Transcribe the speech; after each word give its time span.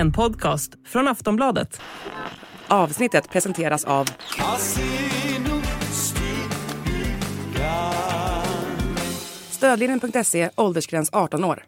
En 0.00 0.12
podcast 0.12 0.72
från 0.86 1.08
Aftonbladet. 1.08 1.80
Avsnittet 2.68 3.30
presenteras 3.30 3.84
av 3.84 4.08
Stödlinjen.se, 9.50 10.50
åldersgräns 10.56 11.10
18 11.12 11.44
år. 11.44 11.64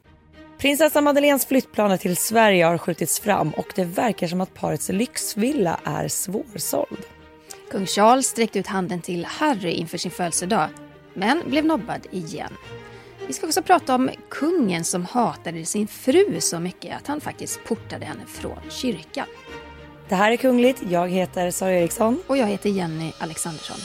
Prinsessa 0.58 1.00
Madeleines 1.00 1.46
flyttplaner 1.46 1.96
till 1.96 2.16
Sverige 2.16 2.64
har 2.64 2.78
skjutits 2.78 3.20
fram 3.20 3.50
och 3.50 3.72
det 3.76 3.84
verkar 3.84 4.26
som 4.26 4.40
att 4.40 4.54
parets 4.54 4.88
lyxvilla 4.88 5.80
är 5.84 6.08
svårsåld. 6.08 7.04
Kung 7.70 7.86
Charles 7.86 8.26
sträckte 8.26 8.58
ut 8.58 8.66
handen 8.66 9.00
till 9.00 9.24
Harry 9.24 9.70
inför 9.70 9.98
sin 9.98 10.10
födelsedag, 10.10 10.68
men 11.14 11.42
blev 11.46 11.64
nobbad 11.64 12.06
igen. 12.10 12.52
Vi 13.32 13.36
ska 13.36 13.46
också 13.46 13.62
prata 13.62 13.94
om 13.94 14.10
kungen 14.30 14.84
som 14.84 15.04
hatade 15.04 15.64
sin 15.64 15.86
fru 15.86 16.40
så 16.40 16.60
mycket 16.60 16.96
att 16.96 17.06
han 17.06 17.20
faktiskt 17.20 17.64
portade 17.64 18.04
henne 18.04 18.26
från 18.26 18.58
kyrkan. 18.70 19.26
Det 20.08 20.14
här 20.14 20.32
är 20.32 20.36
Kungligt. 20.36 20.82
Jag 20.90 21.08
heter 21.08 21.50
Sara 21.50 21.72
Eriksson. 21.72 22.22
Och 22.26 22.36
jag 22.36 22.46
heter 22.46 22.70
Jenny 22.70 23.12
Alexandersson. 23.18 23.76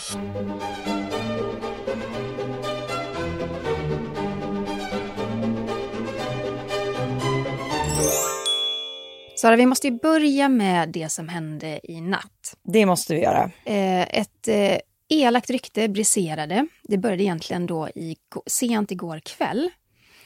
Sara, 9.35 9.55
vi 9.55 9.65
måste 9.65 9.87
ju 9.87 9.99
börja 9.99 10.49
med 10.49 10.89
det 10.89 11.09
som 11.09 11.27
hände 11.29 11.79
i 11.83 12.01
natt. 12.01 12.57
Det 12.63 12.85
måste 12.85 13.15
vi 13.15 13.21
göra. 13.21 13.51
Eh, 13.65 14.01
ett 14.01 14.47
eh, 14.47 14.77
elakt 15.09 15.49
rykte 15.49 15.87
briserade. 15.87 16.67
Det 16.83 16.97
började 16.97 17.23
egentligen 17.23 17.65
då 17.65 17.89
i, 17.89 18.15
sent 18.45 18.91
igår 18.91 19.19
kväll. 19.19 19.69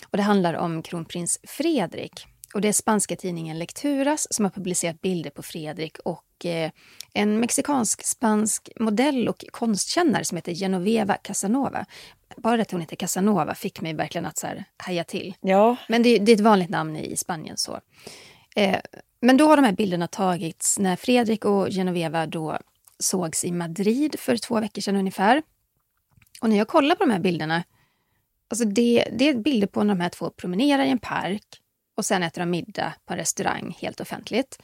Och 0.05 0.17
det 0.17 0.23
handlar 0.23 0.53
om 0.53 0.83
kronprins 0.83 1.39
Fredrik. 1.43 2.25
Och 2.53 2.61
det 2.61 2.67
är 2.67 2.73
spanska 2.73 3.15
tidningen 3.15 3.59
Lecturas 3.59 4.27
som 4.31 4.45
har 4.45 4.49
publicerat 4.49 5.01
bilder 5.01 5.29
på 5.29 5.43
Fredrik 5.43 5.99
och 5.99 6.45
eh, 6.45 6.71
en 7.13 7.39
mexikansk-spansk 7.39 8.69
modell 8.79 9.27
och 9.27 9.45
konstkännare 9.51 10.25
som 10.25 10.35
heter 10.35 10.51
Genoveva 10.51 11.13
Casanova. 11.13 11.85
Bara 12.37 12.61
att 12.61 12.71
hon 12.71 12.81
heter 12.81 12.95
Casanova 12.95 13.55
fick 13.55 13.81
mig 13.81 13.93
verkligen 13.93 14.25
att 14.25 14.37
så 14.37 14.47
här, 14.47 14.65
haja 14.77 15.03
till. 15.03 15.35
Ja. 15.41 15.75
Men 15.87 16.03
det, 16.03 16.17
det 16.19 16.31
är 16.31 16.35
ett 16.35 16.41
vanligt 16.41 16.69
namn 16.69 16.95
i 16.95 17.17
Spanien. 17.17 17.57
så. 17.57 17.79
Eh, 18.55 18.79
men 19.21 19.37
då 19.37 19.47
har 19.47 19.55
de 19.55 19.65
här 19.65 19.71
bilderna 19.71 20.07
tagits 20.07 20.79
när 20.79 20.95
Fredrik 20.95 21.45
och 21.45 21.69
Genoveva 21.69 22.25
då 22.25 22.57
sågs 23.01 23.45
i 23.45 23.51
Madrid 23.51 24.19
för 24.19 24.37
två 24.37 24.59
veckor 24.59 24.81
sedan 24.81 24.95
ungefär. 24.95 25.41
Och 26.41 26.49
när 26.49 26.57
jag 26.57 26.67
kollar 26.67 26.95
på 26.95 27.05
de 27.05 27.11
här 27.11 27.19
bilderna, 27.19 27.63
alltså 28.47 28.65
det, 28.65 29.07
det 29.11 29.29
är 29.29 29.33
bilder 29.33 29.67
på 29.67 29.83
när 29.83 29.95
de 29.95 30.01
här 30.01 30.09
två 30.09 30.29
promenerar 30.29 30.85
i 30.85 30.89
en 30.89 30.99
park 30.99 31.61
och 31.97 32.05
sen 32.05 32.23
äter 32.23 32.41
de 32.41 32.49
middag 32.49 32.93
på 33.05 33.13
en 33.13 33.19
restaurang 33.19 33.77
helt 33.79 34.01
offentligt. 34.01 34.59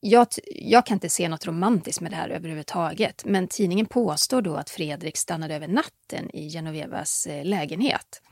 Jag, 0.00 0.26
jag 0.46 0.86
kan 0.86 0.96
inte 0.96 1.08
se 1.08 1.28
något 1.28 1.46
romantiskt 1.46 2.00
med 2.00 2.12
det 2.12 2.16
här 2.16 2.28
överhuvudtaget, 2.28 3.24
men 3.24 3.48
tidningen 3.48 3.86
påstår 3.86 4.42
då 4.42 4.54
att 4.54 4.70
Fredrik 4.70 5.16
stannade 5.16 5.54
över 5.54 5.68
natten 5.68 6.30
i 6.36 6.48
Genovevas 6.48 7.26
eh, 7.26 7.44
lägenhet. 7.44 8.22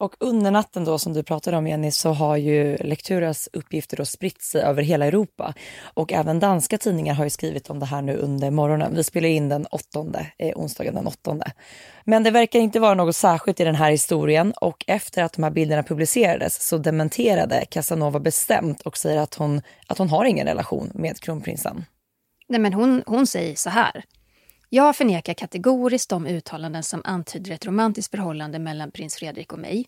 Och 0.00 0.16
under 0.20 0.50
natten 0.50 0.84
då 0.84 0.98
som 0.98 1.12
du 1.12 1.22
pratade 1.22 1.56
om 1.56 1.66
Jenny 1.66 1.90
så 1.90 2.10
har 2.10 2.36
ju 2.36 2.76
Lekturas 2.76 3.48
uppgifter 3.52 3.96
då 3.96 4.04
spritt 4.04 4.42
sig 4.42 4.62
över 4.62 4.82
hela 4.82 5.06
Europa. 5.06 5.54
Och 5.94 6.12
även 6.12 6.40
danska 6.40 6.78
tidningar 6.78 7.14
har 7.14 7.24
ju 7.24 7.30
skrivit 7.30 7.70
om 7.70 7.78
det 7.78 7.86
här 7.86 8.02
nu 8.02 8.16
under 8.16 8.50
morgonen. 8.50 8.94
Vi 8.94 9.04
spelar 9.04 9.28
in 9.28 9.48
den 9.48 9.66
åttonde, 9.66 10.26
eh, 10.38 10.52
onsdagen 10.56 10.94
den 10.94 11.06
åttonde. 11.06 11.52
Men 12.04 12.22
det 12.22 12.30
verkar 12.30 12.58
inte 12.58 12.80
vara 12.80 12.94
något 12.94 13.16
särskilt 13.16 13.60
i 13.60 13.64
den 13.64 13.74
här 13.74 13.90
historien 13.90 14.52
och 14.60 14.84
efter 14.86 15.22
att 15.22 15.32
de 15.32 15.42
här 15.42 15.50
bilderna 15.50 15.82
publicerades 15.82 16.68
så 16.68 16.78
dementerade 16.78 17.64
Casanova 17.70 18.20
bestämt 18.20 18.80
och 18.80 18.96
säger 18.96 19.20
att 19.20 19.34
hon, 19.34 19.62
att 19.86 19.98
hon 19.98 20.08
har 20.08 20.24
ingen 20.24 20.46
relation 20.46 20.90
med 20.94 21.20
kronprinsen. 21.20 21.84
Nej 22.48 22.60
men 22.60 22.72
hon, 22.72 23.02
hon 23.06 23.26
säger 23.26 23.54
så 23.54 23.70
här. 23.70 24.04
Jag 24.72 24.96
förnekar 24.96 25.34
kategoriskt 25.34 26.10
de 26.10 26.26
uttalanden 26.26 26.82
som 26.82 27.02
antyder 27.04 27.52
ett 27.52 27.66
romantiskt 27.66 28.10
förhållande 28.10 28.58
mellan 28.58 28.90
prins 28.90 29.16
Fredrik 29.16 29.52
och 29.52 29.58
mig. 29.58 29.86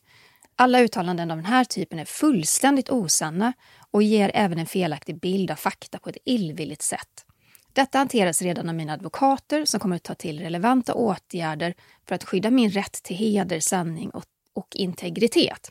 Alla 0.56 0.81
uttalanden 0.81 1.31
av 1.31 1.37
den 1.37 1.47
här 1.47 1.65
typen 1.65 1.98
är 1.98 2.04
fullständigt 2.04 2.91
osanna 2.91 3.53
och 3.91 4.03
ger 4.03 4.31
även 4.34 4.59
en 4.59 4.66
felaktig 4.66 5.20
bild 5.20 5.50
av 5.50 5.56
fakta 5.56 5.98
på 5.98 6.09
ett 6.09 6.16
illvilligt 6.25 6.82
sätt. 6.82 7.26
Detta 7.72 7.98
hanteras 7.98 8.43
redan 8.43 8.69
av 8.69 8.75
mina 8.75 8.93
advokater 8.93 9.65
som 9.65 9.81
kommer 9.81 9.97
att 9.97 10.03
ta 10.03 10.15
till 10.15 10.41
relevanta 10.41 10.94
åtgärder 10.94 11.75
för 12.09 12.14
att 12.14 12.25
skydda 12.25 12.50
min 12.50 12.70
rätt 12.70 12.93
till 12.93 13.16
heder, 13.16 13.60
sanning 13.60 14.10
och, 14.10 14.25
och 14.53 14.76
integritet. 14.76 15.69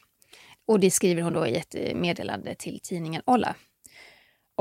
Och 0.66 0.80
det 0.80 0.92
skriver 0.92 1.22
hon 1.22 1.34
då 1.34 1.48
i 1.48 1.56
ett 1.56 1.76
eh, 1.76 1.96
meddelande 1.96 2.56
till 2.56 2.80
tidningen 2.84 3.22
Olla. 3.26 3.56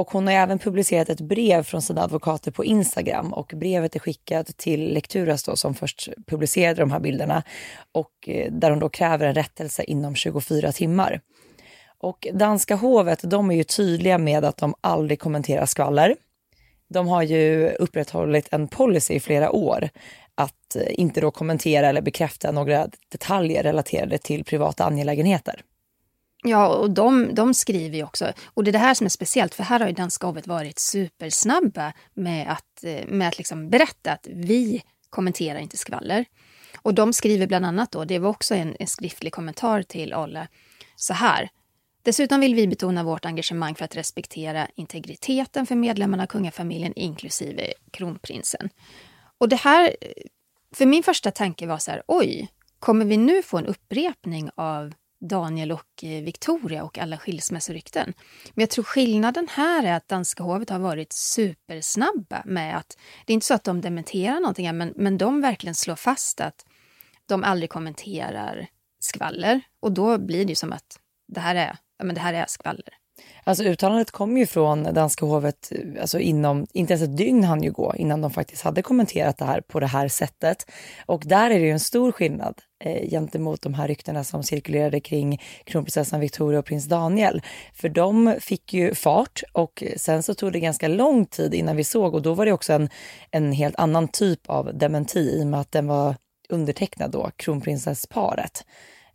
Och 0.00 0.10
hon 0.10 0.26
har 0.26 0.34
även 0.34 0.58
publicerat 0.58 1.08
ett 1.08 1.20
brev 1.20 1.62
från 1.62 1.82
sina 1.82 2.02
advokater 2.02 2.50
på 2.50 2.64
Instagram 2.64 3.32
och 3.32 3.52
brevet 3.56 3.96
är 3.96 4.00
skickat 4.00 4.56
till 4.56 4.94
Lekturas 4.94 5.44
då, 5.44 5.56
som 5.56 5.74
först 5.74 6.08
publicerade 6.26 6.80
de 6.80 6.90
här 6.90 7.00
bilderna 7.00 7.42
och 7.92 8.10
eh, 8.26 8.52
där 8.52 8.70
hon 8.70 8.78
då 8.78 8.88
kräver 8.88 9.26
en 9.26 9.34
rättelse 9.34 9.82
inom 9.82 10.14
24 10.14 10.72
timmar. 10.72 11.20
Och 11.98 12.26
danska 12.32 12.74
hovet, 12.74 13.20
de 13.22 13.50
är 13.50 13.54
ju 13.54 13.64
tydliga 13.64 14.18
med 14.18 14.44
att 14.44 14.56
de 14.56 14.74
aldrig 14.80 15.20
kommenterar 15.20 15.66
skvaller. 15.66 16.16
De 16.88 17.08
har 17.08 17.22
ju 17.22 17.68
upprätthållit 17.68 18.48
en 18.52 18.68
policy 18.68 19.14
i 19.14 19.20
flera 19.20 19.50
år 19.50 19.88
att 20.34 20.76
eh, 20.76 20.82
inte 20.88 21.20
då 21.20 21.30
kommentera 21.30 21.88
eller 21.88 22.02
bekräfta 22.02 22.52
några 22.52 22.88
detaljer 23.12 23.62
relaterade 23.62 24.18
till 24.18 24.44
privata 24.44 24.84
angelägenheter. 24.84 25.62
Ja, 26.42 26.68
och 26.68 26.90
de, 26.90 27.34
de 27.34 27.54
skriver 27.54 27.96
ju 27.96 28.04
också, 28.04 28.32
och 28.54 28.64
det 28.64 28.70
är 28.70 28.72
det 28.72 28.78
här 28.78 28.94
som 28.94 29.04
är 29.04 29.08
speciellt, 29.08 29.54
för 29.54 29.62
här 29.62 29.80
har 29.80 29.86
ju 29.86 29.92
danska 29.92 30.26
hovet 30.26 30.46
varit 30.46 30.78
supersnabba 30.78 31.92
med 32.14 32.52
att, 32.52 32.84
eh, 32.84 33.06
med 33.08 33.28
att 33.28 33.38
liksom 33.38 33.70
berätta 33.70 34.12
att 34.12 34.26
vi 34.30 34.82
kommenterar 35.10 35.58
inte 35.58 35.76
skvaller. 35.76 36.24
Och 36.82 36.94
de 36.94 37.12
skriver 37.12 37.46
bland 37.46 37.66
annat 37.66 37.92
då, 37.92 38.04
det 38.04 38.18
var 38.18 38.30
också 38.30 38.54
en, 38.54 38.76
en 38.78 38.86
skriftlig 38.86 39.32
kommentar 39.32 39.82
till 39.82 40.14
Olle, 40.14 40.48
så 40.96 41.14
här. 41.14 41.50
Dessutom 42.02 42.40
vill 42.40 42.54
vi 42.54 42.66
betona 42.66 43.04
vårt 43.04 43.24
engagemang 43.24 43.74
för 43.74 43.84
att 43.84 43.96
respektera 43.96 44.68
integriteten 44.74 45.66
för 45.66 45.76
medlemmarna 45.76 46.22
av 46.22 46.26
kungafamiljen, 46.26 46.92
inklusive 46.96 47.72
kronprinsen. 47.90 48.70
Och 49.38 49.48
det 49.48 49.56
här, 49.56 49.96
eh, 50.00 50.08
för 50.74 50.86
min 50.86 51.02
första 51.02 51.30
tanke 51.30 51.66
var 51.66 51.78
så 51.78 51.90
här, 51.90 52.02
oj, 52.06 52.48
kommer 52.78 53.04
vi 53.04 53.16
nu 53.16 53.42
få 53.42 53.58
en 53.58 53.66
upprepning 53.66 54.50
av 54.54 54.92
Daniel 55.20 55.72
och 55.72 56.04
eh, 56.04 56.22
Victoria 56.22 56.84
och 56.84 56.98
alla 56.98 57.19
skilsmässorykten. 57.19 58.12
Men 58.54 58.62
jag 58.62 58.70
tror 58.70 58.84
skillnaden 58.84 59.48
här 59.50 59.84
är 59.84 59.92
att 59.92 60.08
danska 60.08 60.42
hovet 60.42 60.70
har 60.70 60.78
varit 60.78 61.12
supersnabba 61.12 62.42
med 62.44 62.76
att, 62.76 62.98
det 63.26 63.32
är 63.32 63.34
inte 63.34 63.47
så 63.47 63.54
att 63.54 63.64
de 63.64 63.80
dementerar 63.80 64.41
någonting, 64.41 64.76
men, 64.76 64.92
men 64.97 65.19
de 65.19 65.41
verkligen 65.41 65.75
slår 65.75 65.97
fast 65.97 66.41
att 66.41 66.66
de 67.26 67.44
aldrig 67.44 67.70
kommenterar 67.70 68.66
skvaller. 69.00 69.60
Och 69.80 69.92
då 69.92 70.19
blir 70.19 70.44
det 70.44 70.50
ju 70.50 70.56
som 70.56 70.72
att 70.72 70.98
det 71.28 71.41
här 71.41 71.54
är, 71.54 71.76
ja, 71.98 72.04
men 72.04 72.14
det 72.14 72.20
här 72.20 72.34
är 72.34 72.44
skvaller. 72.48 72.94
Alltså 73.44 73.64
uttalandet 73.64 74.10
kom 74.10 74.38
ju 74.38 74.47
från 74.47 74.82
danska 74.82 75.26
hovet, 75.26 75.72
alltså 76.00 76.19
inom, 76.19 76.66
inte 76.72 76.92
ens 76.92 77.03
ett 77.03 77.16
dygn 77.16 77.44
hann 77.44 77.62
ju 77.62 77.72
gå 77.72 77.94
innan 77.97 78.20
de 78.20 78.30
faktiskt 78.30 78.62
hade 78.62 78.82
kommenterat 78.82 79.38
det 79.38 79.44
här 79.44 79.60
på 79.60 79.80
det 79.80 79.86
här 79.86 80.09
sättet. 80.09 80.70
Och 81.06 81.22
där 81.26 81.50
är 81.50 81.59
det 81.59 81.64
ju 81.64 81.70
en 81.70 81.80
stor 81.80 82.12
skillnad 82.12 82.60
eh, 82.80 83.10
gentemot 83.10 83.62
de 83.62 83.74
här 83.74 83.88
ryktena 83.88 84.24
som 84.24 84.42
cirkulerade 84.42 85.00
kring 85.00 85.42
kronprinsessan 85.64 86.20
Victoria 86.20 86.58
och 86.58 86.64
prins 86.64 86.84
Daniel. 86.84 87.42
För 87.74 87.88
de 87.88 88.36
fick 88.41 88.72
ju 88.72 88.94
fart 88.94 89.42
och 89.52 89.82
sen 89.96 90.22
så 90.22 90.34
tog 90.34 90.52
det 90.52 90.60
ganska 90.60 90.88
lång 90.88 91.26
tid 91.26 91.54
innan 91.54 91.76
vi 91.76 91.84
såg 91.84 92.14
och 92.14 92.22
då 92.22 92.34
var 92.34 92.46
det 92.46 92.52
också 92.52 92.72
en, 92.72 92.88
en 93.30 93.52
helt 93.52 93.76
annan 93.76 94.08
typ 94.08 94.50
av 94.50 94.78
dementi 94.78 95.20
i 95.20 95.42
och 95.42 95.46
med 95.46 95.60
att 95.60 95.72
den 95.72 95.86
var 95.86 96.16
undertecknad 96.48 97.10
då, 97.10 97.30
kronprinsessparet. 97.36 98.64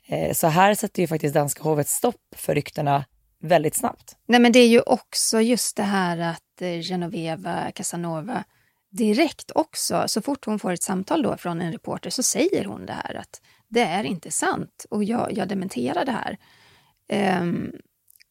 Eh, 0.08 0.34
så 0.34 0.48
här 0.48 0.76
sätter 0.76 1.02
ju 1.02 1.08
faktiskt 1.08 1.34
danska 1.34 1.64
hovet 1.64 1.88
stopp 1.88 2.22
för 2.36 2.56
ryktena 2.56 3.06
väldigt 3.42 3.76
snabbt. 3.76 4.18
Nej, 4.28 4.40
men 4.40 4.52
det 4.52 4.60
är 4.60 4.68
ju 4.68 4.82
också 4.82 5.42
just 5.42 5.78
det 5.78 5.84
här 5.84 6.18
att 6.18 6.62
eh, 6.62 6.80
Genoveva 6.80 7.72
Casanova 7.72 8.44
direkt 8.92 9.52
också, 9.56 10.04
så 10.08 10.22
fort 10.22 10.46
hon 10.46 10.60
får 10.60 10.72
ett 10.72 10.84
samtal 10.84 11.24
då 11.24 11.38
från 11.38 11.62
en 11.62 11.72
reporter 11.72 12.10
så 12.10 12.24
säger 12.24 12.66
hon 12.66 12.86
det 12.86 12.94
här 12.94 13.16
att 13.16 13.42
det 13.68 13.82
är 13.82 14.04
inte 14.04 14.32
sant 14.32 14.86
och 14.90 15.04
jag, 15.04 15.34
jag 15.38 15.48
dementerar 15.48 16.06
det 16.06 16.12
här. 16.12 16.38
Um, 17.42 17.72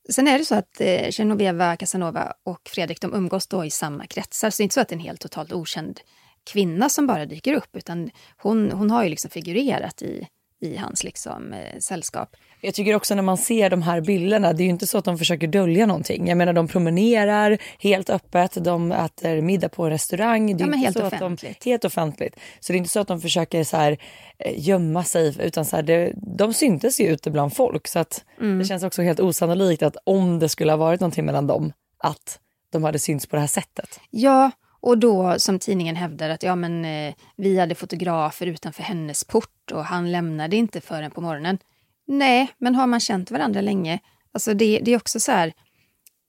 sen 0.09 0.29
är 0.29 0.39
det 0.39 0.45
så 0.45 0.55
att 0.55 0.81
eh, 0.81 1.11
Genoveva 1.11 1.77
Casanova 1.77 2.33
och 2.45 2.69
Fredrik 2.69 3.01
de 3.01 3.15
umgås 3.15 3.47
då 3.47 3.65
i 3.65 3.71
samma 3.71 4.07
kretsar, 4.07 4.51
så 4.51 4.57
det 4.57 4.63
är 4.63 4.65
inte 4.65 4.75
så 4.75 4.81
att 4.81 4.89
det 4.89 4.93
är 4.93 4.99
en 4.99 5.05
helt 5.05 5.21
totalt 5.21 5.53
okänd 5.53 6.01
kvinna 6.45 6.89
som 6.89 7.07
bara 7.07 7.27
dyker 7.27 7.55
upp, 7.55 7.77
utan 7.77 8.11
hon, 8.37 8.73
hon 8.73 8.91
har 8.91 9.03
ju 9.03 9.09
liksom 9.09 9.31
figurerat 9.31 10.03
i 10.03 10.29
i 10.61 10.77
hans 10.77 11.05
liksom, 11.05 11.53
eh, 11.53 11.79
sällskap. 11.79 12.37
Jag 12.61 12.75
tycker 12.75 12.95
också 12.95 13.15
när 13.15 13.23
man 13.23 13.37
ser 13.39 13.71
de 13.71 13.83
här 13.83 14.01
bilderna, 14.01 14.53
det 14.53 14.63
är 14.63 14.65
ju 14.65 14.71
inte 14.71 14.87
så 14.87 14.99
att 14.99 15.05
de 15.05 15.19
försöker 15.19 15.47
dölja 15.47 15.87
någonting. 15.87 16.29
Jag 16.29 16.39
menar 16.39 16.53
de 16.53 16.69
promenerar 16.69 17.59
helt 17.79 18.11
öppet, 18.11 18.65
de 18.65 18.93
äter 18.93 19.41
middag 19.41 19.69
på 19.69 19.85
en 19.85 19.91
restaurang. 19.91 20.57
Det 20.57 20.65
är 20.65 20.69
Ja, 20.69 20.75
helt 20.77 20.97
så 20.99 21.03
att 21.05 21.13
offentligt. 21.13 21.61
De, 21.61 21.71
helt 21.71 21.85
offentligt. 21.85 22.37
Så 22.61 22.73
det 22.73 22.77
är 22.77 22.79
inte 22.79 22.91
så 22.91 23.01
att 23.01 23.09
de 23.09 23.21
försöker 23.21 23.65
så 23.65 23.77
här, 23.77 23.99
eh, 24.39 24.53
gömma 24.57 25.05
sig 25.05 25.37
utan 25.41 25.65
så 25.65 25.77
här, 25.77 25.83
det, 25.83 26.13
de 26.37 26.55
syntes 26.55 27.01
ju 27.01 27.07
ute 27.07 27.31
bland 27.31 27.57
folk. 27.57 27.89
Så 27.89 27.99
att 27.99 28.25
Mm. 28.41 28.59
det 28.59 28.65
känns 28.65 28.83
också 28.83 29.03
helt 29.03 29.21
osannolikt 29.21 29.83
att 29.83 29.97
om 30.05 30.39
det 30.39 30.49
skulle 30.49 30.73
ha 30.73 30.77
varit 30.77 31.01
någonting 31.01 31.25
mellan 31.25 31.47
dem, 31.47 31.73
att 31.99 32.39
de 32.73 32.85
hade 32.85 32.99
synts 32.99 33.27
på 33.27 33.37
det 33.37 33.41
här 33.41 33.47
sättet. 33.49 34.01
Ja, 34.11 34.51
och 34.85 34.99
då 34.99 35.39
som 35.39 35.59
tidningen 35.59 35.97
hävdar 35.97 36.31
att 36.31 36.43
ja, 36.43 36.57
men, 36.57 36.85
eh, 36.85 37.15
vi 37.37 37.59
hade 37.59 37.75
fotografer 37.75 38.47
utanför 38.47 38.83
hennes 38.83 39.25
port 39.25 39.71
och 39.73 39.85
han 39.85 40.13
lämnade 40.13 40.57
inte 40.57 40.81
förrän 40.81 41.11
på 41.11 41.21
morgonen. 41.21 41.59
Nej, 42.07 42.49
men 42.59 42.75
har 42.75 42.87
man 42.87 43.01
känt 43.01 43.31
varandra 43.31 43.61
länge, 43.61 43.99
alltså 44.33 44.55
det, 44.55 44.81
det 44.83 44.93
är 44.93 44.97
också 44.97 45.21
så 45.21 45.33
här, 45.33 45.53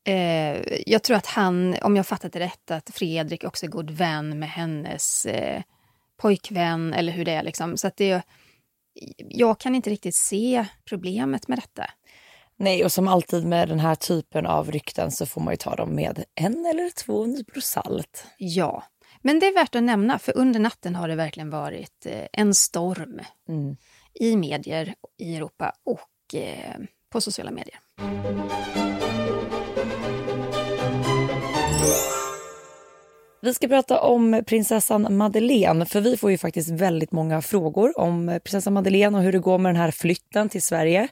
eh, 0.08 0.82
jag 0.86 1.04
tror 1.04 1.18
att 1.18 1.26
han, 1.26 1.76
om 1.82 1.96
jag 1.96 2.08
fattat 2.08 2.34
det 2.34 2.40
rätt, 2.40 2.72
att 2.72 2.90
Fredrik 2.90 3.44
också 3.44 3.66
är 3.66 3.70
god 3.70 3.92
vän 3.92 4.40
med 4.40 4.50
hennes 4.50 5.26
eh, 5.26 5.62
pojkvän 6.18 6.94
eller 6.94 7.12
hur 7.12 7.26
det 7.26 7.32
är 7.32 7.44
liksom. 7.44 7.78
Så 7.78 7.88
att 7.88 7.98
det, 7.98 8.22
jag 9.18 9.60
kan 9.60 9.76
inte 9.76 9.90
riktigt 9.90 10.16
se 10.16 10.66
problemet 10.90 11.48
med 11.48 11.58
detta. 11.58 11.86
Nej, 12.58 12.86
och 12.86 12.92
som 12.92 13.08
alltid 13.08 13.46
med 13.46 13.70
den 13.70 13.80
här 13.80 13.96
typen 13.96 14.46
av 14.46 14.72
rykten 14.72 15.12
så 15.12 15.26
får 15.26 15.42
man 15.42 15.54
ju 15.54 15.58
ta 15.58 15.76
dem 15.76 15.96
med 15.96 16.24
en 16.36 16.66
eller 16.66 16.90
två 16.90 17.26
nypor 17.26 17.62
salt. 17.62 18.26
Ja, 18.38 18.84
men 19.22 19.40
det 19.40 19.46
är 19.46 19.54
värt 19.54 19.76
att 19.76 19.84
nämna, 19.84 20.20
för 20.20 20.38
under 20.38 20.60
natten 20.60 20.96
har 20.96 21.08
det 21.08 21.16
verkligen 21.16 21.50
varit 21.50 22.06
eh, 22.06 22.28
en 22.34 22.54
storm 22.54 23.20
Mm. 23.50 23.78
i 24.14 24.36
medier 24.36 24.94
i 25.18 25.36
Europa 25.36 25.74
och 25.86 26.36
eh, 26.40 26.76
på 27.10 27.22
sociala 27.22 27.52
medier. 27.52 27.80
Vi 33.46 33.54
ska 33.54 33.68
prata 33.68 34.02
om 34.02 34.44
prinsessan 34.48 35.18
Madeleine, 35.18 35.86
för 35.86 36.02
vi 36.02 36.18
får 36.18 36.32
ju 36.32 36.38
faktiskt 36.38 36.70
väldigt 36.70 37.12
många 37.12 37.42
frågor 37.42 38.00
om 38.00 38.40
prinsessan 38.44 38.74
Madeleine 38.74 39.18
och 39.18 39.24
hur 39.24 39.32
det 39.32 39.40
går 39.40 39.58
med 39.58 39.70
den 39.70 39.82
här 39.82 39.92
flytten 39.92 40.50
till 40.50 40.62
Sverige. 40.62 41.08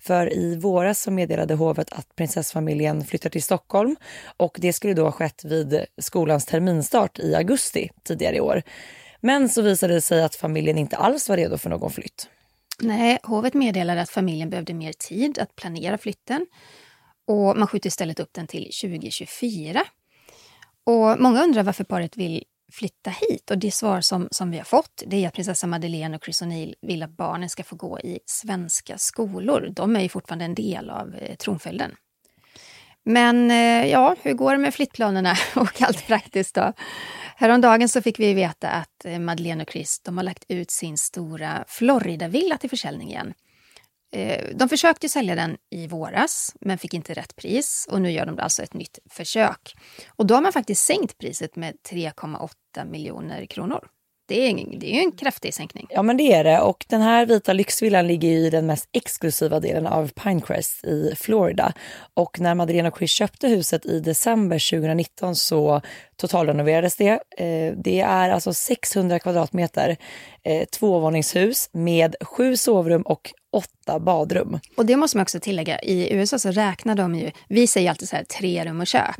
För 0.00 0.32
i 0.32 0.56
våras 0.56 1.02
så 1.02 1.10
meddelade 1.10 1.54
hovet 1.54 1.92
att 1.92 2.16
prinsessfamiljen 2.16 3.04
flyttar 3.04 3.30
till 3.30 3.42
Stockholm 3.42 3.96
och 4.36 4.56
det 4.60 4.72
skulle 4.72 4.94
då 4.94 5.04
ha 5.04 5.12
skett 5.12 5.44
vid 5.44 5.84
skolans 5.98 6.46
terminstart 6.46 7.18
i 7.18 7.34
augusti 7.34 7.90
tidigare 8.04 8.36
i 8.36 8.40
år. 8.40 8.62
Men 9.20 9.48
så 9.48 9.62
visade 9.62 9.94
det 9.94 10.00
sig 10.00 10.22
att 10.22 10.34
familjen 10.34 10.78
inte 10.78 10.96
alls 10.96 11.28
var 11.28 11.36
redo 11.36 11.58
för 11.58 11.70
någon 11.70 11.90
flytt. 11.90 12.28
Nej, 12.80 13.18
hovet 13.22 13.54
meddelade 13.54 14.00
att 14.00 14.10
familjen 14.10 14.50
behövde 14.50 14.74
mer 14.74 14.92
tid 14.92 15.38
att 15.38 15.56
planera 15.56 15.98
flytten 15.98 16.46
och 17.26 17.56
man 17.56 17.66
skjuter 17.66 17.88
istället 17.88 18.20
upp 18.20 18.32
den 18.32 18.46
till 18.46 18.70
2024. 18.82 19.80
Och 20.88 21.20
många 21.20 21.44
undrar 21.44 21.62
varför 21.62 21.84
paret 21.84 22.16
vill 22.16 22.44
flytta 22.72 23.10
hit 23.10 23.50
och 23.50 23.58
det 23.58 23.70
svar 23.70 24.00
som, 24.00 24.28
som 24.30 24.50
vi 24.50 24.56
har 24.56 24.64
fått 24.64 25.02
det 25.06 25.24
är 25.24 25.28
att 25.28 25.34
prinsessa 25.34 25.66
Madeleine 25.66 26.16
och 26.16 26.24
Chris 26.24 26.42
O'Neill 26.42 26.74
vill 26.80 27.02
att 27.02 27.16
barnen 27.16 27.48
ska 27.48 27.64
få 27.64 27.76
gå 27.76 27.98
i 27.98 28.18
svenska 28.26 28.98
skolor. 28.98 29.68
De 29.72 29.96
är 29.96 30.00
ju 30.00 30.08
fortfarande 30.08 30.44
en 30.44 30.54
del 30.54 30.90
av 30.90 31.14
eh, 31.14 31.36
tronföljden. 31.36 31.94
Men 33.04 33.50
eh, 33.50 33.90
ja, 33.90 34.16
hur 34.22 34.34
går 34.34 34.52
det 34.52 34.58
med 34.58 34.74
flyttplanerna 34.74 35.36
och 35.56 35.82
allt 35.82 36.06
praktiskt 36.06 36.54
då? 36.54 36.72
Häromdagen 37.36 37.88
så 37.88 38.02
fick 38.02 38.20
vi 38.20 38.34
veta 38.34 38.68
att 38.70 39.04
eh, 39.04 39.18
Madeleine 39.18 39.62
och 39.62 39.70
Chris 39.70 40.00
de 40.04 40.16
har 40.16 40.24
lagt 40.24 40.44
ut 40.48 40.70
sin 40.70 40.98
stora 40.98 41.64
Florida-villa 41.68 42.56
till 42.56 42.70
försäljning 42.70 43.08
igen. 43.08 43.34
Eh, 44.10 44.44
de 44.54 44.68
försökte 44.68 45.08
sälja 45.08 45.34
den 45.34 45.56
i 45.70 45.86
våras, 45.86 46.56
men 46.60 46.78
fick 46.78 46.94
inte 46.94 47.14
rätt 47.14 47.36
pris. 47.36 47.86
Och 47.90 48.02
nu 48.02 48.10
gör 48.10 48.26
de 48.26 48.38
alltså 48.38 48.62
ett 48.62 48.74
nytt 48.74 48.98
försök. 49.10 49.74
Och 50.08 50.26
då 50.26 50.34
har 50.34 50.42
man 50.42 50.52
faktiskt 50.52 50.84
sänkt 50.84 51.18
priset 51.18 51.56
med 51.56 51.74
3,8 51.90 52.90
miljoner 52.90 53.46
kronor. 53.46 53.88
Det 54.28 54.46
är, 54.46 54.50
en- 54.50 54.78
det 54.78 54.86
är 54.90 54.94
ju 54.94 55.00
en 55.00 55.12
kraftig 55.12 55.54
sänkning. 55.54 55.86
Ja 55.90 56.02
men 56.02 56.16
det 56.16 56.32
är 56.32 56.44
det 56.44 56.60
och 56.60 56.84
den 56.88 57.00
här 57.02 57.26
vita 57.26 57.52
lyxvillan 57.52 58.06
ligger 58.06 58.28
i 58.28 58.50
den 58.50 58.66
mest 58.66 58.88
exklusiva 58.92 59.60
delen 59.60 59.86
av 59.86 60.08
Pinecrest 60.08 60.84
i 60.84 61.12
Florida. 61.16 61.72
Och 62.14 62.40
när 62.40 62.54
Madeleine 62.54 62.88
och 62.88 62.98
Chris 62.98 63.10
köpte 63.10 63.48
huset 63.48 63.86
i 63.86 64.00
december 64.00 64.70
2019 64.70 65.36
så 65.36 65.80
totalrenoverades 66.16 66.96
det. 66.96 67.08
Eh, 67.38 67.72
det 67.84 68.00
är 68.00 68.30
alltså 68.30 68.54
600 68.54 69.18
kvadratmeter, 69.18 69.96
eh, 70.44 70.64
tvåvåningshus 70.64 71.70
med 71.72 72.16
sju 72.20 72.56
sovrum 72.56 73.02
och 73.02 73.30
åtta 73.52 73.98
badrum. 74.00 74.58
Och 74.76 74.86
det 74.86 74.96
måste 74.96 75.16
man 75.16 75.22
också 75.22 75.40
tillägga, 75.40 75.80
i 75.80 76.14
USA 76.14 76.38
så 76.38 76.50
räknar 76.50 76.94
de 76.94 77.14
ju, 77.14 77.30
vi 77.48 77.66
säger 77.66 77.90
alltid 77.90 78.08
så 78.08 78.16
här 78.16 78.24
tre 78.24 78.64
rum 78.64 78.80
och 78.80 78.86
kök. 78.86 79.18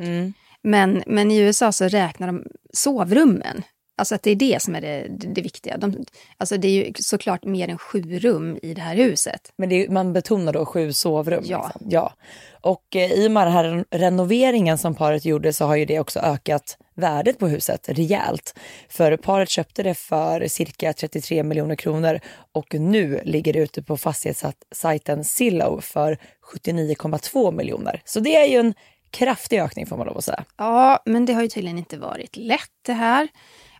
Men, 0.62 1.02
men 1.06 1.30
i 1.30 1.38
USA 1.38 1.72
så 1.72 1.88
räknar 1.88 2.26
de 2.26 2.44
sovrummen. 2.72 3.62
Alltså 3.98 4.14
att 4.14 4.22
det 4.22 4.30
är 4.30 4.36
det 4.36 4.62
som 4.62 4.74
är 4.74 4.80
det, 4.80 5.06
det, 5.08 5.42
viktiga. 5.42 5.76
De, 5.76 6.04
alltså 6.36 6.56
det 6.56 6.68
är 6.68 6.86
ju 6.86 6.92
såklart 6.94 7.44
mer 7.44 7.68
än 7.68 7.78
sju 7.78 8.18
rum 8.18 8.58
i 8.62 8.74
det 8.74 8.80
här 8.80 8.96
huset. 8.96 9.52
Men 9.56 9.68
det 9.68 9.84
är, 9.84 9.88
man 9.88 10.12
betonar 10.12 10.52
då 10.52 10.66
sju 10.66 10.92
sovrum. 10.92 11.44
Ja. 11.46 11.70
Liksom. 11.74 11.90
ja. 11.90 12.12
Och 12.60 12.96
eh, 12.96 13.12
i 13.12 13.26
och 13.26 13.32
med 13.32 13.46
den 13.46 13.52
här 13.52 13.64
ren- 13.64 13.84
renoveringen 13.90 14.78
som 14.78 14.94
paret 14.94 15.24
gjorde 15.24 15.52
så 15.52 15.64
har 15.64 15.76
ju 15.76 15.84
det 15.84 16.00
också 16.00 16.20
ökat 16.20 16.78
värdet 16.94 17.38
på 17.38 17.48
huset 17.48 17.88
rejält. 17.88 18.58
För 18.88 19.16
paret 19.16 19.50
köpte 19.50 19.82
det 19.82 19.94
för 19.94 20.46
cirka 20.48 20.92
33 20.92 21.42
miljoner 21.42 21.76
kronor 21.76 22.20
och 22.52 22.74
nu 22.74 23.20
ligger 23.24 23.52
det 23.52 23.58
ute 23.58 23.82
på 23.82 23.96
fastighetssajten 23.96 25.24
Zillow 25.24 25.80
för 25.80 26.18
79,2 26.54 27.52
miljoner. 27.52 28.02
Så 28.04 28.20
det 28.20 28.36
är 28.36 28.46
ju 28.46 28.58
en 28.58 28.74
kraftig 29.10 29.60
ökning 29.60 29.86
får 29.86 29.96
man 29.96 30.06
lov 30.06 30.18
att 30.18 30.24
säga. 30.24 30.44
Ja, 30.56 31.02
men 31.04 31.26
det 31.26 31.32
har 31.32 31.42
ju 31.42 31.48
tydligen 31.48 31.78
inte 31.78 31.98
varit 31.98 32.36
lätt 32.36 32.70
det 32.86 32.92
här. 32.92 33.28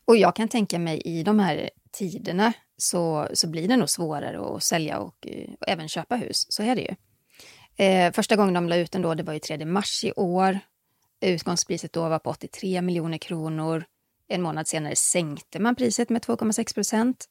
Och 0.09 0.17
jag 0.17 0.37
kan 0.37 0.49
tänka 0.49 0.79
mig 0.79 1.01
i 1.05 1.23
de 1.23 1.39
här 1.39 1.71
tiderna 1.93 2.53
så, 2.77 3.29
så 3.33 3.49
blir 3.49 3.69
det 3.69 3.77
nog 3.77 3.91
svårare 3.91 4.57
att 4.57 4.63
sälja 4.63 4.99
och, 4.99 5.27
eh, 5.27 5.51
och 5.61 5.69
även 5.69 5.89
köpa 5.89 6.17
hus. 6.17 6.47
Så 6.49 6.63
är 6.63 6.77
det 6.77 6.83
ju. 6.83 6.95
Eh, 7.85 8.13
första 8.13 8.37
gången 8.37 8.55
de 8.55 8.69
la 8.69 8.77
ut 8.77 8.93
den 8.93 9.03
då, 9.03 9.15
det 9.15 9.23
var 9.23 9.33
ju 9.33 9.39
3 9.39 9.65
mars 9.65 10.05
i 10.05 10.13
år. 10.13 10.59
Utgångspriset 11.21 11.93
då 11.93 12.09
var 12.09 12.19
på 12.19 12.31
83 12.31 12.83
miljoner 12.83 13.19
kronor. 13.19 13.85
En 14.29 14.43
månad 14.43 14.69
senare 14.69 14.97
sänkte 14.97 15.59
man 15.59 15.75
priset 15.75 16.11
med 16.11 16.23
2,6 16.23 16.75
procent. 16.75 17.29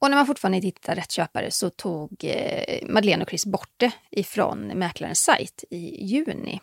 Och 0.00 0.10
när 0.10 0.16
man 0.16 0.26
fortfarande 0.26 0.56
inte 0.56 0.66
hittade 0.66 1.00
rätt 1.00 1.12
köpare 1.12 1.50
så 1.50 1.70
tog 1.70 2.24
eh, 2.24 2.88
Madeleine 2.88 3.22
och 3.22 3.28
Chris 3.28 3.46
bort 3.46 3.74
det 3.76 3.92
ifrån 4.10 4.58
mäklarens 4.58 5.20
sajt 5.20 5.64
i 5.70 6.04
juni. 6.04 6.60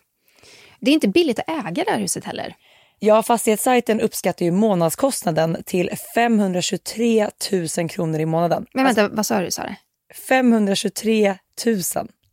Det 0.80 0.92
är 0.92 0.94
inte 0.94 1.07
billigt 1.07 1.39
att 1.39 1.50
äga 1.50 1.84
det 1.84 1.92
här 1.92 2.00
huset 2.00 2.24
heller. 2.24 2.56
Ja, 2.99 3.23
fastighetssajten 3.23 4.01
uppskattar 4.01 4.45
ju 4.45 4.51
månadskostnaden 4.51 5.57
till 5.65 5.89
523 6.15 7.29
000 7.77 7.89
kronor 7.89 8.19
i 8.19 8.25
månaden. 8.25 8.65
Men 8.73 8.85
vänta, 8.85 9.09
vad 9.09 9.25
sa 9.25 9.39
du? 9.39 9.51
Sa 9.51 9.63
det? 9.63 9.75
523 10.27 11.35
000 11.65 11.77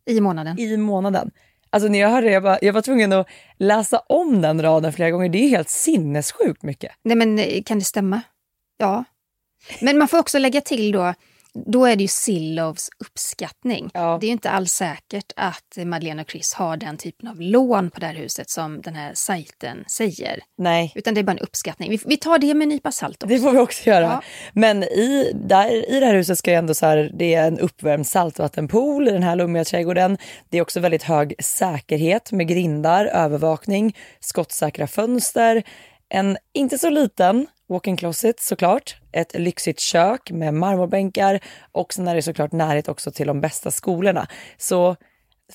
I 0.07 0.21
månaden? 0.21 0.59
i 0.59 0.77
månaden. 0.77 1.31
Alltså 1.71 1.89
när 1.89 1.99
jag 1.99 2.09
hörde 2.09 2.27
det, 2.27 2.33
jag, 2.33 2.43
bara, 2.43 2.59
jag 2.63 2.73
var 2.73 2.83
tvungen 2.83 3.13
att 3.13 3.27
läsa 3.59 3.99
om 3.99 4.43
den 4.43 4.63
raden 4.63 4.93
flera 4.93 5.11
gånger. 5.11 5.29
Det 5.29 5.39
är 5.39 5.49
helt 5.49 5.69
sinnessjukt 5.69 6.63
mycket. 6.63 6.93
Nej, 7.03 7.17
men 7.17 7.39
eh, 7.39 7.63
kan 7.63 7.79
det 7.79 7.85
stämma? 7.85 8.21
Ja. 8.77 9.05
Men 9.81 9.99
man 9.99 10.09
får 10.09 10.19
också 10.19 10.39
lägga 10.39 10.61
till 10.61 10.93
då, 10.93 11.15
då 11.55 11.87
är 11.87 11.97
det 11.97 12.03
ju 12.03 12.09
Sillows 12.09 12.91
uppskattning. 12.99 13.91
Ja. 13.95 14.19
Det 14.21 14.27
är 14.27 14.29
ju 14.29 14.33
inte 14.33 14.51
alls 14.51 14.73
säkert 14.73 15.33
att 15.37 15.77
Madeleine 15.77 16.23
och 16.23 16.31
Chris 16.31 16.55
har 16.55 16.77
den 16.77 16.97
typen 16.97 17.29
av 17.29 17.41
lån 17.41 17.91
på 17.91 18.01
det 18.01 18.07
här 18.07 18.15
huset 18.15 18.51
som 18.51 18.81
den 18.81 18.95
här 18.95 19.13
sajten 19.15 19.85
säger. 19.87 20.41
Nej, 20.59 20.93
Utan 20.95 21.15
det 21.15 21.21
är 21.21 21.23
bara 21.23 21.33
en 21.33 21.39
uppskattning. 21.39 21.91
Vi, 21.91 22.01
vi 22.07 22.17
tar 22.17 22.39
det 22.39 22.55
med 22.55 22.63
en 22.63 22.69
nypa 22.69 22.93
salt 22.93 23.23
också. 23.23 23.35
det 23.35 23.41
får 23.41 23.51
vi 23.51 23.59
också 23.59 23.91
göra. 23.91 24.05
Ja. 24.05 24.23
Men 24.53 24.83
i, 24.83 25.33
där, 25.35 25.91
i 25.91 26.01
det 26.01 26.07
här 26.07 26.15
huset 26.15 26.39
ska 26.39 26.51
ju 26.51 26.57
ändå 26.57 26.75
så 26.75 26.87
här, 26.87 27.11
det 27.15 27.35
är 27.35 27.47
en 27.47 27.59
uppvärmd 27.59 28.07
saltvattenpool 28.07 29.09
i 29.09 29.11
den 29.11 29.23
här 29.23 29.37
lummiga 29.37 29.65
trädgården. 29.65 30.19
Det 30.49 30.59
är 30.59 30.63
också 30.63 30.81
väldigt 30.81 31.03
hög 31.03 31.35
säkerhet 31.39 32.33
med 32.33 32.49
grindar, 32.49 33.07
övervakning, 33.07 33.97
skottsäkra 34.21 34.87
fönster, 34.87 35.63
en 36.09 36.37
inte 36.55 36.79
så 36.79 36.91
liten 36.91 37.47
walk-in 37.69 37.97
closet 37.97 38.41
såklart, 38.41 38.97
ett 39.13 39.39
lyxigt 39.39 39.81
kök 39.81 40.31
med 40.31 40.55
marmorbänkar 40.55 41.41
och 41.73 41.93
sen 41.93 42.09
är 42.09 42.15
det 42.15 42.23
såklart 42.23 42.53
närhet 42.53 42.89
också 42.89 43.11
till 43.11 43.27
de 43.27 43.41
bästa 43.41 43.71
skolorna. 43.71 44.27
Så 44.57 44.97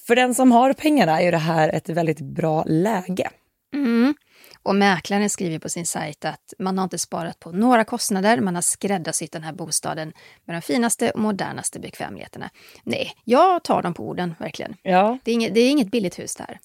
för 0.08 0.16
den 0.16 0.36
som 0.36 0.52
har 0.52 0.74
pengarna 0.74 1.22
är 1.22 1.32
det 1.32 1.38
här 1.38 1.70
ett 1.70 1.90
väldigt 1.90 2.22
bra 2.22 2.64
läge. 2.64 3.30
Mm. 3.74 4.16
Och 4.64 4.76
mäklaren 4.76 5.30
skriver 5.30 5.60
på 5.60 5.70
sin 5.70 5.86
sajt 5.86 6.26
att 6.26 6.54
man 6.60 6.78
har 6.78 6.84
inte 6.84 6.98
sparat 6.98 7.40
på 7.40 7.52
några 7.52 7.84
kostnader, 7.84 8.42
man 8.42 8.56
har 8.56 8.62
skräddarsytt 8.62 9.32
den 9.32 9.44
här 9.44 9.54
bostaden 9.54 10.14
med 10.46 10.56
de 10.56 10.62
finaste 10.62 11.12
och 11.12 11.20
modernaste 11.20 11.80
bekvämligheterna. 11.80 12.50
Nej, 12.84 13.12
jag 13.24 13.64
tar 13.64 13.82
dem 13.82 13.94
på 13.94 14.08
orden, 14.08 14.36
verkligen. 14.40 14.76
Ja. 14.82 15.18
Det 15.24 15.32
är 15.32 15.36
inget, 15.36 15.54
det 15.54 15.60
är 15.60 15.70
inget 15.70 15.92
billigt 15.92 16.20
hus 16.20 16.36
det 16.36 16.44
här. 16.48 16.60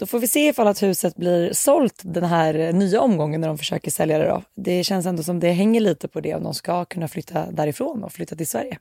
Då 0.00 0.06
får 0.06 0.18
vi 0.18 0.28
se 0.28 0.48
ifall 0.48 0.66
att 0.66 0.82
huset 0.82 1.16
blir 1.16 1.52
sålt 1.52 2.00
den 2.04 2.24
här 2.24 2.72
nya 2.72 3.00
omgången 3.00 3.40
när 3.40 3.48
de 3.48 3.58
försöker 3.58 3.90
sälja 3.90 4.18
det. 4.18 4.28
Då. 4.28 4.42
Det 4.54 4.84
känns 4.84 5.06
ändå 5.06 5.22
som 5.22 5.40
det 5.40 5.52
hänger 5.52 5.80
lite 5.80 6.08
på 6.08 6.20
det 6.20 6.34
om 6.34 6.42
de 6.42 6.54
ska 6.54 6.84
kunna 6.84 7.08
flytta 7.08 7.50
därifrån 7.50 8.04
och 8.04 8.12
flytta 8.12 8.36
till 8.36 8.46
Sverige. 8.46 8.78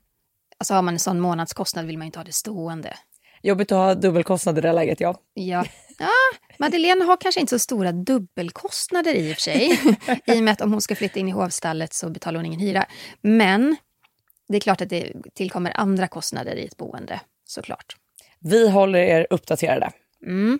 Alltså 0.57 0.73
har 0.73 0.81
man 0.81 0.93
en 0.93 0.99
sån 0.99 1.19
månadskostnad 1.19 1.85
vill 1.85 1.97
man 1.97 2.05
inte 2.05 2.19
ha 2.19 2.23
det 2.23 2.33
stående. 2.33 2.93
Jobbigt 3.43 3.71
att 3.71 3.77
ha 3.77 3.95
dubbelkostnad 3.95 4.57
i 4.57 4.61
det 4.61 4.67
här 4.67 4.75
läget, 4.75 4.99
ja. 4.99 5.15
Ja. 5.33 5.65
ja, 5.99 6.09
Madeleine 6.57 7.05
har 7.05 7.17
kanske 7.17 7.41
inte 7.41 7.49
så 7.49 7.59
stora 7.59 7.91
dubbelkostnader 7.91 9.15
i 9.15 9.31
och 9.31 9.35
för 9.35 9.41
sig. 9.41 9.79
I 10.25 10.39
och 10.39 10.43
med 10.43 10.51
att 10.51 10.61
om 10.61 10.71
hon 10.71 10.81
ska 10.81 10.95
flytta 10.95 11.19
in 11.19 11.27
i 11.27 11.31
hovstallet 11.31 11.93
så 11.93 12.09
betalar 12.09 12.35
hon 12.35 12.45
ingen 12.45 12.59
hyra. 12.59 12.85
Men 13.21 13.75
det 14.47 14.55
är 14.55 14.61
klart 14.61 14.81
att 14.81 14.89
det 14.89 15.13
tillkommer 15.33 15.71
andra 15.75 16.07
kostnader 16.07 16.55
i 16.55 16.65
ett 16.65 16.77
boende, 16.77 17.19
såklart. 17.45 17.95
Vi 18.39 18.69
håller 18.69 18.99
er 18.99 19.27
uppdaterade. 19.29 19.91
Mm. 20.25 20.59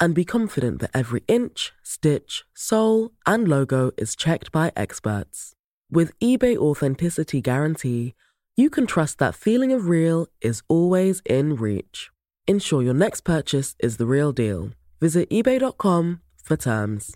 and 0.00 0.14
be 0.14 0.24
confident 0.24 0.80
that 0.80 0.90
every 0.94 1.22
inch, 1.28 1.72
stitch, 1.82 2.44
sole, 2.54 3.10
and 3.26 3.46
logo 3.46 3.90
is 3.96 4.16
checked 4.16 4.50
by 4.50 4.72
experts. 4.74 5.52
With 5.90 6.18
eBay 6.20 6.56
Authenticity 6.56 7.40
Guarantee, 7.40 8.14
you 8.56 8.70
can 8.70 8.86
trust 8.86 9.18
that 9.18 9.34
feeling 9.34 9.72
of 9.72 9.88
real 9.88 10.26
is 10.40 10.62
always 10.68 11.22
in 11.24 11.56
reach. 11.56 12.10
Ensure 12.46 12.82
your 12.82 12.94
next 12.94 13.20
purchase 13.20 13.76
is 13.78 13.96
the 13.98 14.06
real 14.06 14.32
deal. 14.32 14.70
Visit 15.00 15.28
eBay.com 15.30 16.20
for 16.42 16.56
terms. 16.56 17.14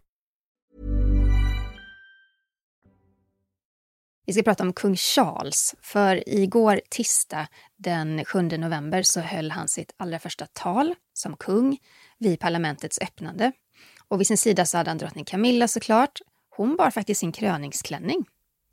Vi 4.26 4.32
ska 4.32 4.42
prata 4.42 4.62
om 4.62 4.72
kung 4.72 4.96
Charles, 4.96 5.74
för 5.82 6.28
igår 6.28 6.80
tisdag 6.90 7.46
den 7.76 8.24
7 8.24 8.42
november 8.42 9.02
så 9.02 9.20
höll 9.20 9.50
han 9.50 9.68
sitt 9.68 9.94
allra 9.96 10.18
första 10.18 10.46
tal 10.46 10.94
som 11.12 11.36
kung 11.36 11.78
vid 12.24 12.40
parlamentets 12.40 12.98
öppnande. 13.02 13.52
Och 14.08 14.20
vid 14.20 14.26
sin 14.26 14.38
sida 14.38 14.66
så 14.66 14.76
hade 14.76 14.90
han 14.90 14.98
drottning 14.98 15.24
Camilla 15.24 15.68
såklart. 15.68 16.20
Hon 16.56 16.76
bar 16.76 16.90
faktiskt 16.90 17.20
sin 17.20 17.32
kröningsklänning. 17.32 18.24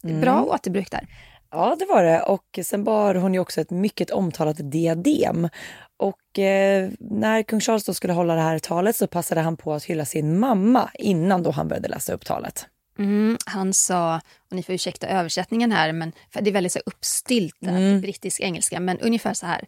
Bra 0.03 0.37
mm. 0.37 0.43
återbruk 0.43 0.91
där. 0.91 1.07
Ja, 1.51 1.75
det 1.79 1.85
var 1.85 2.03
det. 2.03 2.21
Och 2.21 2.59
sen 2.63 2.83
bar 2.83 3.15
hon 3.15 3.33
ju 3.33 3.39
också 3.39 3.61
ett 3.61 3.69
mycket 3.69 4.11
omtalat 4.11 4.71
diadem. 4.71 5.49
Och 5.97 6.39
eh, 6.39 6.89
när 6.99 7.43
kung 7.43 7.59
Charles 7.59 7.85
då 7.85 7.93
skulle 7.93 8.13
hålla 8.13 8.35
det 8.35 8.41
här 8.41 8.59
talet 8.59 8.95
så 8.95 9.07
passade 9.07 9.41
han 9.41 9.57
på 9.57 9.73
att 9.73 9.83
hylla 9.83 10.05
sin 10.05 10.39
mamma 10.39 10.89
innan 10.93 11.43
då 11.43 11.51
han 11.51 11.67
började 11.67 11.87
läsa 11.89 12.13
upp 12.13 12.25
talet. 12.25 12.67
Mm, 12.99 13.37
han 13.45 13.73
sa, 13.73 14.15
och 14.49 14.55
ni 14.55 14.63
får 14.63 14.75
ursäkta 14.75 15.07
översättningen 15.07 15.71
här, 15.71 15.91
men 15.91 16.11
för 16.29 16.41
det 16.41 16.49
är 16.49 16.53
väldigt 16.53 16.71
så 16.71 16.79
uppstyltat 16.85 17.69
mm. 17.69 18.01
brittisk 18.01 18.41
engelska, 18.41 18.79
men 18.79 18.99
ungefär 18.99 19.33
så 19.33 19.45
här. 19.45 19.65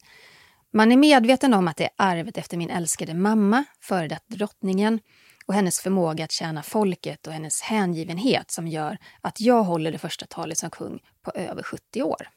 Man 0.75 0.91
är 0.91 0.97
medveten 0.97 1.53
om 1.53 1.67
att 1.67 1.77
det 1.77 1.83
är 1.83 1.91
arvet 1.97 2.37
efter 2.37 2.57
min 2.57 2.69
älskade 2.69 3.13
mamma, 3.13 3.63
före 3.81 4.07
detta 4.07 4.25
drottningen, 4.27 4.99
och 5.45 5.53
hennes 5.53 5.79
förmåga 5.79 6.23
att 6.23 6.31
tjäna 6.31 6.63
folket 6.63 7.27
och 7.27 7.33
hennes 7.33 7.61
hängivenhet 7.61 8.51
som 8.51 8.67
gör 8.67 8.97
att 9.21 9.41
jag 9.41 9.63
håller 9.63 9.91
det 9.91 9.97
första 9.97 10.25
talet 10.25 10.57
som 10.57 10.69
kung 10.69 10.99
på 11.21 11.31
över 11.31 11.63
70 11.63 12.03
år. 12.03 12.27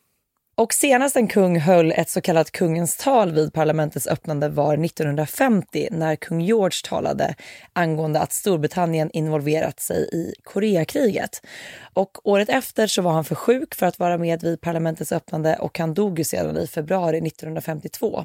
Och 0.59 0.75
senast 0.75 1.17
en 1.17 1.29
kung 1.29 1.61
höll 1.61 1.93
ett 1.93 2.11
så 2.11 2.21
kallat 2.21 2.51
kungens 2.51 2.97
tal 2.97 3.33
vid 3.33 3.53
parlamentets 3.53 4.07
öppnande 4.07 4.49
var 4.49 4.85
1950 4.85 5.89
när 5.91 6.17
kung 6.17 6.41
George 6.41 6.79
talade 6.85 7.35
angående 7.73 8.21
att 8.21 8.33
Storbritannien 8.33 9.11
involverat 9.13 9.81
sig 9.81 10.09
i 10.13 10.35
Koreakriget. 10.45 11.47
Och 11.95 12.29
året 12.29 12.49
efter 12.49 12.87
så 12.87 13.03
var 13.03 13.13
han 13.13 13.25
för 13.25 13.35
sjuk 13.35 13.75
för 13.75 13.87
att 13.87 13.99
vara 13.99 14.19
med 14.19 14.43
vid 14.43 14.61
parlamentets 14.61 15.13
öppnande 15.13 15.57
och 15.57 15.79
han 15.79 15.95
dog 15.95 16.19
ju 16.19 16.25
sedan 16.25 16.57
i 16.57 16.67
februari 16.67 17.19
1952. 17.27 18.25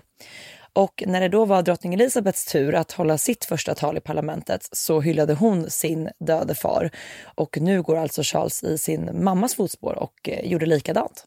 Och 0.73 1.03
när 1.07 1.21
det 1.21 1.29
då 1.29 1.45
var 1.45 1.61
drottning 1.61 1.93
Elizabeths 1.93 2.45
tur 2.45 2.75
att 2.75 2.91
hålla 2.91 3.17
sitt 3.17 3.45
första 3.45 3.75
tal 3.75 3.97
i 3.97 4.01
parlamentet 4.01 4.69
så 4.71 5.01
hyllade 5.01 5.33
hon 5.33 5.69
sin 5.69 6.09
döde 6.19 6.55
far. 6.55 6.91
Och 7.35 7.57
nu 7.61 7.81
går 7.81 7.97
alltså 7.97 8.21
Charles 8.23 8.63
i 8.63 8.77
sin 8.77 9.23
mammas 9.23 9.55
fotspår 9.55 9.93
och 9.93 10.29
eh, 10.29 10.45
gjorde 10.45 10.65
likadant. 10.65 11.25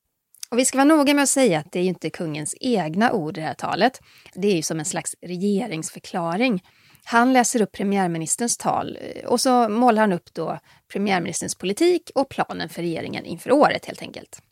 Och 0.55 0.59
vi 0.59 0.65
ska 0.65 0.79
vara 0.79 0.97
noga 0.97 1.15
med 1.15 1.23
att 1.23 1.29
säga 1.29 1.59
att 1.59 1.73
det 1.73 1.79
är 1.79 1.83
ju 1.83 1.89
inte 1.89 2.11
kungens 2.11 2.55
egna 2.61 3.13
ord 3.13 3.39
i 3.39 3.41
det 3.41 3.47
här 3.47 3.55
talet. 3.55 4.01
Det 4.35 4.49
är 4.49 4.57
ju 4.57 4.63
som 4.63 4.79
en 4.79 4.85
slags 4.85 5.15
regeringsförklaring. 5.23 6.63
Han 7.05 7.33
läser 7.33 7.63
upp 7.63 7.73
premiärministerns 7.73 8.57
tal 8.57 8.99
eh, 9.01 9.25
och 9.25 9.41
så 9.41 9.69
målar 9.69 10.03
han 10.03 10.13
upp 10.13 10.35
då 10.35 10.59
premiärministerns 10.93 11.55
politik 11.55 12.11
och 12.15 12.29
planen 12.29 12.69
för 12.69 12.83
regeringen 12.83 13.25
inför 13.25 13.53
året 13.53 13.87
helt 13.87 14.03
enkelt. 14.03 14.43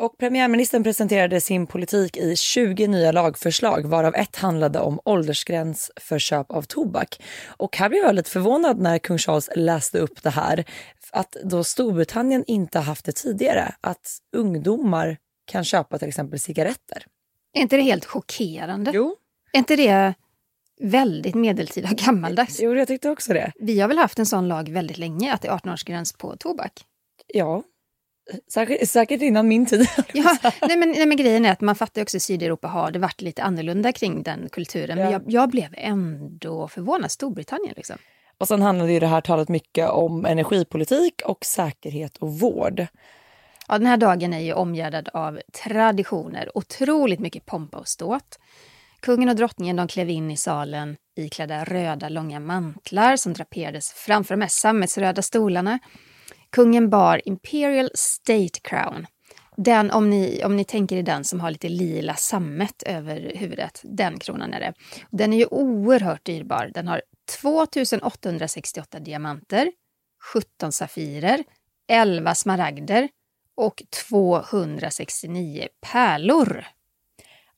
Och 0.00 0.18
premiärministern 0.18 0.84
presenterade 0.84 1.40
sin 1.40 1.66
politik 1.66 2.16
i 2.16 2.36
20 2.36 2.88
nya 2.88 3.12
lagförslag 3.12 3.86
varav 3.86 4.14
ett 4.14 4.36
handlade 4.36 4.80
om 4.80 5.00
åldersgräns 5.04 5.90
för 5.96 6.18
köp 6.18 6.50
av 6.50 6.62
tobak. 6.62 7.22
Och 7.46 7.76
här 7.76 7.88
blev 7.88 8.02
jag 8.02 8.14
lite 8.14 8.30
förvånad 8.30 8.78
när 8.78 8.98
kung 8.98 9.18
Charles 9.18 9.50
läste 9.56 9.98
upp 9.98 10.22
det 10.22 10.30
här. 10.30 10.64
Att 11.12 11.36
då 11.44 11.64
Storbritannien 11.64 12.44
inte 12.46 12.78
haft 12.78 13.04
det 13.04 13.12
tidigare, 13.12 13.74
att 13.80 14.18
ungdomar 14.36 15.16
kan 15.44 15.64
köpa 15.64 15.98
till 15.98 16.08
exempel 16.08 16.38
cigaretter. 16.38 17.04
Är 17.52 17.60
inte 17.60 17.76
det 17.76 17.82
helt 17.82 18.04
chockerande? 18.04 18.90
Jo. 18.94 19.16
Är 19.52 19.58
inte 19.58 19.76
det 19.76 20.14
väldigt 20.80 21.34
medeltida 21.34 21.88
och 21.90 21.96
gammaldags? 21.96 22.60
Jo, 22.60 22.74
jag 22.74 22.88
tyckte 22.88 23.10
också 23.10 23.32
det. 23.32 23.52
Vi 23.60 23.80
har 23.80 23.88
väl 23.88 23.98
haft 23.98 24.18
en 24.18 24.26
sån 24.26 24.48
lag 24.48 24.68
väldigt 24.68 24.98
länge, 24.98 25.32
att 25.34 25.42
det 25.42 25.48
är 25.48 25.52
18-årsgräns 25.52 26.18
på 26.18 26.36
tobak? 26.36 26.72
Ja, 27.26 27.62
Säkert, 28.52 28.88
säkert 28.88 29.22
innan 29.22 29.48
min 29.48 29.66
tid. 29.66 29.88
ja, 30.12 30.36
nej 30.42 30.76
men, 30.76 30.90
nej 30.90 31.06
men 31.06 31.16
grejen 31.16 31.44
är 31.44 31.52
att 31.52 31.60
man 31.60 31.74
fattar 31.74 32.02
också 32.02 32.16
att 32.16 32.22
Sydeuropa 32.22 32.68
har 32.68 32.90
det 32.90 32.98
varit 32.98 33.20
lite 33.20 33.42
annorlunda 33.42 33.92
kring 33.92 34.22
den 34.22 34.48
kulturen. 34.48 34.98
Ja. 34.98 35.04
Men 35.04 35.12
jag, 35.12 35.22
jag, 35.26 35.50
blev 35.50 35.74
ändå 35.76 36.68
förvånad. 36.68 37.10
Storbritannien 37.10 37.74
liksom. 37.76 37.96
Och 38.38 38.48
sen 38.48 38.62
handlade 38.62 38.92
ju 38.92 39.00
det 39.00 39.06
här 39.06 39.20
talet 39.20 39.48
mycket 39.48 39.88
om 39.88 40.26
energipolitik 40.26 41.22
och 41.24 41.44
säkerhet 41.44 42.16
och 42.16 42.38
vård. 42.38 42.86
Ja, 43.68 43.78
den 43.78 43.86
här 43.86 43.96
dagen 43.96 44.32
är 44.32 44.40
ju 44.40 44.52
omgärdad 44.52 45.08
av 45.12 45.40
traditioner, 45.64 46.50
otroligt 46.54 47.20
mycket 47.20 47.46
pompa 47.46 47.78
och 47.78 47.88
ståt. 47.88 48.38
Kungen 49.00 49.28
och 49.28 49.36
drottningen 49.36 49.76
de 49.76 49.88
klev 49.88 50.10
in 50.10 50.30
i 50.30 50.36
salen 50.36 50.96
iklädda 51.16 51.64
röda 51.64 52.08
långa 52.08 52.40
mantlar 52.40 53.16
som 53.16 53.32
draperades 53.32 53.92
framför 53.92 54.34
de 54.34 54.40
här 54.40 54.48
sammetsröda 54.48 55.22
stolarna. 55.22 55.78
Kungen 56.52 56.90
bar 56.90 57.28
Imperial 57.28 57.90
State 57.94 58.60
Crown. 58.62 59.06
Den, 59.56 59.90
om 59.90 60.10
ni, 60.10 60.44
om 60.44 60.56
ni 60.56 60.64
tänker 60.64 60.96
i 60.96 61.02
den 61.02 61.24
som 61.24 61.40
har 61.40 61.50
lite 61.50 61.68
lila 61.68 62.14
sammet 62.14 62.82
över 62.82 63.32
huvudet, 63.34 63.80
den 63.84 64.18
kronan 64.18 64.54
är 64.54 64.60
det. 64.60 64.72
Den 65.10 65.32
är 65.32 65.36
ju 65.36 65.46
oerhört 65.46 66.24
dyrbar. 66.24 66.70
Den 66.74 66.88
har 66.88 67.02
2868 67.40 68.98
diamanter, 68.98 69.72
17 70.32 70.72
safirer, 70.72 71.44
11 71.88 72.34
smaragder 72.34 73.08
och 73.54 73.82
269 74.08 75.68
pärlor. 75.80 76.64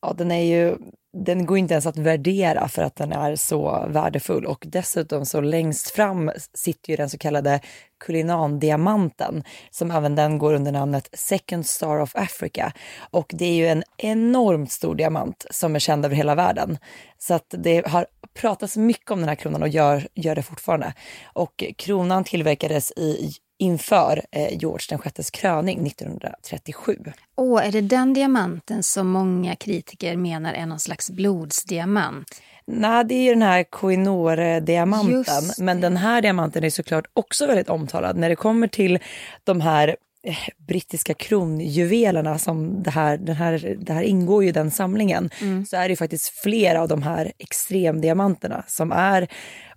Ja, 0.03 0.13
den 0.13 0.31
är 0.31 0.45
ju 0.45 0.77
den 1.13 1.47
går 1.47 1.59
inte 1.59 1.75
ens 1.75 1.87
att 1.87 1.97
värdera 1.97 2.69
för 2.69 2.83
att 2.83 2.97
den 2.97 3.13
är 3.13 3.37
så 3.37 3.87
värdefull 3.89 4.47
och 4.47 4.65
dessutom 4.69 5.27
så 5.27 5.41
längst 5.41 5.91
fram 5.91 6.31
sitter 6.55 6.91
ju 6.91 6.97
den 6.97 7.11
så 7.11 7.19
kallade 7.19 7.61
Kulinan-diamanten 8.05 9.45
som 9.71 9.91
även 9.91 10.15
den 10.15 10.39
går 10.39 10.55
under 10.55 10.73
namnet 10.73 11.09
Second 11.13 11.67
Star 11.67 12.01
of 12.01 12.17
Africa 12.17 12.73
och 13.11 13.31
det 13.35 13.45
är 13.45 13.55
ju 13.55 13.67
en 13.67 13.85
enormt 13.97 14.73
stor 14.73 14.95
diamant 14.95 15.47
som 15.51 15.75
är 15.75 15.79
känd 15.79 16.05
över 16.05 16.17
hela 16.17 16.35
världen. 16.35 16.79
Så 17.19 17.35
att 17.35 17.55
det 17.59 17.87
har 17.87 18.07
pratats 18.35 18.77
mycket 18.77 19.11
om 19.11 19.19
den 19.19 19.29
här 19.29 19.37
kronan 19.37 19.63
och 19.63 19.69
gör, 19.69 20.09
gör 20.15 20.35
det 20.35 20.43
fortfarande. 20.43 20.95
Och 21.33 21.65
kronan 21.77 22.25
tillverkades 22.25 22.93
i 22.93 23.33
inför 23.61 24.23
eh, 24.31 24.59
George 24.59 24.87
den 24.89 24.99
sjättes 24.99 25.31
kröning 25.31 25.87
1937. 25.87 26.97
Åh, 27.37 27.67
är 27.67 27.73
det 27.73 27.81
den 27.81 28.15
diamanten 28.15 28.83
som 28.83 29.09
många 29.09 29.57
kritiker 29.57 30.17
menar 30.17 30.55
är 30.55 30.67
någon 30.67 30.81
slags 30.81 31.11
blodsdiamant? 31.11 32.43
Nej, 32.67 33.05
det 33.05 33.15
är 33.15 33.23
ju 33.23 33.31
den 33.31 33.43
här 33.43 33.63
Koinore-diamanten. 33.63 35.53
Men 35.59 35.81
den 35.81 35.97
här 35.97 36.23
diamanten 36.23 36.65
är 36.65 36.71
såklart 36.71 37.07
också 37.15 37.47
väldigt 37.47 37.69
omtalad. 37.69 38.17
När 38.17 38.29
det 38.29 38.37
kommer 38.37 38.69
till 38.69 38.99
de 39.45 39.61
här 39.61 39.97
eh, 40.27 40.37
brittiska 40.67 41.15
kronjuvelerna 41.15 42.39
som 42.39 42.83
det 42.83 42.91
här, 42.91 43.17
den 43.17 43.37
här, 43.37 43.77
det 43.81 43.93
här 43.93 44.03
ingår 44.03 44.43
ju 44.43 44.49
i 44.49 44.53
den 44.53 44.71
samlingen, 44.71 45.31
mm. 45.41 45.67
så 45.67 45.77
är 45.77 45.89
det 45.89 45.97
faktiskt 45.97 46.29
flera 46.29 46.83
av 46.83 46.89
de 46.89 47.03
här 47.03 47.33
extremdiamanterna 47.39 48.65
som 48.67 48.93
är 48.93 49.29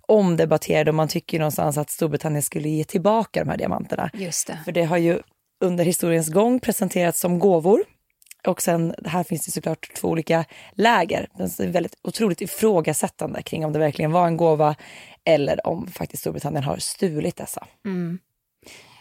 omdebatterade 0.08 0.90
och 0.90 0.94
man 0.94 1.08
tycker 1.08 1.36
ju 1.36 1.38
någonstans 1.38 1.78
att 1.78 1.90
Storbritannien 1.90 2.42
skulle 2.42 2.68
ge 2.68 2.84
tillbaka 2.84 3.44
de 3.44 3.50
här 3.50 3.56
diamanterna. 3.56 4.10
Just 4.14 4.46
det. 4.46 4.58
För 4.64 4.72
det 4.72 4.84
har 4.84 4.96
ju 4.96 5.18
under 5.64 5.84
historiens 5.84 6.28
gång 6.28 6.60
presenterats 6.60 7.20
som 7.20 7.38
gåvor. 7.38 7.84
Och 8.46 8.62
sen 8.62 8.94
här 9.04 9.24
finns 9.24 9.46
det 9.46 9.52
såklart 9.52 9.94
två 9.94 10.08
olika 10.08 10.44
läger. 10.72 11.28
Det 11.36 11.64
är 11.64 11.68
väldigt 11.68 11.94
otroligt 12.02 12.40
ifrågasättande 12.40 13.42
kring 13.42 13.64
om 13.64 13.72
det 13.72 13.78
verkligen 13.78 14.12
var 14.12 14.26
en 14.26 14.36
gåva 14.36 14.76
eller 15.24 15.66
om 15.66 15.86
faktiskt 15.86 16.20
Storbritannien 16.20 16.64
har 16.64 16.76
stulit 16.76 17.36
dessa. 17.36 17.66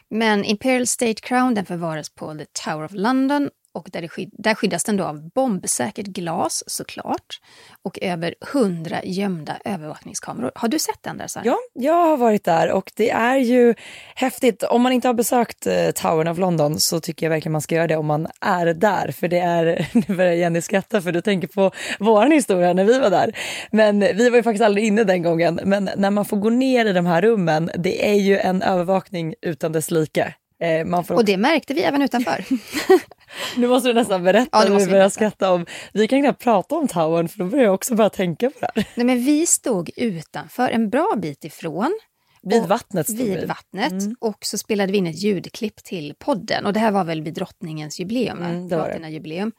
Men 0.09 0.43
Imperial 0.45 0.87
State 0.87 1.21
Crown 1.21 1.53
den 1.53 1.65
förvaras 1.65 2.09
på 2.09 2.35
The 2.35 2.45
Tower 2.45 2.85
of 2.85 2.91
London 2.91 3.49
och 3.73 3.89
där, 3.91 4.07
skyd- 4.07 4.31
där 4.33 4.55
skyddas 4.55 4.83
den 4.83 4.97
då 4.97 5.03
av 5.03 5.29
bombsäkert 5.29 6.05
glas 6.05 6.63
såklart 6.67 7.39
och 7.83 7.99
över 8.01 8.35
hundra 8.53 9.03
gömda 9.03 9.57
övervakningskameror. 9.65 10.51
Har 10.55 10.67
du 10.67 10.79
sett 10.79 11.03
den 11.03 11.17
där 11.17 11.27
Sara? 11.27 11.43
Ja, 11.45 11.57
jag 11.73 11.93
har 12.07 12.17
varit 12.17 12.43
där 12.43 12.71
och 12.71 12.91
det 12.95 13.09
är 13.09 13.37
ju 13.37 13.75
häftigt. 14.15 14.63
Om 14.63 14.81
man 14.81 14.91
inte 14.91 15.07
har 15.07 15.13
besökt 15.13 15.67
eh, 15.67 15.91
Towern 15.91 16.27
of 16.27 16.37
London 16.37 16.79
så 16.79 16.99
tycker 16.99 17.25
jag 17.25 17.29
verkligen 17.31 17.51
man 17.51 17.61
ska 17.61 17.75
göra 17.75 17.87
det 17.87 17.97
om 17.97 18.05
man 18.05 18.27
är 18.41 18.65
där. 18.65 19.11
För 19.11 19.27
det 19.27 19.39
är, 19.39 19.87
nu 20.07 20.15
börjar 20.15 20.33
Jenny 20.33 20.61
skratta 20.61 21.01
för 21.01 21.11
du 21.11 21.21
tänker 21.21 21.47
på 21.47 21.71
vår 21.99 22.25
historia 22.25 22.73
när 22.73 22.83
vi 22.83 22.99
var 22.99 23.09
där. 23.09 23.37
Men 23.71 23.99
vi 23.99 24.29
var 24.29 24.37
ju 24.37 24.43
faktiskt 24.43 24.63
aldrig 24.63 24.85
inne 24.85 25.03
den 25.03 25.21
gången. 25.23 25.59
Men 25.63 25.89
när 25.97 26.11
man 26.11 26.25
får 26.25 26.37
gå 26.37 26.49
ner 26.49 26.85
i 26.85 26.93
de 26.93 27.05
här 27.05 27.21
rummen, 27.21 27.71
det 27.77 28.09
är 28.09 28.13
ju 28.15 28.37
en 28.37 28.61
övervakning 28.61 29.35
utan 29.41 29.71
dess 29.71 29.91
like. 29.91 30.33
Eh, 30.61 30.85
Man 30.85 31.03
får 31.03 31.15
Och 31.15 31.25
det 31.25 31.37
märkte 31.37 31.73
vi 31.73 31.83
även 31.83 32.01
utanför. 32.01 32.45
Nu 33.57 33.67
måste 33.67 33.89
du 33.89 33.93
nästan 33.93 34.23
berätta 34.23 34.63
Ja, 34.65 34.69
måste 34.69 34.85
vi 34.85 34.91
börjar 34.91 35.09
skratta 35.09 35.51
om. 35.53 35.65
Vi 35.93 36.07
kan 36.07 36.21
knappt 36.21 36.43
prata 36.43 36.75
om 36.75 36.87
Towern 36.87 37.27
för 37.27 37.39
då 37.39 37.45
börjar 37.45 37.65
jag 37.65 37.73
också 37.73 37.95
börja 37.95 38.09
tänka 38.09 38.49
på 38.49 38.59
det 38.59 38.71
här. 38.75 38.85
Nej, 38.95 39.05
men 39.05 39.23
vi 39.25 39.45
stod 39.45 39.89
utanför, 39.95 40.69
en 40.69 40.89
bra 40.89 41.13
bit 41.17 41.43
ifrån. 41.45 41.99
Vid 42.41 42.63
vattnet 42.63 43.05
stod 43.05 43.17
vid 43.17 43.39
vi. 43.39 43.45
vattnet 43.45 43.91
Mm. 43.91 44.15
och 44.19 44.37
så 44.41 44.57
spelade 44.57 44.91
vi 44.91 44.97
in 44.97 45.07
ett 45.07 45.21
ljudklipp 45.21 45.83
till 45.83 46.13
podden 46.19 46.65
och 46.65 46.73
det 46.73 46.79
här 46.79 46.91
var 46.91 47.03
väl 47.03 47.21
vid 47.21 47.33
drottningens 47.33 47.99
jubileum? 47.99 48.37
Mm, 48.43 48.69
det 48.69 48.75
var 48.75 48.83
det. 48.83 48.89
Platina-jubileum. 48.89 49.51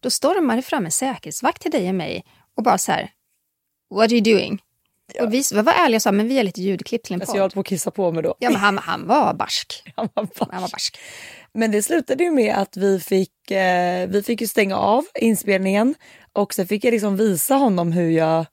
Då 0.00 0.10
stormade 0.10 0.58
det 0.58 0.62
fram 0.62 0.84
en 0.84 0.90
säkerhetsvakt 0.90 1.62
till 1.62 1.70
dig 1.70 1.88
och 1.88 1.94
mig 1.94 2.24
och 2.56 2.62
bara 2.62 2.78
så 2.78 2.92
här, 2.92 3.10
what 3.94 4.04
are 4.04 4.12
you 4.12 4.20
doing? 4.20 4.62
Och 5.20 5.34
vi 5.34 5.42
var 5.54 5.72
ärliga 5.72 5.96
och 5.98 6.02
sa, 6.02 6.12
men 6.12 6.28
vi 6.28 6.36
har 6.36 6.44
lite 6.44 6.60
ljudklipp 6.62 7.02
till 7.02 7.14
en 7.14 7.20
Alltså 7.20 7.36
jag 7.36 7.42
höll 7.42 7.50
podd. 7.50 7.54
på 7.54 7.60
att 7.60 7.66
kissa 7.66 7.90
på 7.90 8.12
mig 8.12 8.22
då. 8.22 8.34
Ja, 8.38 8.50
men 8.50 8.60
han, 8.60 8.78
han 8.78 9.06
var 9.06 9.34
barsk. 9.34 9.82
Han 9.96 10.08
var 10.14 10.24
bara- 10.38 10.48
Han 10.52 10.62
var 10.62 10.68
barsk. 10.70 10.98
Men 11.54 11.70
det 11.70 11.82
slutade 11.82 12.24
ju 12.24 12.30
med 12.30 12.54
att 12.54 12.76
vi 12.76 13.00
fick, 13.00 13.50
eh, 13.50 14.08
vi 14.08 14.22
fick 14.22 14.40
ju 14.40 14.46
stänga 14.46 14.76
av 14.76 15.04
inspelningen 15.14 15.94
och 16.32 16.54
så 16.54 16.64
fick 16.66 16.84
jag 16.84 16.92
liksom 16.92 17.16
visa 17.16 17.54
honom 17.54 17.92
hur 17.92 18.10
jag 18.10 18.46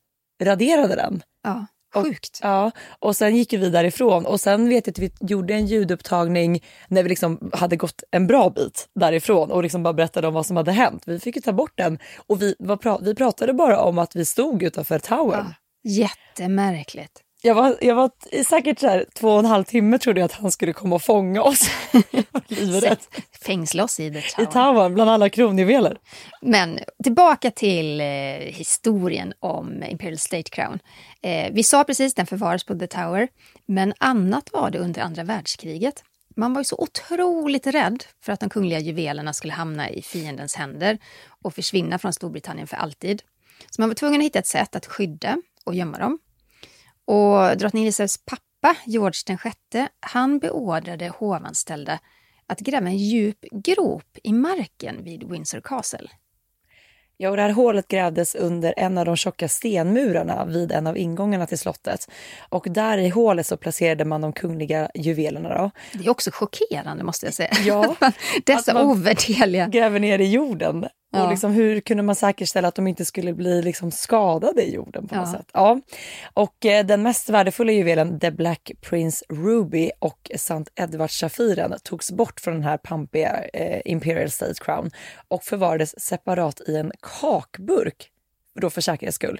raderade 0.43 0.95
den. 0.95 1.21
Ja, 1.43 1.65
Och- 1.95 2.03
sjukt. 2.05 2.39
Ja, 2.43 2.71
och 2.99 3.15
sen 3.15 3.35
gick 3.35 3.53
vi 3.53 3.69
därifrån 3.69 4.25
och 4.25 4.39
sen 4.39 4.69
vet 4.69 4.87
jag 4.87 4.91
att 4.93 4.99
vi 4.99 5.11
gjorde 5.21 5.53
en 5.53 5.65
ljudupptagning 5.65 6.63
när 6.87 7.03
vi 7.03 7.09
liksom 7.09 7.51
hade 7.53 7.75
gått 7.75 8.03
en 8.11 8.27
bra 8.27 8.49
bit 8.49 8.87
därifrån 8.99 9.51
och 9.51 9.63
liksom 9.63 9.83
bara 9.83 9.93
berättade 9.93 10.27
om 10.27 10.33
vad 10.33 10.45
som 10.45 10.57
hade 10.57 10.71
hänt. 10.71 11.03
Vi 11.05 11.19
fick 11.19 11.35
ju 11.35 11.41
ta 11.41 11.53
bort 11.53 11.73
den 11.75 11.99
och 12.27 12.41
vi, 12.41 12.55
vad 12.59 12.79
pra- 12.81 12.99
vi 13.03 13.15
pratade 13.15 13.53
bara 13.53 13.79
om 13.81 13.97
att 13.97 14.15
vi 14.15 14.25
stod 14.25 14.63
utanför 14.63 14.99
towern. 14.99 15.53
Jättemärkligt. 15.88 17.24
Jag 17.41 17.56
var, 17.56 17.77
jag 17.82 17.96
var 17.96 18.12
säkert 18.44 18.79
så 18.79 18.88
här, 18.88 19.06
två 19.13 19.29
och 19.29 19.39
en 19.39 19.46
halv 19.46 19.63
timme 19.63 19.98
trodde 20.00 20.20
jag 20.20 20.25
att 20.25 20.32
han 20.32 20.51
skulle 20.51 20.74
komma 20.74 20.96
och 20.96 21.01
fånga 21.01 21.41
oss. 21.41 21.70
Fängsla 23.46 23.84
oss 23.84 24.00
i 24.00 24.06
I 24.06 24.22
tower. 24.36 24.46
towern 24.46 24.94
bland 24.94 25.10
alla 25.10 25.29
kronjuveler. 25.29 25.98
Men 26.41 26.79
tillbaka 27.03 27.51
till 27.51 28.01
eh, 28.01 28.06
historien 28.39 29.34
om 29.39 29.84
Imperial 29.84 30.17
State 30.17 30.50
Crown. 30.50 30.79
Eh, 31.22 31.51
vi 31.53 31.63
sa 31.63 31.84
precis 31.84 32.13
den 32.13 32.25
förvaras 32.25 32.63
på 32.63 32.79
The 32.79 32.88
Tower, 32.88 33.27
men 33.65 33.94
annat 33.98 34.50
var 34.53 34.70
det 34.70 34.79
under 34.79 35.01
andra 35.01 35.24
världskriget. 35.24 36.03
Man 36.36 36.53
var 36.53 36.62
ju 36.62 36.65
så 36.65 36.75
otroligt 36.77 37.67
rädd 37.67 38.03
för 38.24 38.34
att 38.34 38.39
de 38.39 38.50
kungliga 38.50 38.79
juvelerna 38.79 39.34
skulle 39.34 39.53
hamna 39.53 39.89
i 39.89 40.01
fiendens 40.01 40.56
händer 40.56 40.98
och 41.44 41.53
försvinna 41.53 42.00
från 42.00 42.13
Storbritannien 42.13 42.67
för 42.67 42.77
alltid. 42.77 43.22
Så 43.70 43.82
man 43.82 43.89
var 43.89 43.96
tvungen 43.96 44.22
att 44.22 44.25
hitta 44.25 44.39
ett 44.39 44.48
sätt 44.48 44.75
att 44.75 44.86
skydda 44.86 45.38
och 45.67 45.75
gömma 45.75 45.97
dem. 45.97 46.19
Och 47.05 47.57
drottning 47.57 47.83
Elisabeths 47.83 48.17
pappa, 48.25 48.77
George 48.86 49.19
den 49.25 49.38
sjätte, 49.38 49.89
han 50.00 50.39
beordrade 50.39 51.07
hovanställda 51.07 52.00
att 52.47 52.59
gräva 52.59 52.88
en 52.88 52.97
djup 52.97 53.45
grop 53.51 54.17
i 54.24 54.33
marken 54.33 55.03
vid 55.03 55.31
Windsor 55.31 55.62
Castle. 55.62 56.09
Ja, 57.19 57.29
och 57.29 57.36
det 57.36 57.41
här 57.41 57.50
hålet 57.50 57.88
grävdes 57.88 58.35
under 58.35 58.74
en 58.77 58.98
av 58.98 59.05
de 59.05 59.15
tjocka 59.15 59.48
stenmurarna 59.48 60.46
vid 60.46 60.72
en 60.72 60.87
av 60.87 60.98
ingångarna 60.98 61.46
till 61.46 61.57
slottet. 61.57 62.09
Och 62.50 62.68
där 62.70 62.98
i 62.98 63.09
hålet 63.09 63.48
så 63.48 63.57
placerade 63.57 64.05
man 64.05 64.22
de 64.22 64.33
kungliga 64.33 64.89
juvelerna. 64.96 65.57
Då. 65.57 65.72
Det 65.94 66.05
är 66.05 66.09
också 66.09 66.31
chockerande 66.33 67.03
måste 67.03 67.25
jag 67.25 67.33
säga. 67.33 67.51
Ja, 67.65 67.96
Dessa 68.46 68.83
ovärderliga... 68.83 69.68
Gräver 69.68 70.00
ner 70.00 70.20
i 70.20 70.31
jorden. 70.31 70.87
Ja. 71.11 71.24
Och 71.24 71.29
liksom, 71.29 71.51
hur 71.51 71.79
kunde 71.79 72.03
man 72.03 72.15
säkerställa 72.15 72.67
att 72.67 72.75
de 72.75 72.87
inte 72.87 73.05
skulle 73.05 73.33
bli 73.33 73.61
liksom 73.61 73.91
skadade 73.91 74.63
i 74.63 74.74
jorden 74.74 75.07
på 75.07 75.15
något 75.15 75.27
Ja. 75.33 75.37
sätt? 75.39 75.50
Ja. 75.53 75.79
Och 76.33 76.65
eh, 76.65 76.85
den 76.85 77.01
mest 77.01 77.29
värdefulla 77.29 77.72
juvelen, 77.72 78.20
The 78.20 78.31
Black 78.31 78.72
Prince 78.81 79.25
Ruby 79.29 79.91
och 80.00 80.31
St. 80.33 80.63
Edward-safiren 80.75 81.74
togs 81.83 82.11
bort 82.11 82.39
från 82.39 82.53
den 82.53 82.63
här 82.63 82.77
pampiga 82.77 83.43
eh, 83.53 83.81
Imperial 83.85 84.29
State 84.31 84.53
Crown 84.59 84.91
och 85.27 85.43
förvarades 85.43 86.00
separat 86.00 86.61
i 86.67 86.75
en 86.75 86.91
kakburk 87.20 88.09
då 88.61 88.70
för 88.70 88.81
säkerhets 88.81 89.15
skull. 89.15 89.39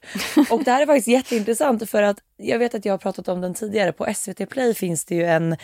Och 0.52 0.64
det 0.64 0.72
här 0.72 0.82
är 0.82 0.86
faktiskt 0.86 1.08
jätteintressant 1.08 1.90
för 1.90 2.04
att 2.04 2.18
jag 2.38 2.60
vet 2.60 2.76
att 2.76 2.86
jag 2.86 2.94
har 2.94 2.98
pratat 2.98 3.28
om 3.28 3.42
den 3.42 3.54
tidigare. 3.54 3.92
På 3.92 4.14
SVT 4.16 4.50
Play 4.50 4.74
finns 4.74 5.06
det 5.06 5.16
ju 5.16 5.26
en, 5.26 5.56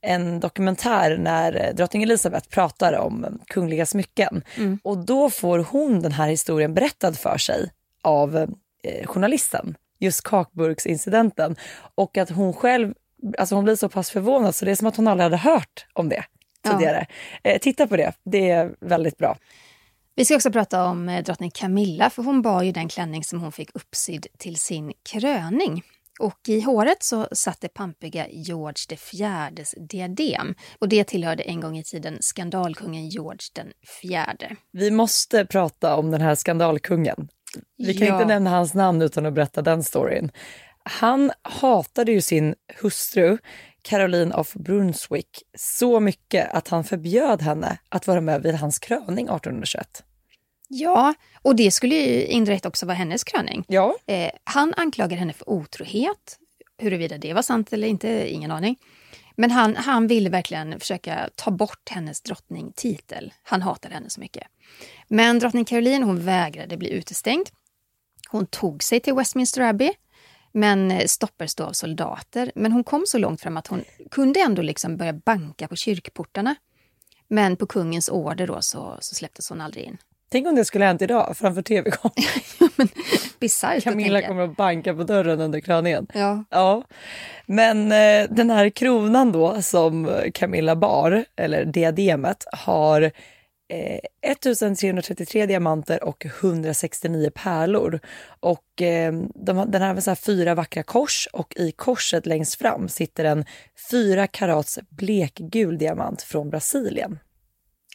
en 0.00 0.40
dokumentär 0.40 1.16
när 1.18 1.66
eh, 1.66 1.74
drottning 1.74 2.02
Elizabeth 2.02 2.48
pratar 2.48 2.92
om 2.98 3.40
kungliga 3.46 3.86
smycken. 3.86 4.42
Och 4.82 4.98
då 4.98 5.30
får 5.30 5.58
hon 5.58 6.00
den 6.02 6.12
här 6.12 6.28
historien 6.28 6.74
berättad 6.74 7.12
för 7.12 7.38
sig 7.38 7.70
av 8.02 8.36
eh, 8.84 9.06
journalisten, 9.06 9.74
just 9.98 10.22
kakburksincidenten. 10.22 11.56
Och 11.94 12.18
att 12.18 12.30
hon 12.30 12.52
själv, 12.52 12.94
alltså 13.38 13.54
hon 13.54 13.64
blir 13.64 13.76
så 13.76 13.88
pass 13.88 14.10
förvånad 14.10 14.54
så 14.54 14.64
det 14.64 14.70
är 14.70 14.74
som 14.74 14.86
att 14.86 14.96
hon 14.96 15.08
aldrig 15.08 15.24
hade 15.24 15.36
hört 15.36 15.86
om 15.92 16.08
det 16.08 16.24
Ja. 16.64 16.70
tidigare. 16.70 17.06
Eh, 17.42 17.58
titta 17.58 17.86
på 17.86 17.96
det, 17.96 18.12
det 18.24 18.50
är 18.50 18.70
väldigt 18.80 19.18
bra. 19.18 19.36
Vi 20.14 20.24
ska 20.24 20.34
också 20.36 20.50
prata 20.52 20.84
om 20.84 21.08
eh, 21.08 21.24
drottning 21.24 21.50
Camilla, 21.50 22.10
för 22.10 22.22
hon 22.22 22.42
bar 22.42 22.62
ju 22.62 22.72
den 22.72 22.88
klänning 22.88 23.24
som 23.24 23.40
hon 23.40 23.52
fick 23.52 23.70
uppsydd 23.74 24.26
till 24.38 24.56
sin 24.56 24.92
kröning. 25.12 25.82
Och 26.20 26.38
i 26.48 26.60
håret 26.60 27.02
så 27.02 27.28
satt 27.32 27.60
det 27.60 27.68
pampiga 27.68 28.26
George 28.30 28.96
fjärdes 28.96 29.74
diadem. 29.90 30.54
Och 30.78 30.88
det 30.88 31.04
tillhörde 31.04 31.42
en 31.42 31.60
gång 31.60 31.78
i 31.78 31.84
tiden 31.84 32.16
skandalkungen 32.20 33.08
George 33.08 33.38
den 33.54 33.66
fjärde. 34.02 34.56
Vi 34.72 34.90
måste 34.90 35.46
prata 35.46 35.96
om 35.96 36.10
den 36.10 36.20
här 36.20 36.34
skandalkungen. 36.34 37.28
Vi 37.78 37.94
kan 37.94 38.06
Ja. 38.06 38.14
inte 38.14 38.26
nämna 38.26 38.50
hans 38.50 38.74
namn 38.74 39.02
utan 39.02 39.26
att 39.26 39.34
berätta 39.34 39.62
den 39.62 39.82
storyn. 39.82 40.30
Han 40.84 41.32
hatade 41.42 42.12
ju 42.12 42.20
sin 42.20 42.54
hustru 42.80 43.38
Caroline 43.82 44.32
of 44.32 44.54
Brunswick 44.54 45.42
så 45.58 46.00
mycket 46.00 46.54
att 46.54 46.68
han 46.68 46.84
förbjöd 46.84 47.42
henne 47.42 47.78
att 47.88 48.06
vara 48.06 48.20
med 48.20 48.42
vid 48.42 48.54
hans 48.54 48.78
kröning 48.78 49.26
1821. 49.26 50.04
Ja, 50.68 51.14
och 51.42 51.56
det 51.56 51.70
skulle 51.70 51.94
ju 51.94 52.24
indirekt 52.24 52.66
också 52.66 52.86
vara 52.86 52.96
hennes 52.96 53.24
kröning. 53.24 53.64
Ja, 53.68 53.96
Eh, 54.06 54.30
han 54.44 54.74
anklagar 54.76 55.16
henne 55.16 55.32
för 55.32 55.48
otrohet. 55.48 56.38
Huruvida 56.78 57.18
det 57.18 57.34
var 57.34 57.42
sant 57.42 57.72
eller 57.72 57.88
inte, 57.88 58.32
ingen 58.32 58.50
aning. 58.50 58.76
Men 59.36 59.50
han, 59.50 59.76
han 59.76 60.06
ville 60.06 60.30
verkligen 60.30 60.80
försöka 60.80 61.30
ta 61.34 61.50
bort 61.50 61.88
hennes 61.90 62.20
drottningtitel. 62.20 63.32
Han 63.42 63.62
hatade 63.62 63.94
henne 63.94 64.10
så 64.10 64.20
mycket. 64.20 64.42
Men 65.08 65.38
drottning 65.38 65.64
Caroline 65.64 66.02
hon 66.02 66.24
vägrade 66.24 66.76
bli 66.76 66.90
utestängd. 66.90 67.48
Hon 68.28 68.46
tog 68.46 68.82
sig 68.82 69.00
till 69.00 69.14
Westminster 69.14 69.60
Abbey, 69.62 69.92
men 70.52 70.90
eh, 70.90 71.06
stoppades 71.06 71.54
då 71.54 71.64
av 71.64 71.72
soldater. 71.72 72.52
Men 72.54 72.72
hon 72.72 72.84
kom 72.84 73.04
så 73.06 73.18
långt 73.18 73.40
fram 73.40 73.56
att 73.56 73.66
hon 73.66 73.84
kunde 74.10 74.40
ändå 74.40 74.62
liksom 74.62 74.96
börja 74.96 75.12
banka 75.12 75.68
på 75.68 75.76
kyrkportarna. 75.76 76.54
Men 77.28 77.56
på 77.56 77.66
kungens 77.66 78.08
order 78.08 78.46
då 78.46 78.58
så, 78.60 78.96
så 79.00 79.14
släpptes 79.14 79.48
hon 79.48 79.60
aldrig 79.60 79.84
in. 79.84 79.98
tänk 80.30 80.46
om 80.46 80.54
det 80.54 80.64
skulle 80.64 80.84
hänt 80.84 81.02
idag 81.02 81.36
framför 81.36 81.62
tv-kameran. 81.62 82.88
Bisarrt 83.38 83.76
att 83.76 83.84
Camilla 83.84 84.22
kommer 84.22 84.42
att 84.42 84.56
banka 84.56 84.94
på 84.94 85.04
dörren 85.04 85.40
under 85.40 85.60
kröningen. 85.60 86.06
Ja. 86.14 86.44
Ja, 86.50 86.82
men 87.46 87.92
eh, 87.92 88.28
den 88.30 88.50
här 88.50 88.70
kronan 88.70 89.32
då 89.32 89.62
som 89.62 90.20
Camilla 90.34 90.76
bar, 90.76 91.24
eller 91.36 91.64
diademet, 91.64 92.46
har 92.52 93.10
eh, 93.68 94.30
1333 94.30 95.46
diamanter 95.46 96.04
och 96.04 96.24
169 96.24 97.30
pärlor. 97.34 98.00
Och 98.40 98.82
eh, 98.82 99.12
de, 99.34 99.70
den 99.70 99.82
har 99.82 100.00
så 100.00 100.14
fyra 100.14 100.54
vackra 100.54 100.82
kors 100.82 101.28
och 101.32 101.54
i 101.56 101.72
korset 101.72 102.26
längst 102.26 102.54
fram 102.54 102.88
sitter 102.88 103.24
en 103.24 103.44
fyra 103.90 104.26
karats 104.26 104.78
blekgul 104.88 105.78
diamant 105.78 106.22
från 106.22 106.50
Brasilien. 106.50 107.18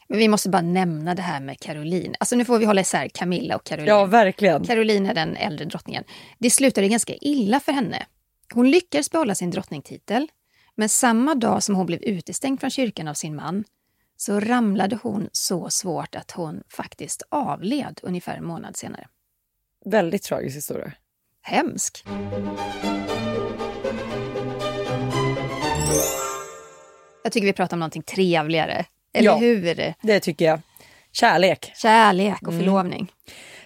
Men 0.09 0.19
vi 0.19 0.27
måste 0.27 0.49
bara 0.49 0.61
nämna 0.61 1.15
det 1.15 1.21
här 1.21 1.39
med 1.39 1.59
Caroline. 1.59 2.15
Alltså 2.19 2.35
nu 2.35 2.45
får 2.45 2.59
vi 2.59 2.65
hålla 2.65 2.81
isär 2.81 3.07
Camilla 3.07 3.55
och 3.55 3.63
Caroline. 3.63 3.87
Ja, 3.87 4.05
verkligen. 4.05 4.63
Caroline 4.63 5.05
är 5.05 5.13
den 5.13 5.35
äldre 5.35 5.65
drottningen. 5.65 6.03
Det 6.37 6.49
slutade 6.49 6.87
ganska 6.87 7.13
illa 7.13 7.59
för 7.59 7.71
henne. 7.71 8.05
Hon 8.53 8.71
lyckades 8.71 9.11
behålla 9.11 9.35
sin 9.35 9.51
drottningtitel, 9.51 10.27
men 10.75 10.89
samma 10.89 11.35
dag 11.35 11.63
som 11.63 11.75
hon 11.75 11.85
blev 11.85 12.03
utestängd 12.03 12.59
från 12.59 12.69
kyrkan 12.69 13.07
av 13.07 13.13
sin 13.13 13.35
man 13.35 13.63
så 14.17 14.39
ramlade 14.39 14.99
hon 15.03 15.29
så 15.31 15.69
svårt 15.69 16.15
att 16.15 16.31
hon 16.31 16.63
faktiskt 16.69 17.23
avled 17.29 17.99
ungefär 18.03 18.37
en 18.37 18.45
månad 18.45 18.77
senare. 18.77 19.07
Väldigt 19.85 20.23
tragisk 20.23 20.55
historia. 20.57 20.91
Hemsk. 21.41 22.03
Jag 27.23 27.31
tycker 27.33 27.45
vi 27.47 27.53
pratar 27.53 27.75
om 27.75 27.79
någonting 27.79 28.03
trevligare. 28.03 28.85
Eller 29.13 29.25
Ja. 29.31 29.35
hur? 29.37 29.93
Det 30.01 30.19
tycker 30.19 30.45
jag. 30.45 30.59
Kärlek. 31.11 31.71
Kärlek 31.75 32.47
och 32.47 32.53
förlovning. 32.53 33.11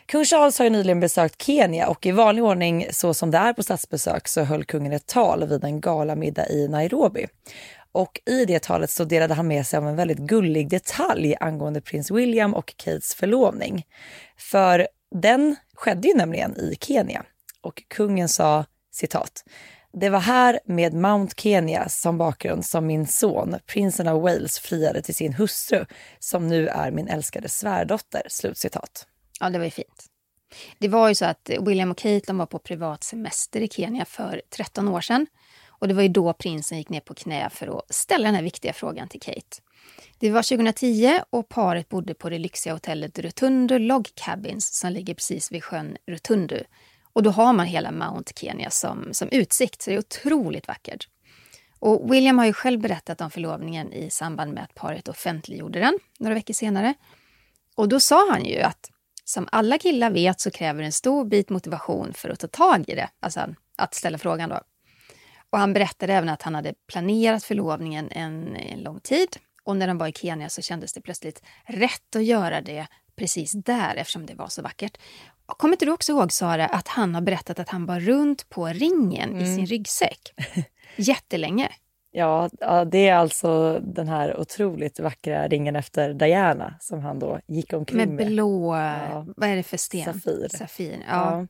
Kung 0.05 0.25
Charles 0.25 0.59
har 0.59 0.69
nyligen 0.69 0.99
besökt 0.99 1.41
Kenya 1.41 1.87
och 1.87 2.05
i 2.05 2.11
vanlig 2.11 2.43
ordning 2.43 2.85
så 2.91 3.13
som 3.13 3.31
det 3.31 3.37
är 3.37 3.53
på 3.53 3.63
statsbesök 3.63 4.27
så 4.27 4.43
höll 4.43 4.63
kungen 4.63 4.93
ett 4.93 5.05
tal 5.05 5.47
vid 5.47 5.63
en 5.63 5.81
galamiddag 5.81 6.49
i 6.49 6.67
Nairobi. 6.67 7.27
Och 7.91 8.21
i 8.25 8.45
det 8.45 8.63
talet 8.63 8.89
så 8.89 9.04
delade 9.04 9.34
han 9.34 9.47
med 9.47 9.67
sig 9.67 9.77
av 9.77 9.88
en 9.88 9.95
väldigt 9.95 10.17
gullig 10.17 10.69
detalj 10.69 11.36
angående 11.39 11.82
prins 11.82 12.12
William 12.12 12.54
och 12.54 12.73
Kates 12.77 13.15
förlovning. 13.15 13.86
För 14.38 14.88
den 15.15 15.56
skedde 15.73 16.08
ju 16.08 16.13
nämligen 16.13 16.58
i 16.58 16.77
Kenya 16.80 17.23
och 17.62 17.84
kungen 17.88 18.30
sa 18.30 18.65
citat 18.91 19.43
det 19.93 20.10
var 20.10 20.19
här 20.19 20.60
med 20.65 20.93
Mount 20.93 21.34
Kenya 21.38 21.89
som 21.89 22.17
bakgrund 22.17 22.65
som 22.65 22.86
min 22.86 23.08
son, 23.08 23.56
prinsen 23.65 24.08
av 24.08 24.21
Wales, 24.21 24.60
friade 24.60 25.01
till 25.01 25.15
sin 25.15 25.34
hustru 25.34 25.86
som 26.19 26.47
nu 26.47 26.67
är 26.67 26.91
min 26.91 27.08
älskade 27.08 27.49
svärdotter. 27.49 28.21
Slutcitat. 28.27 29.08
Ja, 29.39 29.49
det 29.49 29.58
var 29.58 29.65
ju 29.65 29.71
fint. 29.71 30.06
Det 30.80 30.88
var 30.88 31.10
ju 31.10 31.15
så 31.15 31.25
att 31.25 31.49
William 31.62 31.91
och 31.91 31.97
Kate 31.97 32.21
de 32.27 32.38
var 32.38 32.45
på 32.45 32.60
privat 32.60 33.04
semester 33.04 33.62
i 33.62 33.67
Kenya 33.67 34.06
för 34.06 34.41
13 34.49 34.88
år 34.88 35.01
sedan. 35.01 35.27
Och 35.81 35.87
det 35.87 35.93
var 35.93 36.01
ju 36.01 36.09
då 36.09 36.33
prinsen 36.33 36.77
gick 36.77 36.89
ner 36.89 36.99
på 36.99 37.13
knä 37.13 37.49
för 37.49 37.77
att 37.77 37.93
ställa 37.93 38.25
den 38.25 38.35
här 38.35 38.43
viktiga 38.43 38.73
frågan 38.73 39.07
till 39.07 39.21
Kate. 39.21 39.57
Det 40.19 40.31
var 40.31 40.43
2010 40.43 41.19
och 41.29 41.49
paret 41.49 41.89
bodde 41.89 42.13
på 42.13 42.29
det 42.29 42.37
lyxiga 42.37 42.73
hotellet 42.73 43.19
Rutundu 43.19 43.79
Log 43.79 44.09
Cabins 44.15 44.79
som 44.79 44.91
ligger 44.91 45.13
precis 45.13 45.51
vid 45.51 45.63
sjön 45.63 45.97
Rutundu. 46.07 46.63
Och 47.13 47.23
då 47.23 47.29
har 47.29 47.53
man 47.53 47.65
hela 47.65 47.91
Mount 47.91 48.33
Kenya 48.35 48.69
som, 48.69 49.09
som 49.13 49.29
utsikt, 49.31 49.81
så 49.81 49.89
det 49.89 49.95
är 49.95 49.99
otroligt 49.99 50.67
vackert. 50.67 51.07
Och 51.79 52.13
William 52.13 52.37
har 52.37 52.45
ju 52.45 52.53
själv 52.53 52.79
berättat 52.79 53.21
om 53.21 53.31
förlovningen 53.31 53.93
i 53.93 54.09
samband 54.09 54.53
med 54.53 54.63
att 54.63 54.75
paret 54.75 55.07
offentliggjorde 55.07 55.79
den 55.79 55.99
några 56.19 56.33
veckor 56.33 56.53
senare. 56.53 56.93
Och 57.75 57.89
då 57.89 57.99
sa 57.99 58.31
han 58.31 58.45
ju 58.45 58.59
att 58.61 58.89
som 59.23 59.47
alla 59.51 59.77
killar 59.77 60.09
vet 60.09 60.41
så 60.41 60.51
kräver 60.51 60.79
det 60.79 60.85
en 60.85 60.91
stor 60.91 61.25
bit 61.25 61.49
motivation 61.49 62.13
för 62.13 62.29
att 62.29 62.39
ta 62.39 62.47
tag 62.47 62.89
i 62.89 62.95
det, 62.95 63.09
alltså 63.19 63.55
att 63.75 63.95
ställa 63.95 64.17
frågan 64.17 64.49
då. 64.49 64.59
Och 65.51 65.59
han 65.59 65.73
berättade 65.73 66.13
även 66.13 66.29
att 66.29 66.41
han 66.41 66.55
hade 66.55 66.73
planerat 66.87 67.43
förlovningen 67.43 68.11
en, 68.11 68.55
en 68.55 68.79
lång 68.79 68.99
tid 68.99 69.27
och 69.63 69.77
när 69.77 69.87
de 69.87 69.97
var 69.97 70.07
i 70.07 70.13
Kenya 70.13 70.49
så 70.49 70.61
kändes 70.61 70.93
det 70.93 71.01
plötsligt 71.01 71.43
rätt 71.65 72.15
att 72.15 72.23
göra 72.23 72.61
det 72.61 72.87
precis 73.15 73.51
där 73.51 73.95
eftersom 73.95 74.25
det 74.25 74.33
var 74.35 74.47
så 74.47 74.61
vackert. 74.61 74.97
Och 75.45 75.57
Kommer 75.57 75.73
inte 75.73 75.85
du 75.85 75.91
också 75.91 76.11
ihåg 76.11 76.31
Sara 76.31 76.65
att 76.65 76.87
han 76.87 77.15
har 77.15 77.21
berättat 77.21 77.59
att 77.59 77.69
han 77.69 77.85
bar 77.85 77.99
runt 77.99 78.49
på 78.49 78.67
ringen 78.67 79.41
i 79.41 79.55
sin 79.55 79.65
ryggsäck 79.65 80.33
jättelänge? 80.95 81.69
Ja, 82.13 82.49
det 82.91 83.07
är 83.07 83.15
alltså 83.15 83.79
den 83.79 84.07
här 84.07 84.39
otroligt 84.39 84.99
vackra 84.99 85.47
ringen 85.47 85.75
efter 85.75 86.13
Diana 86.13 86.75
som 86.79 86.99
han 86.99 87.19
då 87.19 87.39
gick 87.47 87.73
omkring 87.73 87.97
Med 87.97 88.09
med. 88.09 88.27
blå, 88.27 88.69
vad 89.35 89.49
är 89.49 89.55
det 89.55 89.63
för 89.63 89.77
sten? 89.77 90.13
Safir. 90.13 90.47
Safir, 90.49 91.05
ja. 91.09 91.39
Ja. 91.39 91.47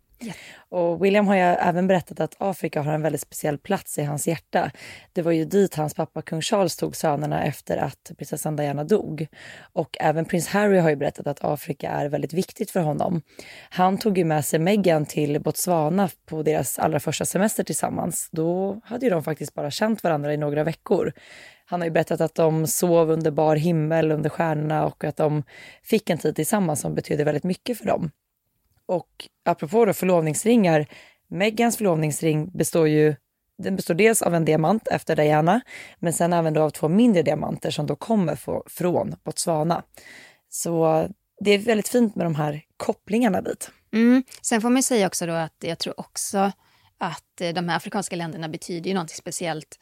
Och 0.69 1.05
William 1.05 1.27
har 1.27 1.35
ju 1.35 1.41
även 1.41 1.87
berättat 1.87 2.19
att 2.19 2.35
Afrika 2.37 2.81
har 2.81 2.93
en 2.93 3.01
väldigt 3.01 3.21
speciell 3.21 3.57
plats 3.57 3.97
i 3.97 4.03
hans 4.03 4.27
hjärta. 4.27 4.71
Det 5.13 5.21
var 5.21 5.31
ju 5.31 5.45
dit 5.45 5.75
hans 5.75 5.93
pappa 5.93 6.21
kung 6.21 6.41
Charles 6.41 6.77
tog 6.77 6.95
sönerna 6.95 7.43
efter 7.43 7.77
att 7.77 8.11
prinsessan 8.17 8.55
Diana 8.55 8.83
dog. 8.83 9.27
Och 9.73 9.97
även 9.99 10.25
prins 10.25 10.47
Harry 10.47 10.77
har 10.77 10.89
ju 10.89 10.95
berättat 10.95 11.27
att 11.27 11.43
Afrika 11.43 11.89
är 11.89 12.09
väldigt 12.09 12.33
viktigt 12.33 12.71
för 12.71 12.79
honom. 12.79 13.21
Han 13.69 13.97
tog 13.97 14.17
ju 14.17 14.23
med 14.25 14.45
sig 14.45 14.59
Meghan 14.59 15.05
till 15.05 15.41
Botswana 15.41 16.09
på 16.25 16.43
deras 16.43 16.79
allra 16.79 16.99
första 16.99 17.25
semester 17.25 17.63
tillsammans. 17.63 18.29
Då 18.31 18.81
hade 18.83 19.05
ju 19.05 19.09
de 19.09 19.23
faktiskt 19.23 19.53
bara 19.53 19.71
känt 19.71 20.03
varandra 20.03 20.33
i 20.33 20.37
några 20.37 20.63
veckor. 20.63 21.13
Han 21.65 21.81
har 21.81 21.85
ju 21.85 21.91
berättat 21.91 22.21
att 22.21 22.35
de 22.35 22.67
sov 22.67 23.11
under 23.11 23.31
bar 23.31 23.55
himmel 23.55 24.11
under 24.11 24.29
stjärnorna 24.29 24.85
och 24.85 25.03
att 25.03 25.17
de 25.17 25.43
fick 25.83 26.09
en 26.09 26.17
tid 26.17 26.35
tillsammans 26.35 26.81
som 26.81 26.95
betydde 26.95 27.23
väldigt 27.23 27.43
mycket 27.43 27.77
för 27.77 27.85
dem. 27.85 28.11
Och 28.91 29.27
apropå 29.45 29.85
då 29.85 29.93
förlovningsringar, 29.93 30.87
Megans 31.27 31.77
förlovningsring 31.77 32.51
består 32.57 32.87
ju 32.87 33.15
den 33.57 33.75
består 33.75 33.93
dels 33.93 34.21
av 34.21 34.35
en 34.35 34.45
diamant 34.45 34.87
efter 34.87 35.15
Diana, 35.15 35.61
men 35.99 36.13
sen 36.13 36.33
även 36.33 36.53
då 36.53 36.61
av 36.61 36.69
två 36.69 36.87
mindre 36.87 37.21
diamanter 37.21 37.71
som 37.71 37.85
då 37.85 37.95
kommer 37.95 38.35
få, 38.35 38.63
från 38.67 39.15
Botswana. 39.23 39.83
Så 40.49 41.07
det 41.39 41.51
är 41.51 41.57
väldigt 41.57 41.87
fint 41.87 42.15
med 42.15 42.25
de 42.25 42.35
här 42.35 42.61
kopplingarna 42.77 43.41
dit. 43.41 43.71
Mm. 43.93 44.23
Sen 44.41 44.61
får 44.61 44.69
man 44.69 44.83
säga 44.83 45.07
också 45.07 45.25
då 45.25 45.33
att 45.33 45.55
jag 45.59 45.79
tror 45.79 45.99
också 45.99 46.51
att 46.97 47.41
eh, 47.41 47.49
de 47.49 47.69
här 47.69 47.77
afrikanska 47.77 48.15
länderna 48.15 48.49
betyder 48.49 48.87
ju 48.87 48.93
någonting 48.93 49.17
speciellt 49.17 49.79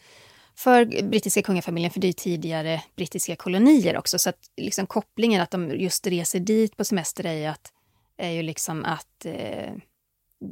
för 0.56 0.86
brittiska 1.04 1.42
kungafamiljen, 1.42 1.92
för 1.92 2.00
det 2.00 2.06
är 2.06 2.10
ju 2.10 2.14
tidigare 2.14 2.84
brittiska 2.96 3.36
kolonier 3.36 3.98
också. 3.98 4.20
Så 4.20 4.30
att 4.30 4.40
liksom 4.58 4.88
kopplingen 4.88 5.42
att 5.42 5.52
de 5.52 5.72
just 5.72 6.08
reser 6.08 6.40
dit 6.40 6.78
på 6.78 6.84
semester 6.84 7.26
är 7.26 7.34
ju, 7.34 7.46
att, 7.46 7.72
är 8.20 8.30
ju 8.30 8.44
liksom 8.44 8.86
att 8.86 9.26
eh, 9.26 9.74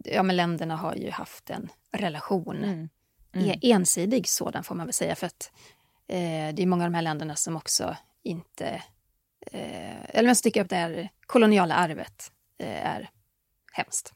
ja, 0.04 0.24
men 0.24 0.36
länderna 0.36 0.76
har 0.76 0.96
ju 0.96 1.10
haft 1.10 1.50
en 1.50 1.70
relation. 1.92 2.64
Mm. 2.64 2.90
E- 3.34 3.60
Ensidig 3.62 4.28
sådan 4.28 4.64
får 4.64 4.76
man 4.76 4.86
väl 4.86 4.94
säga, 4.94 5.16
för 5.16 5.28
att 5.28 5.52
eh, 6.08 6.56
det 6.56 6.62
är 6.62 6.66
många 6.66 6.84
av 6.84 6.92
de 6.92 6.96
här 6.96 7.02
länderna 7.02 7.36
som 7.36 7.56
också 7.56 7.96
inte... 8.24 8.82
Eh, 9.52 10.10
eller 10.10 10.26
man 10.30 10.36
tycker 10.36 10.62
att 10.62 10.70
det 10.70 10.76
här 10.76 11.10
koloniala 11.26 11.76
arvet 11.76 12.32
eh, 12.60 12.88
är 12.88 13.10
hemskt. 13.74 14.14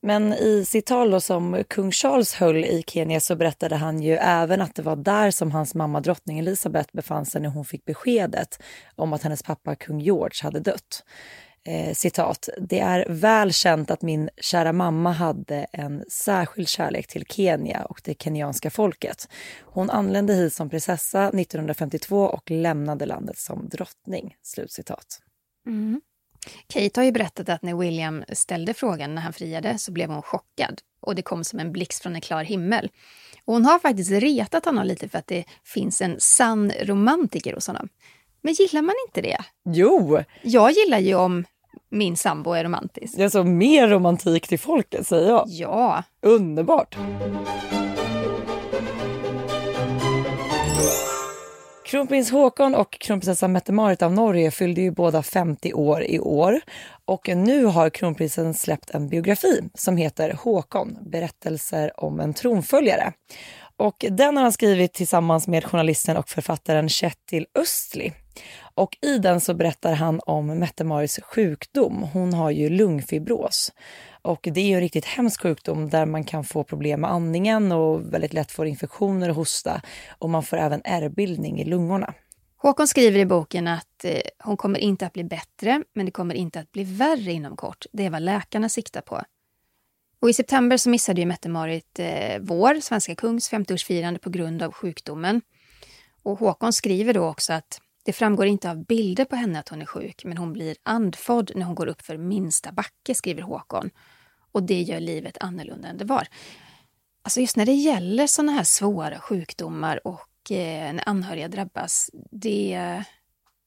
Men 0.00 0.32
i 0.32 0.64
sitt 0.64 0.86
tal 0.86 1.10
då 1.10 1.20
som 1.20 1.64
kung 1.68 1.92
Charles 1.92 2.34
höll 2.34 2.64
i 2.64 2.84
Kenya 2.86 3.20
så 3.20 3.36
berättade 3.36 3.76
han 3.76 4.02
ju 4.02 4.16
även 4.16 4.60
att 4.60 4.74
det 4.74 4.82
var 4.82 4.96
där 4.96 5.30
som 5.30 5.52
hans 5.52 5.74
mamma 5.74 6.00
drottning 6.00 6.38
Elizabeth 6.38 6.88
befann 6.92 7.26
sig 7.26 7.40
när 7.40 7.48
hon 7.48 7.64
fick 7.64 7.84
beskedet 7.84 8.62
om 8.94 9.12
att 9.12 9.22
hennes 9.22 9.42
pappa 9.42 9.74
kung 9.74 10.00
George 10.00 10.42
hade 10.42 10.60
dött. 10.60 11.04
Eh, 11.68 11.94
citat, 11.94 12.48
det 12.58 12.78
är 12.78 13.06
väl 13.08 13.52
känt 13.52 13.90
att 13.90 14.02
min 14.02 14.28
kära 14.40 14.72
mamma 14.72 15.12
hade 15.12 15.66
en 15.72 16.04
särskild 16.08 16.68
kärlek 16.68 17.06
till 17.06 17.24
Kenya 17.28 17.84
och 17.84 18.00
det 18.04 18.22
kenyanska 18.22 18.70
folket. 18.70 19.28
Hon 19.62 19.90
anlände 19.90 20.34
hit 20.34 20.54
som 20.54 20.70
prinsessa 20.70 21.28
1952 21.28 22.20
och 22.20 22.50
lämnade 22.50 23.06
landet 23.06 23.38
som 23.38 23.68
drottning. 23.68 24.36
Slutcitat. 24.42 25.20
Kate 26.66 27.00
har 27.00 27.04
ju 27.04 27.12
berättat 27.12 27.48
att 27.48 27.62
när 27.62 27.74
William 27.74 28.24
ställde 28.32 28.74
frågan 28.74 29.14
när 29.14 29.22
han 29.22 29.32
friade 29.32 29.78
så 29.78 29.92
blev 29.92 30.10
hon 30.10 30.22
chockad 30.22 30.80
och 31.00 31.14
det 31.14 31.22
kom 31.22 31.44
som 31.44 31.58
en 31.58 31.72
blixt 31.72 32.02
från 32.02 32.14
en 32.14 32.20
klar 32.20 32.44
himmel. 32.44 32.90
Och 33.44 33.52
hon 33.54 33.64
har 33.64 33.78
faktiskt 33.78 34.10
retat 34.10 34.64
honom 34.64 34.86
lite 34.86 35.08
för 35.08 35.18
att 35.18 35.26
det 35.26 35.44
finns 35.64 36.02
en 36.02 36.16
sann 36.18 36.72
romantiker 36.82 37.54
hos 37.54 37.66
honom. 37.66 37.88
Men 38.42 38.54
gillar 38.54 38.82
man 38.82 38.94
inte 39.08 39.20
det? 39.20 39.38
Jo, 39.64 40.22
Jag 40.42 40.72
gillar 40.72 40.98
ju 40.98 41.14
om 41.14 41.44
min 41.88 42.16
sambo 42.16 42.52
är 42.52 42.64
romantisk. 42.64 43.16
det 43.16 43.24
är 43.24 43.28
så 43.28 43.44
mer 43.44 43.88
romantik 43.88 44.48
till 44.48 44.58
folket 44.58 45.06
säger 45.06 45.28
jag. 45.28 45.44
Ja, 45.46 46.02
Underbart! 46.22 46.96
Kronprins 51.86 52.30
Håkon 52.30 52.74
och 52.74 52.98
kronprinsessan 53.00 53.52
Mette-Marit 53.52 54.02
av 54.02 54.12
Norge 54.12 54.50
fyllde 54.50 54.80
ju 54.80 54.90
båda 54.90 55.22
50 55.22 55.72
år 55.72 56.02
i 56.02 56.20
år. 56.20 56.60
Och 57.04 57.28
nu 57.28 57.64
har 57.64 57.90
kronprinsen 57.90 58.54
släppt 58.54 58.90
en 58.90 59.08
biografi 59.08 59.62
som 59.74 59.96
heter 59.96 60.32
Håkon, 60.42 60.98
berättelser 61.10 62.00
om 62.00 62.20
en 62.20 62.34
tronföljare. 62.34 63.12
Och 63.76 64.04
den 64.10 64.36
har 64.36 64.42
han 64.42 64.52
skrivit 64.52 64.94
tillsammans 64.94 65.48
med 65.48 65.64
journalisten 65.64 66.16
och 66.16 66.28
författaren 66.28 66.88
Kjetil 66.88 67.46
Östli. 67.54 68.12
Och 68.74 68.96
i 69.02 69.18
den 69.18 69.40
så 69.40 69.54
berättar 69.54 69.92
han 69.92 70.20
om 70.26 70.58
Mette-Marits 70.58 71.20
sjukdom. 71.22 72.02
Hon 72.12 72.34
har 72.34 72.50
ju 72.50 72.68
lungfibros. 72.68 73.72
Och 74.22 74.48
det 74.52 74.60
är 74.60 74.64
ju 74.64 74.74
en 74.74 74.80
riktigt 74.80 75.04
hemsk 75.04 75.42
sjukdom 75.42 75.88
där 75.88 76.06
man 76.06 76.24
kan 76.24 76.44
få 76.44 76.64
problem 76.64 77.00
med 77.00 77.10
andningen 77.10 77.72
och 77.72 78.14
väldigt 78.14 78.32
lätt 78.32 78.52
får 78.52 78.66
infektioner 78.66 79.28
och 79.28 79.34
hosta. 79.34 79.82
Och 80.18 80.30
man 80.30 80.42
får 80.42 80.56
även 80.56 80.80
ärrbildning 80.84 81.60
i 81.60 81.64
lungorna. 81.64 82.14
Håkon 82.56 82.88
skriver 82.88 83.18
i 83.18 83.26
boken 83.26 83.68
att 83.68 84.04
eh, 84.04 84.20
hon 84.38 84.56
kommer 84.56 84.78
inte 84.78 85.06
att 85.06 85.12
bli 85.12 85.24
bättre, 85.24 85.82
men 85.94 86.06
det 86.06 86.12
kommer 86.12 86.34
inte 86.34 86.60
att 86.60 86.72
bli 86.72 86.84
värre 86.84 87.32
inom 87.32 87.56
kort. 87.56 87.84
Det 87.92 88.06
är 88.06 88.10
vad 88.10 88.22
läkarna 88.22 88.68
siktar 88.68 89.00
på. 89.00 89.22
Och 90.20 90.30
I 90.30 90.32
september 90.32 90.76
så 90.76 90.90
missade 90.90 91.20
ju 91.20 91.26
Mette-Marit 91.26 91.98
eh, 91.98 92.38
vår 92.40 92.80
svenska 92.80 93.14
kungs 93.14 93.52
50-årsfirande 93.52 94.18
på 94.18 94.30
grund 94.30 94.62
av 94.62 94.72
sjukdomen. 94.72 95.40
Och 96.22 96.38
Håkon 96.38 96.72
skriver 96.72 97.14
då 97.14 97.24
också 97.24 97.52
att 97.52 97.80
det 98.06 98.12
framgår 98.12 98.46
inte 98.46 98.70
av 98.70 98.84
bilder 98.84 99.24
på 99.24 99.36
henne 99.36 99.58
att 99.58 99.68
hon 99.68 99.82
är 99.82 99.86
sjuk, 99.86 100.24
men 100.24 100.38
hon 100.38 100.52
blir 100.52 100.76
andfådd 100.82 101.52
när 101.54 101.66
hon 101.66 101.74
går 101.74 101.86
upp 101.86 102.02
för 102.02 102.16
minsta 102.16 102.72
backe, 102.72 103.14
skriver 103.14 103.42
Håkon. 103.42 103.90
Och 104.52 104.62
det 104.62 104.82
gör 104.82 105.00
livet 105.00 105.36
annorlunda 105.40 105.88
än 105.88 105.98
det 105.98 106.04
var. 106.04 106.28
Alltså 107.22 107.40
just 107.40 107.56
när 107.56 107.66
det 107.66 107.72
gäller 107.72 108.26
såna 108.26 108.52
här 108.52 108.64
svåra 108.64 109.18
sjukdomar 109.18 110.06
och 110.06 110.50
eh, 110.50 110.92
när 110.92 111.08
anhöriga 111.08 111.48
drabbas, 111.48 112.10
det, 112.30 113.02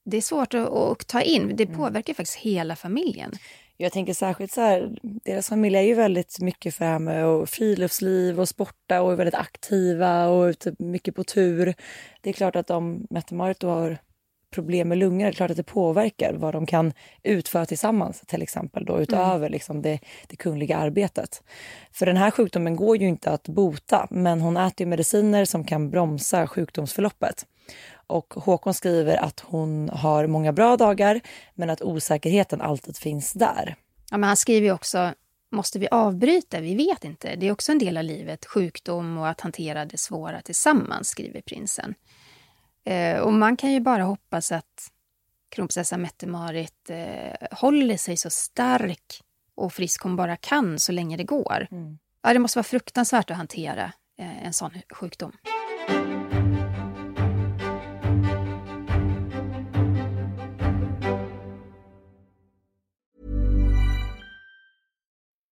det 0.04 0.16
är 0.16 0.20
svårt 0.20 0.54
att, 0.54 0.68
att 0.68 1.06
ta 1.06 1.22
in. 1.22 1.56
Det 1.56 1.66
påverkar 1.66 2.14
faktiskt 2.14 2.38
hela 2.38 2.76
familjen. 2.76 3.32
Jag 3.76 3.92
tänker 3.92 4.14
särskilt 4.14 4.52
så 4.52 4.60
här, 4.60 4.98
deras 5.02 5.48
familj 5.48 5.76
är 5.76 5.82
ju 5.82 5.94
väldigt 5.94 6.40
mycket 6.40 6.74
för 6.74 6.84
det 6.84 6.90
här 6.90 6.98
med 6.98 7.26
och 7.26 7.48
friluftsliv 7.48 8.40
och 8.40 8.48
sporta 8.48 9.02
och 9.02 9.12
är 9.12 9.16
väldigt 9.16 9.34
aktiva 9.34 10.26
och 10.26 10.44
ute 10.44 10.74
mycket 10.78 11.14
på 11.14 11.24
tur. 11.24 11.74
Det 12.20 12.30
är 12.30 12.34
klart 12.34 12.56
att 12.56 12.70
om 12.70 13.06
Mette-Marit 13.10 13.60
då 13.60 13.70
har 13.70 13.98
problem 14.50 14.88
med 14.88 14.98
lungor, 14.98 15.24
det 15.24 15.30
är 15.30 15.32
klart 15.32 15.50
att 15.50 15.56
det 15.56 15.62
påverkar 15.62 16.34
vad 16.34 16.54
de 16.54 16.66
kan 16.66 16.92
utföra 17.22 17.66
tillsammans 17.66 18.20
till 18.26 18.42
exempel 18.42 18.84
då 18.84 19.00
utöver 19.00 19.48
liksom 19.48 19.82
det, 19.82 19.98
det 20.26 20.36
kungliga 20.36 20.76
arbetet. 20.76 21.42
För 21.92 22.06
den 22.06 22.16
här 22.16 22.30
sjukdomen 22.30 22.76
går 22.76 22.96
ju 22.96 23.08
inte 23.08 23.30
att 23.30 23.48
bota 23.48 24.06
men 24.10 24.40
hon 24.40 24.56
äter 24.56 24.86
mediciner 24.86 25.44
som 25.44 25.64
kan 25.64 25.90
bromsa 25.90 26.46
sjukdomsförloppet. 26.46 27.46
Och 28.06 28.34
Håkon 28.34 28.74
skriver 28.74 29.16
att 29.16 29.40
hon 29.40 29.88
har 29.88 30.26
många 30.26 30.52
bra 30.52 30.76
dagar 30.76 31.20
men 31.54 31.70
att 31.70 31.82
osäkerheten 31.82 32.60
alltid 32.60 32.96
finns 32.96 33.32
där. 33.32 33.76
Ja, 34.10 34.16
men 34.18 34.28
han 34.28 34.36
skriver 34.36 34.66
ju 34.66 34.72
också, 34.72 35.12
måste 35.52 35.78
vi 35.78 35.88
avbryta? 35.90 36.60
Vi 36.60 36.74
vet 36.74 37.04
inte. 37.04 37.36
Det 37.36 37.48
är 37.48 37.52
också 37.52 37.72
en 37.72 37.78
del 37.78 37.96
av 37.96 38.04
livet, 38.04 38.46
sjukdom 38.46 39.18
och 39.18 39.28
att 39.28 39.40
hantera 39.40 39.84
det 39.84 39.98
svåra 39.98 40.40
tillsammans, 40.40 41.08
skriver 41.08 41.40
prinsen. 41.40 41.94
Eh, 42.84 43.20
och 43.20 43.32
man 43.32 43.56
kan 43.56 43.72
ju 43.72 43.80
bara 43.80 44.02
hoppas 44.02 44.52
att 44.52 44.90
kronprinsessan 45.48 46.02
Mette-Marit 46.02 46.90
eh, 46.90 47.48
håller 47.50 47.96
sig 47.96 48.16
så 48.16 48.30
stark 48.30 49.22
och 49.54 49.72
frisk 49.72 50.02
hon 50.02 50.16
bara 50.16 50.36
kan 50.36 50.78
så 50.78 50.92
länge 50.92 51.16
det 51.16 51.24
går. 51.24 51.66
Mm. 51.70 51.98
Ja, 52.22 52.32
det 52.32 52.38
måste 52.38 52.58
vara 52.58 52.64
fruktansvärt 52.64 53.30
att 53.30 53.36
hantera 53.36 53.92
eh, 54.18 54.46
en 54.46 54.52
sån 54.52 54.70
sjukdom. 54.90 55.32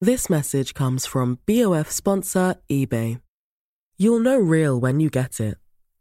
This 0.00 0.28
message 0.28 0.74
comes 0.74 1.06
from 1.06 1.38
BOF 1.46 1.90
sponsor 1.90 2.54
eBay. 2.68 3.18
You'll 3.98 4.22
know 4.22 4.50
real 4.50 4.80
when 4.80 5.00
you 5.00 5.10
get 5.10 5.40
it. 5.40 5.67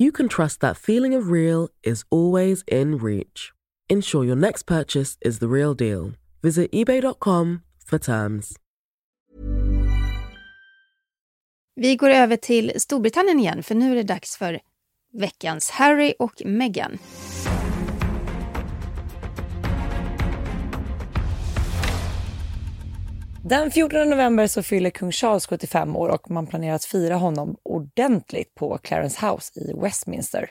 you 0.00 0.10
can 0.10 0.28
trust 0.28 0.60
that 0.60 0.76
feeling 0.76 1.14
of 1.14 1.30
real 1.30 1.68
is 1.82 2.04
always 2.10 2.64
in 2.66 2.96
reach. 2.96 3.52
Ensure 3.90 4.24
your 4.24 4.36
next 4.36 4.62
purchase 4.66 5.18
is 5.20 5.38
the 5.38 5.48
real 5.48 5.74
deal. 5.74 6.12
Visit 6.42 6.72
eBay.com 6.72 7.62
for 7.86 7.98
terms. 7.98 8.56
Vi 11.76 11.96
går 11.96 12.10
över 12.10 12.36
till 12.36 12.72
Storbritannien 12.76 13.40
igen, 13.40 13.62
för 13.62 13.74
nu 13.74 13.92
är 13.92 13.96
det 13.96 14.02
dags 14.02 14.36
för 14.36 14.60
veckans 15.12 15.70
Harry 15.70 16.14
och 16.18 16.42
Meghan. 16.44 16.98
Den 23.44 23.70
14 23.70 24.10
november 24.10 24.46
så 24.46 24.62
fyller 24.62 24.90
kung 24.90 25.12
Charles 25.12 25.46
75 25.46 25.96
år 25.96 26.08
och 26.08 26.30
man 26.30 26.46
planerar 26.46 26.74
att 26.74 26.84
fira 26.84 27.14
honom 27.14 27.56
ordentligt 27.62 28.54
på 28.54 28.78
Clarence 28.78 29.26
House 29.26 29.60
i 29.60 29.72
Westminster. 29.82 30.50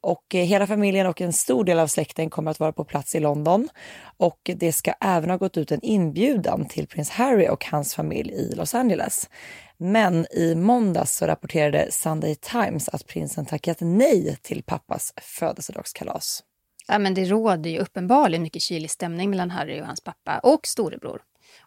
Och 0.00 0.34
eh, 0.34 0.44
hela 0.44 0.66
familjen 0.66 1.06
och 1.06 1.20
en 1.20 1.32
stor 1.32 1.64
del 1.64 1.78
av 1.78 1.86
släkten 1.86 2.30
kommer 2.30 2.50
att 2.50 2.60
vara 2.60 2.72
på 2.72 2.84
plats 2.84 3.14
i 3.14 3.20
London. 3.20 3.68
Och 4.16 4.50
det 4.56 4.72
ska 4.72 4.92
även 5.00 5.30
ha 5.30 5.36
gått 5.36 5.56
ut 5.56 5.72
en 5.72 5.80
inbjudan 5.82 6.68
till 6.68 6.86
prins 6.86 7.10
Harry 7.10 7.48
och 7.48 7.64
hans 7.64 7.94
familj 7.94 8.32
i 8.32 8.54
Los 8.54 8.74
Angeles. 8.74 9.30
Men 9.76 10.26
i 10.30 10.54
måndags 10.54 11.16
så 11.16 11.26
rapporterade 11.26 11.88
Sunday 11.90 12.34
Times 12.34 12.88
att 12.88 13.06
prinsen 13.06 13.46
tackat 13.46 13.78
nej 13.80 14.36
till 14.42 14.62
pappas 14.62 15.12
födelsedagskalas. 15.22 16.42
Ja, 16.88 16.98
men 16.98 17.14
det 17.14 17.24
råder 17.24 17.70
ju 17.70 17.78
uppenbarligen 17.78 18.42
mycket 18.42 18.62
kylig 18.62 18.90
stämning 18.90 19.30
mellan 19.30 19.50
Harry 19.50 19.80
och 19.80 19.86
hans 19.86 20.00
pappa 20.00 20.38
och 20.38 20.66
storebror. 20.66 21.22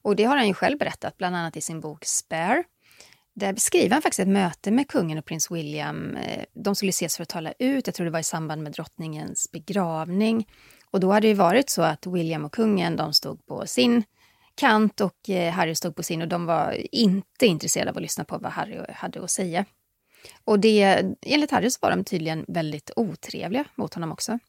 Och 0.08 0.15
det 0.15 0.24
har 0.24 0.38
han 0.38 0.48
ju 0.48 0.54
själv 0.54 0.78
berättat, 0.78 1.17
bland 1.17 1.36
annat 1.36 1.58
i 1.58 1.62
sin 1.62 1.82
bok 1.82 2.06
Spare. 2.06 2.63
Där 3.36 3.54
beskriver 3.54 3.89
han 3.89 4.02
faktiskt 4.02 4.20
ett 4.20 4.28
möte 4.28 4.72
med 4.72 4.88
kungen 4.88 5.17
och 5.17 5.26
prins 5.26 5.52
William. 5.52 6.15
Eh, 6.15 6.43
de 6.54 6.76
skulle 6.76 6.89
ses 6.89 7.15
för 7.15 7.24
att 7.24 7.30
tala 7.30 7.54
ut, 7.60 7.88
jag 7.88 7.96
tror 7.96 8.06
det 8.06 8.12
var 8.12 8.20
i 8.20 8.24
samband 8.24 8.63
med 8.63 8.72
drottningens 8.72 9.52
begravning. 9.52 10.48
Och 10.91 11.00
då 11.00 11.12
hade 11.12 11.28
det 11.28 11.34
varit 11.34 11.70
så 11.70 11.82
att 11.82 12.08
William 12.08 12.46
och 12.46 12.54
kungen, 12.54 12.96
de 12.96 13.13
stod 13.13 13.46
på 13.46 13.67
sin 13.67 14.04
kant 14.56 15.02
och 15.02 15.30
eh, 15.30 15.54
Harry 15.54 15.76
stod 15.76 15.96
på 15.96 16.04
sin 16.04 16.22
och 16.22 16.28
de 16.28 16.46
var 16.46 16.96
inte 16.96 17.46
intresserade 17.46 17.91
av 17.91 17.98
att 17.98 18.04
lyssna 18.04 18.24
på 18.24 18.38
vad 18.38 18.52
Harry 18.52 18.80
hade 18.89 19.24
att 19.24 19.32
säga. 19.32 19.65
Och 20.43 20.60
det, 20.60 21.06
enligt 21.22 21.52
Harry 21.52 21.70
så 21.70 21.80
var 21.82 21.89
de 21.89 22.04
tydligen 22.04 22.46
väldigt 22.48 22.91
otrevliga 22.96 23.65
mot 23.76 23.93
honom 23.93 24.12
också. 24.12 24.39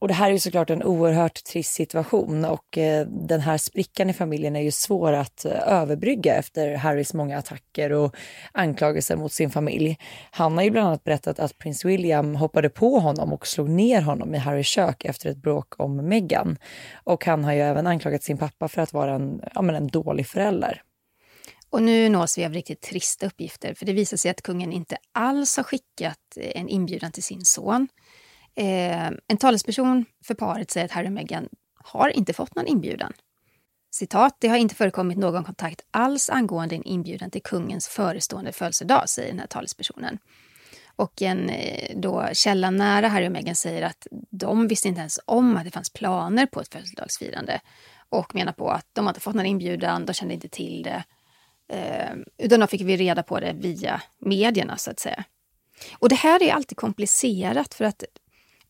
Och 0.00 0.08
det 0.08 0.14
här 0.14 0.28
är 0.28 0.32
ju 0.32 0.38
såklart 0.38 0.70
en 0.70 0.82
oerhört 0.82 1.44
trist 1.44 1.72
situation 1.72 2.44
och 2.44 2.78
eh, 2.78 3.06
den 3.06 3.40
här 3.40 3.58
sprickan 3.58 4.10
i 4.10 4.12
familjen 4.12 4.56
är 4.56 4.60
ju 4.60 4.70
svår 4.70 5.12
att 5.12 5.44
eh, 5.44 5.52
överbrygga 5.66 6.34
efter 6.34 6.74
Harrys 6.74 7.14
många 7.14 7.38
attacker 7.38 7.92
och 7.92 8.16
anklagelser 8.52 9.16
mot 9.16 9.32
sin 9.32 9.50
familj. 9.50 9.98
Han 10.30 10.56
har 10.56 10.64
ju 10.64 10.70
bland 10.70 10.88
annat 10.88 11.04
berättat 11.04 11.38
att 11.38 11.58
prins 11.58 11.84
William 11.84 12.36
hoppade 12.36 12.68
på 12.68 12.98
honom 12.98 13.32
och 13.32 13.46
slog 13.46 13.68
ner 13.68 14.02
honom 14.02 14.34
i 14.34 14.38
Harrys 14.38 14.66
kök 14.66 15.04
efter 15.04 15.30
ett 15.30 15.42
bråk 15.42 15.80
om 15.80 15.96
Meghan. 15.96 16.58
Och 17.04 17.24
han 17.24 17.44
har 17.44 17.52
ju 17.52 17.60
även 17.60 17.86
anklagat 17.86 18.22
sin 18.22 18.38
pappa 18.38 18.68
för 18.68 18.82
att 18.82 18.92
vara 18.92 19.14
en, 19.14 19.42
ja, 19.54 19.62
men 19.62 19.74
en 19.74 19.88
dålig 19.88 20.26
förälder. 20.26 20.82
Och 21.70 21.82
nu 21.82 22.08
nås 22.08 22.38
vi 22.38 22.44
av 22.44 22.52
riktigt 22.52 22.80
trista 22.80 23.26
uppgifter, 23.26 23.74
för 23.74 23.86
det 23.86 23.92
visar 23.92 24.16
sig 24.16 24.30
att 24.30 24.42
kungen 24.42 24.72
inte 24.72 24.96
alls 25.12 25.56
har 25.56 25.64
skickat 25.64 26.18
eh, 26.36 26.60
en 26.60 26.68
inbjudan 26.68 27.12
till 27.12 27.22
sin 27.22 27.44
son. 27.44 27.88
Eh, 28.54 29.10
en 29.28 29.36
talesperson 29.40 30.04
för 30.24 30.34
paret 30.34 30.70
säger 30.70 30.84
att 30.84 30.92
Harry 30.92 31.08
och 31.08 31.12
Meghan 31.12 31.48
har 31.74 32.08
inte 32.08 32.32
fått 32.32 32.54
någon 32.54 32.66
inbjudan. 32.66 33.12
Citat, 33.90 34.36
det 34.38 34.48
har 34.48 34.56
inte 34.56 34.74
förekommit 34.74 35.18
någon 35.18 35.44
kontakt 35.44 35.80
alls 35.90 36.30
angående 36.30 36.74
en 36.74 36.82
inbjudan 36.82 37.30
till 37.30 37.42
kungens 37.42 37.88
förestående 37.88 38.52
födelsedag, 38.52 39.08
säger 39.08 39.28
den 39.28 39.38
här 39.38 39.46
talespersonen. 39.46 40.18
Och 40.96 41.22
en 41.22 41.50
eh, 41.50 41.96
då, 41.96 42.28
källa 42.32 42.70
nära 42.70 43.08
Harry 43.08 43.28
och 43.28 43.32
Meghan 43.32 43.54
säger 43.54 43.82
att 43.82 44.06
de 44.30 44.68
visste 44.68 44.88
inte 44.88 45.00
ens 45.00 45.20
om 45.24 45.56
att 45.56 45.64
det 45.64 45.70
fanns 45.70 45.90
planer 45.90 46.46
på 46.46 46.60
ett 46.60 46.72
födelsedagsfirande 46.72 47.60
och 48.08 48.34
menar 48.34 48.52
på 48.52 48.70
att 48.70 48.86
de 48.92 49.08
inte 49.08 49.20
fått 49.20 49.34
någon 49.34 49.46
inbjudan, 49.46 50.06
de 50.06 50.12
kände 50.12 50.34
inte 50.34 50.48
till 50.48 50.82
det. 50.82 51.04
Eh, 51.68 52.16
utan 52.38 52.60
då 52.60 52.66
fick 52.66 52.80
vi 52.80 52.96
reda 52.96 53.22
på 53.22 53.40
det 53.40 53.52
via 53.52 54.02
medierna, 54.18 54.76
så 54.76 54.90
att 54.90 55.00
säga. 55.00 55.24
Och 55.98 56.08
det 56.08 56.14
här 56.14 56.42
är 56.42 56.52
alltid 56.52 56.78
komplicerat 56.78 57.74
för 57.74 57.84
att 57.84 58.04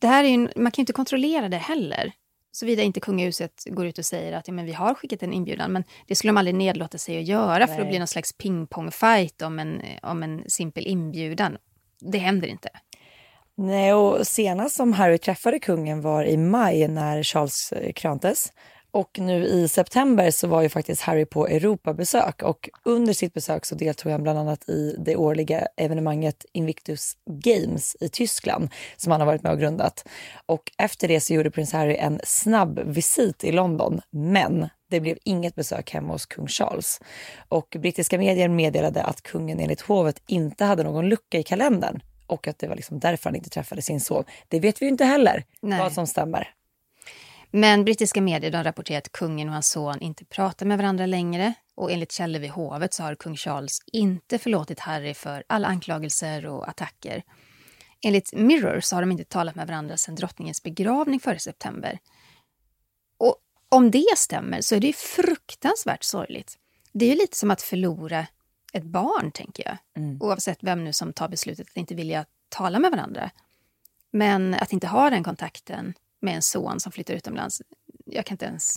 det 0.01 0.07
här 0.07 0.25
är 0.25 0.29
ju, 0.29 0.39
man 0.39 0.73
kan 0.73 0.73
ju 0.77 0.83
inte 0.83 0.93
kontrollera 0.93 1.49
det 1.49 1.57
heller. 1.57 2.13
Såvida 2.53 2.83
inte 2.83 3.01
kungahuset 3.01 3.65
går 3.67 3.87
ut 3.87 3.99
och 3.99 4.05
säger 4.05 4.33
att 4.33 4.49
ja, 4.49 4.55
men 4.55 4.65
vi 4.65 4.73
har 4.73 4.95
skickat 4.95 5.23
en 5.23 5.33
inbjudan. 5.33 5.73
Men 5.73 5.85
det 6.07 6.15
skulle 6.15 6.29
de 6.29 6.37
aldrig 6.37 6.55
nedlåta 6.55 6.99
sig 6.99 7.19
att 7.19 7.25
göra 7.25 7.67
Nej. 7.67 7.77
för 7.77 7.83
att 7.83 7.89
bli 7.89 7.99
någon 7.99 8.09
slags 8.09 8.33
pingpongfight 8.33 9.43
om 9.43 9.59
en, 9.59 9.83
om 10.03 10.23
en 10.23 10.45
simpel 10.47 10.87
inbjudan. 10.87 11.57
Det 12.01 12.19
händer 12.19 12.49
inte. 12.49 12.69
Nej, 13.55 13.95
och 13.95 14.27
senast 14.27 14.77
som 14.77 14.93
Harry 14.93 15.19
träffade 15.19 15.59
kungen 15.59 16.01
var 16.01 16.25
i 16.25 16.37
maj 16.37 16.89
när 16.89 17.23
Charles 17.23 17.73
eh, 17.73 17.93
kröntes. 17.93 18.53
Och 18.93 19.19
nu 19.19 19.45
i 19.45 19.69
september 19.69 20.31
så 20.31 20.49
var 20.49 20.63
ju 20.63 20.69
faktiskt 20.69 21.03
Harry 21.03 21.25
på 21.25 21.47
Europabesök 21.47 22.43
och 22.43 22.69
under 22.85 23.13
sitt 23.13 23.35
besök 23.35 23.65
så 23.65 23.75
deltog 23.75 24.13
han 24.13 24.23
bland 24.23 24.39
annat 24.39 24.69
i 24.69 24.97
det 24.99 25.17
årliga 25.17 25.67
evenemanget 25.77 26.45
Invictus 26.53 27.13
Games 27.31 27.97
i 28.01 28.09
Tyskland 28.09 28.69
som 28.97 29.13
han 29.13 29.21
har 29.21 29.27
varit 29.27 29.43
med 29.43 29.53
och 29.53 29.59
grundat. 29.59 30.09
Och 30.47 30.73
efter 30.79 31.09
det 31.09 31.21
så 31.21 31.35
gjorde 31.35 31.51
prins 31.51 31.73
Harry 31.73 31.97
en 31.97 32.21
snabb 32.25 32.81
visit 32.85 33.45
i 33.45 33.53
London, 33.53 34.01
men 34.11 34.69
det 34.91 35.01
blev 35.01 35.19
inget 35.25 35.55
besök 35.55 35.91
hemma 35.91 36.13
hos 36.13 36.27
kung 36.27 36.47
Charles. 36.47 37.01
Och 37.49 37.77
brittiska 37.79 38.19
medier 38.19 38.49
meddelade 38.49 39.03
att 39.03 39.23
kungen 39.23 39.61
enligt 39.61 39.81
hovet 39.81 40.23
inte 40.27 40.65
hade 40.65 40.83
någon 40.83 41.09
lucka 41.09 41.39
i 41.39 41.43
kalendern 41.43 42.03
och 42.27 42.49
att 42.49 42.59
det 42.59 42.69
var 42.69 42.77
liksom 42.77 43.01
därför 43.01 43.31
han 43.31 43.37
inte 43.37 43.51
träffade 43.51 43.83
sin 43.83 44.01
son. 44.01 44.25
Det 44.49 44.61
vet 44.61 44.83
vi 44.83 44.87
ju 44.87 44.91
inte 44.91 45.05
heller 45.05 45.45
Nej. 45.63 45.79
vad 45.79 45.93
som 45.93 46.07
stämmer. 46.07 46.55
Men 47.51 47.85
brittiska 47.85 48.21
medier 48.21 48.51
de 48.51 48.65
rapporterar 48.65 48.99
att 48.99 49.13
kungen 49.13 49.49
och 49.49 49.55
hans 49.55 49.69
son 49.69 50.01
inte 50.01 50.25
pratar 50.25 50.67
med 50.67 50.79
varandra 50.79 51.07
längre 51.07 51.55
Och 51.75 51.93
enligt 51.93 52.13
källor 52.13 52.41
vid 52.41 52.51
hovet 52.51 52.95
så 52.95 53.03
har 53.03 53.15
kung 53.15 53.37
Charles 53.37 53.79
inte 53.87 54.39
förlåtit 54.39 54.81
Harry 54.81 55.15
för 55.15 55.45
alla 55.47 55.69
anklagelser 55.69 56.47
och 56.47 56.69
attacker. 56.69 57.23
Enligt 58.03 58.33
Mirror 58.33 58.81
så 58.81 58.97
har 58.97 59.03
de 59.03 59.13
inte 59.13 59.25
talat 59.25 59.55
med 59.55 59.67
varandra 59.67 59.97
sedan 59.97 60.15
drottningens 60.15 60.63
begravning 60.63 61.21
före 61.21 61.39
september. 61.39 61.99
Och 63.19 63.37
om 63.69 63.91
det 63.91 64.17
stämmer 64.17 64.61
så 64.61 64.75
är 64.75 64.81
det 64.81 64.87
ju 64.87 64.93
fruktansvärt 64.93 66.05
sorgligt. 66.05 66.59
Det 66.93 67.05
är 67.05 67.09
ju 67.09 67.17
lite 67.17 67.37
som 67.37 67.51
att 67.51 67.63
förlora 67.63 68.27
ett 68.73 68.85
barn, 68.85 69.33
tänker 69.33 69.65
jag. 69.67 69.77
Mm. 69.97 70.19
Oavsett 70.23 70.59
vem 70.61 70.85
nu 70.85 70.93
som 70.93 71.13
tar 71.13 71.29
beslutet 71.29 71.69
att 71.69 71.77
inte 71.77 71.95
vilja 71.95 72.25
tala 72.49 72.79
med 72.79 72.91
varandra. 72.91 73.31
Men 74.11 74.55
att 74.55 74.73
inte 74.73 74.87
ha 74.87 75.11
den 75.11 75.25
kontakten 75.25 75.95
med 76.21 76.35
en 76.35 76.43
son 76.43 76.81
som 76.81 76.93
flyttar 76.93 77.15
utomlands, 77.15 77.63
jag 78.05 78.27
kan 78.27 78.35
inte 78.35 78.45
ens 78.45 78.77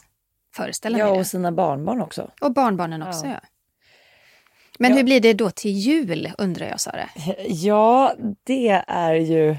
föreställa 0.56 0.98
ja, 0.98 1.06
mig 1.06 1.12
det. 1.12 1.18
Ja, 1.18 1.20
och 1.20 1.28
sina 1.28 1.52
barnbarn 1.52 2.02
också. 2.02 2.32
Och 2.42 2.54
barnbarnen 2.54 3.02
också, 3.02 3.26
ja. 3.26 3.32
ja. 3.32 3.40
Men 4.80 4.92
ja. 4.92 4.98
hur 4.98 5.04
blir 5.04 5.20
det 5.20 5.34
då 5.34 5.50
till 5.50 5.72
jul, 5.72 6.32
undrar 6.38 6.68
jag, 6.68 6.80
Sara? 6.80 7.10
Ja, 7.48 8.16
det 8.44 8.84
är 8.88 9.14
ju 9.14 9.58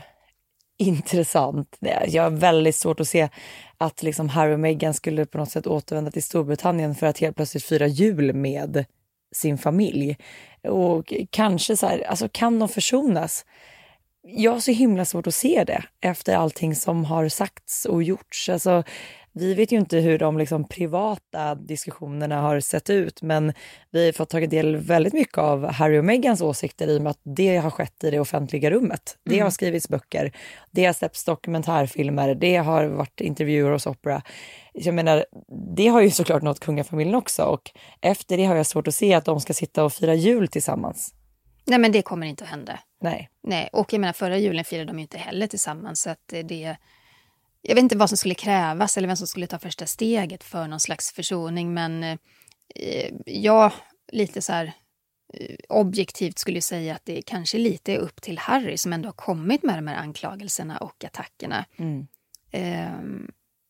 intressant. 0.77 1.77
Jag 2.07 2.23
har 2.23 2.31
väldigt 2.31 2.77
svårt 2.77 3.01
att 3.01 3.09
se 3.09 3.29
att 3.79 4.03
liksom 4.03 4.29
Harry 4.29 4.55
och 4.55 4.61
Meghan 4.61 4.95
skulle 4.95 5.27
på 5.27 5.39
något 5.39 5.51
sätt 5.51 5.67
återvända 5.67 6.11
till 6.11 6.23
Storbritannien 6.23 6.95
för 6.95 7.07
att 7.07 7.19
helt 7.19 7.37
plötsligt 7.37 7.65
fira 7.65 7.87
jul 7.87 8.35
med 8.35 8.85
sin 9.35 9.59
familj. 9.59 10.17
Och 10.63 11.15
kanske 11.31 11.77
så 11.77 11.87
här, 11.87 12.07
alltså 12.07 12.29
kan 12.33 12.59
de 12.59 12.69
försonas? 12.69 13.45
Jag 14.27 14.53
har 14.53 14.61
så 14.61 14.71
himla 14.71 15.05
svårt 15.05 15.27
att 15.27 15.35
se 15.35 15.65
det 15.67 15.83
efter 16.01 16.37
allting 16.37 16.75
som 16.75 17.05
har 17.05 17.29
sagts 17.29 17.85
och 17.85 18.03
gjorts. 18.03 18.49
Alltså, 18.49 18.85
vi 19.33 19.55
vet 19.55 19.73
ju 19.73 19.77
inte 19.77 19.99
hur 19.99 20.19
de 20.19 20.39
liksom 20.39 20.69
privata 20.69 21.55
diskussionerna 21.55 22.41
har 22.41 22.61
sett 22.61 22.91
ut, 22.91 23.23
men 23.23 23.53
vi 23.91 24.05
har 24.05 24.13
fått 24.13 24.31
ta 24.31 24.41
del 24.41 24.77
väldigt 24.77 25.13
mycket 25.13 25.39
av 25.39 25.73
Harry 25.73 25.99
och 25.99 26.05
Meghans 26.05 26.41
åsikter 26.41 26.89
i 26.89 26.99
och 26.99 27.03
med 27.03 27.11
att 27.11 27.21
det 27.23 27.57
har 27.57 27.71
skett 27.71 28.05
i 28.05 28.11
det 28.11 28.21
offentliga 28.21 28.71
rummet. 28.71 29.17
Det 29.25 29.35
mm. 29.35 29.45
har 29.45 29.51
skrivits 29.51 29.89
böcker, 29.89 30.33
det 30.71 30.85
har 30.85 30.93
släppts 30.93 31.25
dokumentärfilmer, 31.25 32.35
det 32.35 32.57
har 32.57 32.85
varit 32.85 33.21
intervjuer 33.21 33.71
hos 33.71 33.87
Opera. 33.87 34.23
Jag 34.73 34.95
menar, 34.95 35.25
det 35.77 35.87
har 35.87 36.01
ju 36.01 36.11
såklart 36.11 36.43
nått 36.43 36.61
kungafamiljen 36.61 37.15
också 37.15 37.43
och 37.43 37.71
efter 38.01 38.37
det 38.37 38.45
har 38.45 38.57
jag 38.57 38.67
svårt 38.67 38.89
att 38.89 38.95
se 38.95 39.15
att 39.15 39.25
de 39.25 39.41
ska 39.41 39.53
sitta 39.53 39.85
och 39.85 39.93
fira 39.93 40.15
jul 40.15 40.49
tillsammans. 40.49 41.15
Nej, 41.65 41.79
men 41.79 41.93
det 41.93 42.03
kommer 42.03 42.27
inte 42.27 42.45
att 42.45 42.51
hända. 42.51 42.79
Nej. 43.01 43.31
Nej, 43.43 43.69
och 43.73 43.93
jag 43.93 44.01
menar 44.01 44.13
förra 44.13 44.39
julen 44.39 44.65
firade 44.65 44.87
de 44.87 44.99
ju 44.99 45.03
inte 45.03 45.19
heller 45.19 45.47
tillsammans 45.47 46.03
så 46.03 46.11
att 46.11 46.35
det 46.45 46.77
jag 47.67 47.75
vet 47.75 47.83
inte 47.83 47.97
vad 47.97 48.09
som 48.09 48.19
skulle 48.19 48.35
krävas 48.35 48.97
eller 48.97 49.09
vem 49.09 49.17
som 49.17 49.27
skulle 49.27 49.47
ta 49.47 49.59
första 49.59 49.87
steget 49.87 50.45
för 50.45 50.69
någon 50.69 50.81
slags 50.81 51.13
försoning, 51.13 51.75
men 51.75 52.03
eh, 52.75 53.13
jag 53.27 53.73
lite 54.13 54.43
så 54.43 54.53
här 54.53 54.73
eh, 55.35 55.57
objektivt 55.69 56.39
skulle 56.39 56.61
säga 56.61 56.95
att 56.95 57.05
det 57.05 57.23
kanske 57.23 57.59
lite 57.59 57.93
är 57.93 57.99
upp 57.99 58.23
till 58.23 58.39
Harry 58.39 58.79
som 58.79 58.93
ändå 58.93 59.09
har 59.09 59.13
kommit 59.15 59.63
med 59.63 59.79
de 59.79 59.87
här 59.87 59.97
anklagelserna 59.97 60.79
och 60.79 61.05
attackerna. 61.05 61.65
Mm. 61.77 62.07
Eh, 62.51 62.93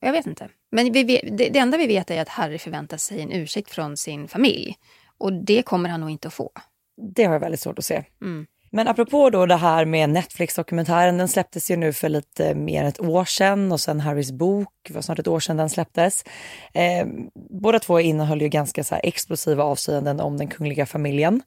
jag 0.01 0.13
vet 0.13 0.27
inte. 0.27 0.49
Men 0.71 0.93
vi 0.93 1.05
det, 1.05 1.49
det 1.49 1.59
enda 1.59 1.79
vi 1.79 1.87
vet 1.87 2.11
är 2.11 2.23
att 2.23 2.29
Harry 2.29 2.59
förväntar 2.59 2.97
sig 2.97 3.21
en 3.21 3.33
ursäkt 3.33 3.71
från 3.71 3.97
sin 3.97 4.29
familj. 4.29 4.77
Och 5.19 5.33
det 5.33 5.63
kommer 5.63 5.89
han 5.89 6.01
nog 6.01 6.11
inte 6.11 6.29
att 6.29 6.35
få. 6.35 6.53
Det 6.97 7.25
har 7.25 7.33
jag 7.33 7.41
väldigt 7.41 7.61
svårt 7.61 7.79
att 7.79 7.85
se. 7.85 8.05
Mm. 8.23 8.47
Men 8.75 8.89
apropå 8.89 9.31
då 9.31 9.47
det 9.47 9.57
här 9.57 9.85
med 9.85 10.11
Netflix-dokumentären, 10.11 11.19
den 11.19 11.29
släpptes 11.29 11.71
ju 11.71 11.77
nu 11.77 11.93
för 11.93 12.09
lite 12.09 12.55
mer 12.55 12.81
än 12.81 12.89
ett 12.89 13.01
år 13.01 13.25
sedan 13.25 13.73
och 13.73 13.81
sen 13.81 14.01
Harrys 14.01 14.33
bok, 14.33 14.69
det 14.89 14.95
var 14.95 15.03
snart 15.03 15.19
ett 15.19 15.29
år 15.29 15.41
sedan 15.41 15.57
den 15.57 15.71
släpptes. 15.71 16.25
Eh, 16.73 17.07
båda 17.51 17.79
två 17.79 18.01
innehöll 18.01 18.43
ju 18.43 18.49
ganska 18.49 18.85
så 18.85 18.95
explosiva 18.95 19.65
avslöjanden 19.65 20.21
om 20.21 20.37
den 20.37 20.49
kungliga 20.49 20.87
familjen. 20.87 21.43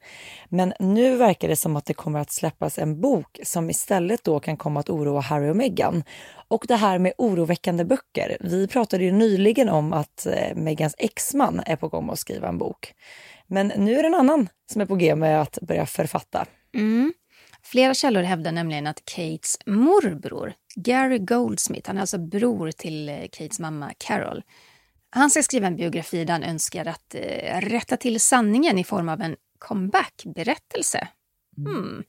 Men 0.49 0.73
nu 0.79 1.15
verkar 1.15 1.47
det 1.47 1.55
som 1.55 1.75
att 1.75 1.85
det 1.85 1.93
kommer 1.93 2.19
att 2.19 2.31
släppas 2.31 2.79
en 2.79 3.01
bok 3.01 3.39
som 3.43 3.69
istället 3.69 4.23
då 4.23 4.39
kan 4.39 4.57
komma 4.57 4.79
att 4.79 4.89
oroa 4.89 5.21
Harry 5.21 5.49
och 5.49 5.57
Meghan. 5.57 6.03
Och 6.47 6.65
det 6.67 6.75
här 6.75 6.99
med 6.99 7.13
oroväckande 7.17 7.85
böcker. 7.85 8.37
Vi 8.39 8.67
pratade 8.67 9.03
ju 9.03 9.11
nyligen 9.11 9.69
om 9.69 9.93
att 9.93 10.25
eh, 10.25 10.55
Meghans 10.55 10.95
exman 10.97 11.61
är 11.65 11.75
på 11.75 11.87
gång 11.87 12.09
att 12.09 12.19
skriva 12.19 12.47
en 12.47 12.57
bok. 12.57 12.93
Men 13.47 13.67
nu 13.67 13.99
är 13.99 14.03
det 14.03 14.07
en 14.07 14.13
annan 14.13 14.49
som 14.71 14.81
är 14.81 14.85
på 14.85 14.95
g 14.95 15.15
med 15.15 15.41
att 15.41 15.57
börja 15.61 15.85
författa. 15.85 16.45
Mm. 16.75 17.13
Flera 17.63 17.93
källor 17.93 18.21
hävdar 18.21 18.51
nämligen 18.51 18.87
att 18.87 19.05
Kates 19.05 19.57
morbror, 19.65 20.53
Gary 20.75 21.19
Goldsmith, 21.19 21.87
han 21.87 21.97
är 21.97 22.01
alltså 22.01 22.17
bror 22.17 22.71
till 22.71 23.09
eh, 23.09 23.21
Kates 23.31 23.59
mamma 23.59 23.93
Carol, 23.97 24.43
han 25.09 25.29
ska 25.29 25.43
skriva 25.43 25.67
en 25.67 25.75
biografi 25.75 26.25
där 26.25 26.33
han 26.33 26.43
önskar 26.43 26.85
att 26.85 27.15
eh, 27.15 27.61
rätta 27.61 27.97
till 27.97 28.19
sanningen 28.19 28.77
i 28.77 28.83
form 28.83 29.09
av 29.09 29.21
en 29.21 29.35
comeback-berättelse. 29.59 31.07
Mm. 31.57 32.03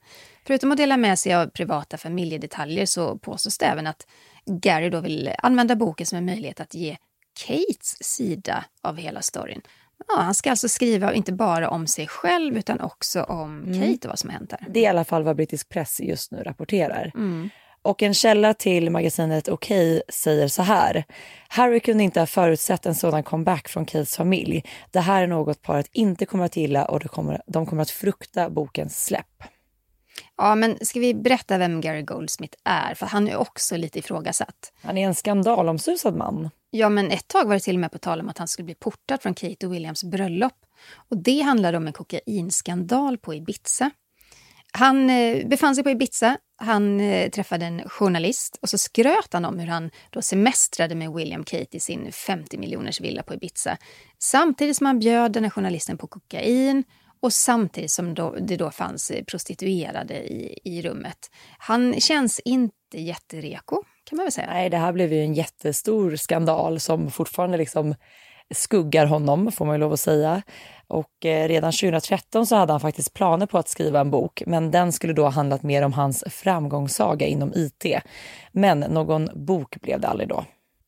Förutom 0.47 0.71
att 0.71 0.77
dela 0.77 0.97
med 0.97 1.19
sig 1.19 1.33
av 1.33 1.47
privata 1.47 1.97
familjedetaljer 1.97 2.85
så 2.85 3.17
påstås 3.17 3.57
det 3.57 3.65
även 3.65 3.87
att 3.87 4.07
Gary 4.45 4.89
då 4.89 5.01
vill 5.01 5.33
använda 5.37 5.75
boken 5.75 6.05
som 6.05 6.17
en 6.17 6.25
möjlighet 6.25 6.59
att 6.59 6.73
ge 6.73 6.97
Kates 7.45 8.03
sida 8.03 8.65
av 8.81 8.97
hela 8.97 9.21
storyn. 9.21 9.61
Ja, 10.07 10.21
han 10.21 10.33
ska 10.33 10.49
alltså 10.49 10.69
skriva 10.69 11.13
inte 11.13 11.33
bara 11.33 11.69
om 11.69 11.87
sig 11.87 12.07
själv 12.07 12.57
utan 12.57 12.81
också 12.81 13.23
om 13.23 13.63
mm. 13.63 13.81
Kate 13.81 14.07
och 14.07 14.11
vad 14.11 14.19
som 14.19 14.29
hänt 14.29 14.49
där. 14.49 14.65
Det 14.69 14.79
är 14.79 14.83
i 14.83 14.87
alla 14.87 15.05
fall 15.05 15.23
vad 15.23 15.35
brittisk 15.35 15.69
press 15.69 15.99
just 15.99 16.31
nu 16.31 16.43
rapporterar. 16.43 17.11
Mm. 17.15 17.49
Och 17.81 18.03
en 18.03 18.13
källa 18.13 18.53
till 18.53 18.89
magasinet 18.89 19.47
Okej 19.47 19.97
okay 19.97 20.01
säger 20.09 20.47
så 20.47 20.61
här. 20.61 21.03
Harry 21.47 21.79
kunde 21.79 22.03
inte 22.03 22.19
ha 22.19 22.27
förutsett 22.27 22.85
en 22.85 22.95
sådan 22.95 23.23
comeback 23.23 23.67
från 23.67 23.85
Kates 23.85 24.15
familj. 24.15 24.63
Det 24.91 24.99
här 24.99 25.23
är 25.23 25.27
något 25.27 25.61
paret 25.61 25.89
inte 25.91 26.25
kommer 26.25 26.45
att 26.45 26.57
gilla 26.57 26.85
och 26.85 26.99
de 26.99 27.07
kommer, 27.07 27.41
de 27.47 27.65
kommer 27.65 27.81
att 27.81 27.89
frukta 27.89 28.49
bokens 28.49 29.05
släpp. 29.05 29.43
Ja, 30.37 30.55
men 30.55 30.77
ska 30.81 30.99
vi 30.99 31.13
berätta 31.13 31.57
vem 31.57 31.81
Gary 31.81 32.01
Goldsmith 32.01 32.57
är? 32.63 32.93
För 32.93 33.05
han 33.05 33.27
är 33.27 33.37
också 33.37 33.77
lite 33.77 33.99
ifrågasatt. 33.99 34.73
Han 34.81 34.97
är 34.97 35.07
en 35.07 35.15
skandalomsusad 35.15 36.15
man. 36.15 36.49
Ja, 36.71 36.89
men 36.89 37.11
ett 37.11 37.27
tag 37.27 37.45
var 37.45 37.53
det 37.53 37.59
till 37.59 37.75
och 37.75 37.79
med 37.79 37.91
på 37.91 37.97
tal 37.97 38.19
om 38.19 38.29
att 38.29 38.37
han 38.37 38.47
skulle 38.47 38.65
bli 38.65 38.75
portad 38.75 39.21
från 39.21 39.33
Kate 39.33 39.67
och 39.67 39.73
Williams 39.73 40.03
bröllop. 40.03 40.53
Och 41.09 41.17
det 41.17 41.41
handlade 41.41 41.77
om 41.77 41.87
en 41.87 41.93
kokainskandal 41.93 43.17
på 43.17 43.33
Ibiza. 43.33 43.91
Han 44.71 45.09
eh, 45.09 45.47
befann 45.47 45.75
sig 45.75 45.83
på 45.83 45.89
Ibiza, 45.89 46.37
han 46.57 46.99
eh, 46.99 47.29
träffade 47.29 47.65
en 47.65 47.89
journalist 47.89 48.57
och 48.61 48.69
så 48.69 48.77
skröt 48.77 49.33
han 49.33 49.45
om 49.45 49.59
hur 49.59 49.67
han 49.67 49.91
då 50.09 50.21
semestrade 50.21 50.95
med 50.95 51.13
William 51.13 51.43
Kate 51.43 51.77
i 51.77 51.79
sin 51.79 52.11
50 52.11 52.57
miljoners 52.57 53.01
villa 53.01 53.23
på 53.23 53.33
Ibiza. 53.33 53.77
Samtidigt 54.19 54.77
som 54.77 54.85
han 54.85 54.99
bjöd 54.99 55.31
den 55.31 55.43
här 55.43 55.51
journalisten 55.51 55.97
på 55.97 56.07
kokain 56.07 56.83
och 57.21 57.33
samtidigt 57.33 57.91
som 57.91 58.13
då, 58.13 58.35
det 58.41 58.57
då 58.57 58.71
fanns 58.71 59.11
eh, 59.11 59.23
prostituerade 59.23 60.13
i, 60.13 60.59
i 60.63 60.81
rummet. 60.81 61.31
Han 61.57 61.99
känns 61.99 62.39
inte 62.39 62.73
jättereko, 62.93 63.83
kan 64.09 64.17
man 64.17 64.25
väl 64.25 64.31
säga. 64.31 64.47
Nej, 64.47 64.69
det 64.69 64.77
här 64.77 64.91
blev 64.91 65.13
ju 65.13 65.21
en 65.21 65.33
jättestor 65.33 66.15
skandal 66.15 66.79
som 66.79 67.11
fortfarande 67.11 67.57
liksom 67.57 67.95
skuggar 68.53 69.05
honom, 69.05 69.51
får 69.51 69.65
man 69.65 69.75
ju 69.75 69.79
lov 69.79 69.93
att 69.93 69.99
säga. 69.99 70.41
Och 70.87 71.25
eh, 71.25 71.47
redan 71.47 71.71
2013 71.71 72.45
så 72.45 72.55
hade 72.55 72.73
han 72.73 72.79
faktiskt 72.79 73.13
planer 73.13 73.45
på 73.45 73.57
att 73.57 73.69
skriva 73.69 73.99
en 73.99 74.11
bok, 74.11 74.43
men 74.45 74.71
den 74.71 74.91
skulle 74.91 75.13
då 75.13 75.23
ha 75.23 75.29
handlat 75.29 75.63
mer 75.63 75.81
om 75.81 75.93
hans 75.93 76.23
framgångssaga 76.27 77.25
inom 77.27 77.53
IT. 77.55 77.85
Men 78.51 78.79
någon 78.79 79.29
bok 79.33 79.81
blev 79.81 79.99
det 79.99 80.07
aldrig 80.07 80.29
då. 80.29 80.45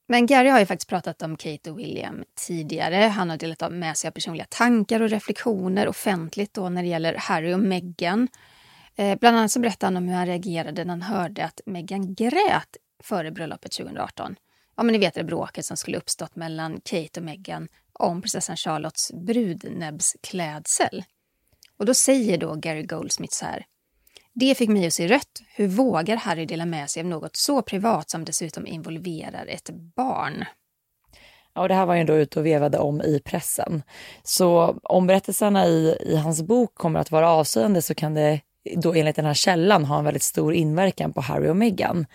Men 0.07 0.25
Gary 0.25 0.49
har 0.49 0.59
ju 0.59 0.65
faktiskt 0.65 0.89
pratat 0.89 1.21
om 1.21 1.37
Kate 1.37 1.71
och 1.71 1.79
William 1.79 2.23
tidigare. 2.47 2.95
Han 2.95 3.29
har 3.29 3.37
delat 3.37 3.71
med 3.71 3.97
sig 3.97 4.07
av 4.07 4.11
personliga 4.11 4.45
tankar 4.49 5.01
och 5.01 5.09
reflektioner 5.09 5.87
offentligt 5.87 6.53
då 6.53 6.69
när 6.69 6.81
det 6.81 6.89
gäller 6.89 7.15
Harry 7.15 7.53
och 7.53 7.59
Meghan. 7.59 8.27
Eh, 8.95 9.19
bland 9.19 9.37
annat 9.37 9.51
så 9.51 9.59
berättade 9.59 9.87
han 9.87 9.97
om 9.97 10.07
hur 10.07 10.15
han 10.15 10.25
reagerade 10.25 10.83
när 10.83 10.91
han 10.91 11.01
hörde 11.01 11.45
att 11.45 11.61
Meghan 11.65 12.15
grät 12.15 12.77
före 13.05 13.31
bröllopet 13.31 13.71
2018. 13.71 14.35
Ja, 14.77 14.83
men 14.83 14.93
ni 14.93 14.99
vet 14.99 15.13
det 15.13 15.23
bråket 15.23 15.65
som 15.65 15.77
skulle 15.77 15.97
uppstått 15.97 16.35
mellan 16.35 16.81
Kate 16.83 17.19
och 17.19 17.25
Meghan 17.25 17.67
om 17.93 18.21
prinsessan 18.21 18.57
Charlottes 18.57 19.11
brudnäbbsklädsel. 19.13 21.03
Och 21.77 21.85
då 21.85 21.93
säger 21.93 22.37
då 22.37 22.55
Gary 22.55 22.83
Goldsmith 22.83 23.33
så 23.33 23.45
här. 23.45 23.65
Det 24.33 24.55
fick 24.55 24.69
mig 24.69 24.87
att 24.87 24.93
se 24.93 25.07
rött. 25.07 25.41
Hur 25.55 25.67
vågar 25.67 26.17
Harry 26.17 26.45
dela 26.45 26.65
med 26.65 26.89
sig 26.89 27.01
av 27.01 27.07
något 27.07 27.35
så 27.35 27.61
privat 27.61 28.09
som 28.09 28.25
dessutom 28.25 28.67
involverar 28.67 29.45
ett 29.45 29.69
barn? 29.95 30.45
Ja, 31.53 31.67
det 31.67 31.73
här 31.73 31.85
var 31.85 31.95
ju 31.95 32.03
då 32.03 32.13
ute 32.13 32.39
och 32.39 32.45
vevade 32.45 32.77
om 32.77 33.01
i 33.01 33.19
pressen. 33.25 33.83
Så 34.23 34.79
om 34.83 35.07
berättelserna 35.07 35.67
i, 35.67 35.97
i 36.05 36.15
hans 36.15 36.41
bok 36.41 36.75
kommer 36.75 36.99
att 36.99 37.11
vara 37.11 37.29
avslöjande 37.29 37.81
så 37.81 37.95
kan 37.95 38.13
det 38.13 38.41
då 38.75 38.93
enligt 38.93 39.15
den 39.15 39.25
här 39.25 39.33
källan 39.33 39.85
ha 39.85 39.97
en 39.99 40.05
väldigt 40.05 40.23
stor 40.23 40.53
inverkan 40.53 41.13
på 41.13 41.21
Harry 41.21 41.49
och 41.49 41.57
Meghan. 41.57 42.05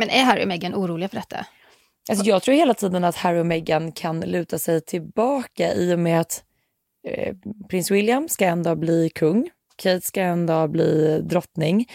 Men 0.00 0.10
är 0.10 0.24
Harry 0.24 0.42
och 0.44 0.48
Meghan 0.48 0.74
oroliga 0.74 1.08
för 1.08 1.16
detta? 1.16 1.46
Alltså 2.10 2.24
jag 2.24 2.42
tror 2.42 2.54
hela 2.54 2.74
tiden 2.74 3.04
att 3.04 3.16
Harry 3.16 3.40
och 3.40 3.46
Meghan 3.46 3.92
kan 3.92 4.20
luta 4.20 4.58
sig 4.58 4.80
tillbaka 4.80 5.74
i 5.74 5.94
och 5.94 5.98
med 5.98 6.20
att 6.20 6.44
eh, 7.08 7.34
prins 7.68 7.90
William 7.90 8.28
ska 8.28 8.44
ändå 8.44 8.74
bli 8.74 9.10
kung. 9.14 9.50
Kate 9.76 10.00
ska 10.00 10.20
en 10.20 10.46
dag 10.46 10.70
bli 10.70 11.20
drottning. 11.22 11.86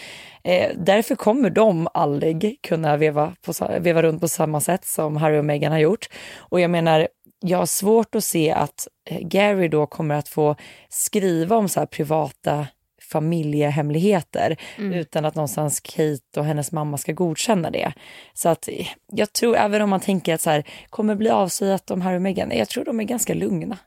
Eh, 0.44 0.70
därför 0.76 1.14
kommer 1.14 1.50
de 1.50 1.88
aldrig 1.94 2.58
kunna 2.62 2.96
veva, 2.96 3.34
på, 3.42 3.52
veva 3.80 4.02
runt 4.02 4.20
på 4.20 4.28
samma 4.28 4.60
sätt 4.60 4.84
som 4.84 5.16
Harry 5.16 5.38
och 5.38 5.44
Meghan 5.44 5.72
har 5.72 5.78
gjort. 5.78 6.08
Och 6.36 6.60
jag 6.60 6.70
menar, 6.70 7.08
jag 7.40 7.58
har 7.58 7.66
svårt 7.66 8.14
att 8.14 8.24
se 8.24 8.50
att 8.50 8.88
eh, 9.10 9.20
Gary 9.20 9.68
då 9.68 9.86
kommer 9.86 10.14
att 10.14 10.28
få 10.28 10.56
skriva 10.88 11.56
om 11.56 11.68
så 11.68 11.80
här 11.80 11.86
privata 11.86 12.66
familjehemligheter 13.12 14.56
mm. 14.78 14.92
utan 14.92 15.24
att 15.24 15.34
någonstans 15.34 15.80
Kate 15.80 16.40
och 16.40 16.44
hennes 16.44 16.72
mamma 16.72 16.98
ska 16.98 17.12
godkänna 17.12 17.70
det. 17.70 17.92
Så 18.34 18.48
att 18.48 18.68
jag 19.12 19.32
tror, 19.32 19.56
även 19.56 19.82
om 19.82 19.90
man 19.90 20.00
tänker 20.00 20.34
att 20.34 20.40
så 20.40 20.50
här, 20.50 20.64
kommer 20.90 21.14
bli 21.14 21.30
avslöjat 21.30 21.90
om 21.90 22.00
Harry 22.00 22.16
och 22.16 22.22
Meghan, 22.22 22.50
jag 22.50 22.68
tror 22.68 22.84
de 22.84 23.00
är 23.00 23.04
ganska 23.04 23.34
lugna. 23.34 23.78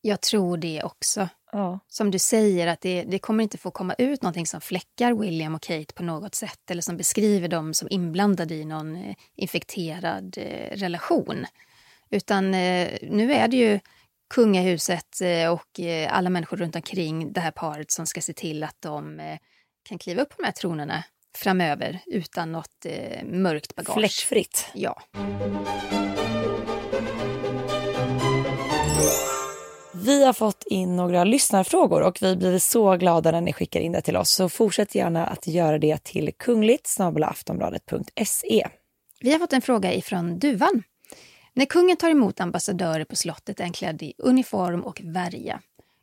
Jag 0.00 0.20
tror 0.20 0.56
det 0.56 0.82
också. 0.82 1.28
Ja. 1.52 1.78
Som 1.88 2.10
du 2.10 2.18
säger, 2.18 2.66
att 2.66 2.80
det, 2.80 3.02
det, 3.02 3.18
kommer 3.18 3.42
inte 3.42 3.58
få 3.58 3.70
komma 3.70 3.94
ut 3.98 4.22
någonting 4.22 4.46
som 4.46 4.60
fläckar 4.60 5.14
William 5.14 5.54
och 5.54 5.62
Kate 5.62 5.94
på 5.94 6.02
något 6.02 6.34
sätt 6.34 6.70
eller 6.70 6.82
som 6.82 6.96
beskriver 6.96 7.48
dem 7.48 7.74
som 7.74 7.88
inblandade 7.90 8.54
i 8.54 8.64
någon 8.64 8.96
eh, 8.96 9.14
infekterad 9.36 10.38
eh, 10.38 10.76
relation. 10.76 11.46
Utan 12.10 12.54
eh, 12.54 12.88
nu 13.02 13.32
är 13.32 13.48
det 13.48 13.56
ju 13.56 13.80
kungahuset 14.34 15.20
eh, 15.20 15.52
och 15.52 15.80
eh, 15.80 16.16
alla 16.16 16.30
människor 16.30 16.56
runt 16.56 16.76
omkring 16.76 17.32
det 17.32 17.40
här 17.40 17.50
paret 17.50 17.90
som 17.90 18.06
ska 18.06 18.20
se 18.20 18.32
till 18.32 18.64
att 18.64 18.76
de 18.80 19.20
eh, 19.20 19.38
kan 19.88 19.98
kliva 19.98 20.22
upp 20.22 20.28
på 20.28 20.34
de 20.38 20.44
här 20.44 20.52
tronerna 20.52 21.04
framöver 21.36 22.00
utan 22.06 22.52
något 22.52 22.86
mörkt 23.24 23.74
bagage. 23.74 23.94
Fläckfritt. 23.94 24.70
Ja. 24.74 25.02
Vi 30.04 30.24
har 30.24 30.32
fått 30.32 30.64
in 30.66 30.96
några 30.96 31.24
lyssnarfrågor 31.24 32.02
och 32.02 32.18
vi 32.22 32.36
blir 32.36 32.58
så 32.58 32.96
glada 32.96 33.30
när 33.30 33.40
ni 33.40 33.52
skickar 33.52 33.80
in 33.80 33.92
det 33.92 34.00
till 34.00 34.16
oss. 34.16 34.30
Så 34.30 34.48
fortsätt 34.48 34.94
gärna 34.94 35.26
att 35.26 35.46
göra 35.46 35.78
det 35.78 36.04
till 36.04 36.32
kungligt. 36.38 36.96
Vi 39.20 39.32
har 39.32 39.38
fått 39.38 39.52
en 39.52 39.62
fråga 39.62 39.94
ifrån 39.94 40.38
Duvan. 40.38 40.82
När 41.58 41.64
kungen 41.64 41.96
tar 41.96 42.10
emot 42.10 42.40
ambassadörer 42.40 43.04
på 43.04 43.16
slottet 43.16 43.60
är 43.60 43.64
han 43.64 43.72
klädd 43.72 44.02
i 44.02 44.14
uniform 44.18 44.80
och 44.80 45.00
värja. 45.04 45.60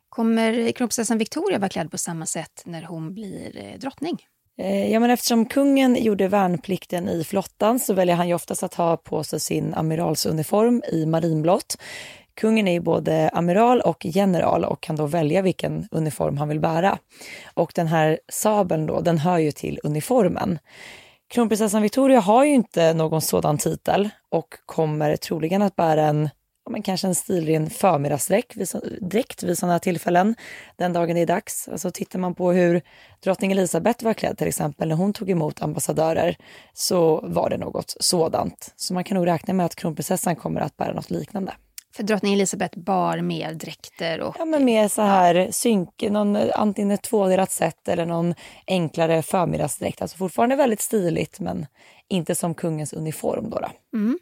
Kommer 0.08 0.72
kronprinsessan 0.72 1.18
Victoria 1.18 1.58
vara 1.58 1.68
klädd 1.68 1.90
på 1.90 1.98
samma 1.98 2.26
sätt 2.26 2.62
när 2.64 2.82
hon 2.82 3.14
blir 3.14 3.58
eh, 3.58 3.78
drottning? 3.78 4.18
Eh, 4.58 4.92
ja, 4.92 5.00
men 5.00 5.10
eftersom 5.10 5.46
kungen 5.46 6.02
gjorde 6.02 6.28
värnplikten 6.28 7.08
i 7.08 7.24
flottan 7.24 7.78
så 7.78 7.94
väljer 7.94 8.16
han 8.16 8.28
ju 8.28 8.34
oftast 8.34 8.62
att 8.62 8.74
ha 8.74 8.96
på 8.96 9.24
sig 9.24 9.40
sin 9.40 9.74
amiralsuniform 9.74 10.82
i 10.92 11.06
marinblått. 11.06 11.76
Kungen 12.34 12.68
är 12.68 12.72
ju 12.72 12.80
både 12.80 13.28
amiral 13.28 13.80
och 13.80 14.06
general 14.06 14.64
och 14.64 14.80
kan 14.80 14.96
då 14.96 15.06
välja 15.06 15.42
vilken 15.42 15.88
uniform 15.90 16.36
han 16.38 16.48
vill 16.48 16.60
bära. 16.60 16.98
Och 17.54 17.72
den 17.74 17.86
här 17.86 18.18
sabeln 18.28 18.86
då, 18.86 19.00
den 19.00 19.18
hör 19.18 19.38
ju 19.38 19.52
till 19.52 19.80
uniformen. 19.82 20.58
Kronprinsessan 21.28 21.82
Victoria 21.82 22.20
har 22.20 22.44
ju 22.44 22.54
inte 22.54 22.94
någon 22.94 23.20
sådan 23.20 23.58
titel 23.58 24.08
och 24.30 24.48
kommer 24.66 25.16
troligen 25.16 25.62
att 25.62 25.76
bära 25.76 26.02
en 26.02 26.28
ja, 26.64 26.70
men 26.70 26.82
kanske 26.82 27.06
en 27.06 27.14
stilren 27.14 27.70
förmiddagsdräkt 27.70 28.56
vid, 28.56 28.68
dräkt 29.00 29.42
vid 29.42 29.58
sådana 29.58 29.78
tillfällen, 29.78 30.34
den 30.76 30.92
dagen 30.92 31.16
det 31.16 31.22
är 31.22 31.26
dags. 31.26 31.68
Alltså 31.68 31.90
tittar 31.90 32.18
man 32.18 32.34
på 32.34 32.52
hur 32.52 32.82
drottning 33.22 33.52
Elizabeth 33.52 34.04
var 34.04 34.14
klädd 34.14 34.38
till 34.38 34.48
exempel 34.48 34.88
när 34.88 34.96
hon 34.96 35.12
tog 35.12 35.30
emot 35.30 35.62
ambassadörer 35.62 36.36
så 36.72 37.20
var 37.28 37.50
det 37.50 37.56
något 37.56 37.94
sådant. 38.00 38.72
Så 38.76 38.94
man 38.94 39.04
kan 39.04 39.16
nog 39.16 39.26
räkna 39.26 39.54
med 39.54 39.66
att 39.66 39.76
kronprinsessan 39.76 40.36
kommer 40.36 40.60
att 40.60 40.76
bära 40.76 40.92
något 40.92 41.10
liknande. 41.10 41.52
För 41.96 42.02
drottning 42.02 42.34
Elizabeth 42.34 42.78
bar 42.78 43.18
mer 43.18 43.54
dräkter 43.54 44.20
och... 44.20 44.36
Ja, 44.38 44.44
men 44.44 44.64
mer 44.64 44.88
så 44.88 45.02
här 45.02 45.48
synk, 45.50 46.02
någon, 46.02 46.36
antingen 46.54 46.90
ett 46.90 47.02
tvådelat 47.02 47.50
set 47.50 47.88
eller 47.88 48.06
någon 48.06 48.34
enklare 48.66 49.22
förmiddagsdräkt. 49.22 50.02
Alltså 50.02 50.16
fortfarande 50.16 50.56
väldigt 50.56 50.80
stiligt 50.80 51.40
men 51.40 51.66
inte 52.08 52.34
som 52.34 52.54
kungens 52.54 52.92
uniform 52.92 53.50
då. 53.50 53.58
då. 53.58 53.98
Mm. 53.98 54.18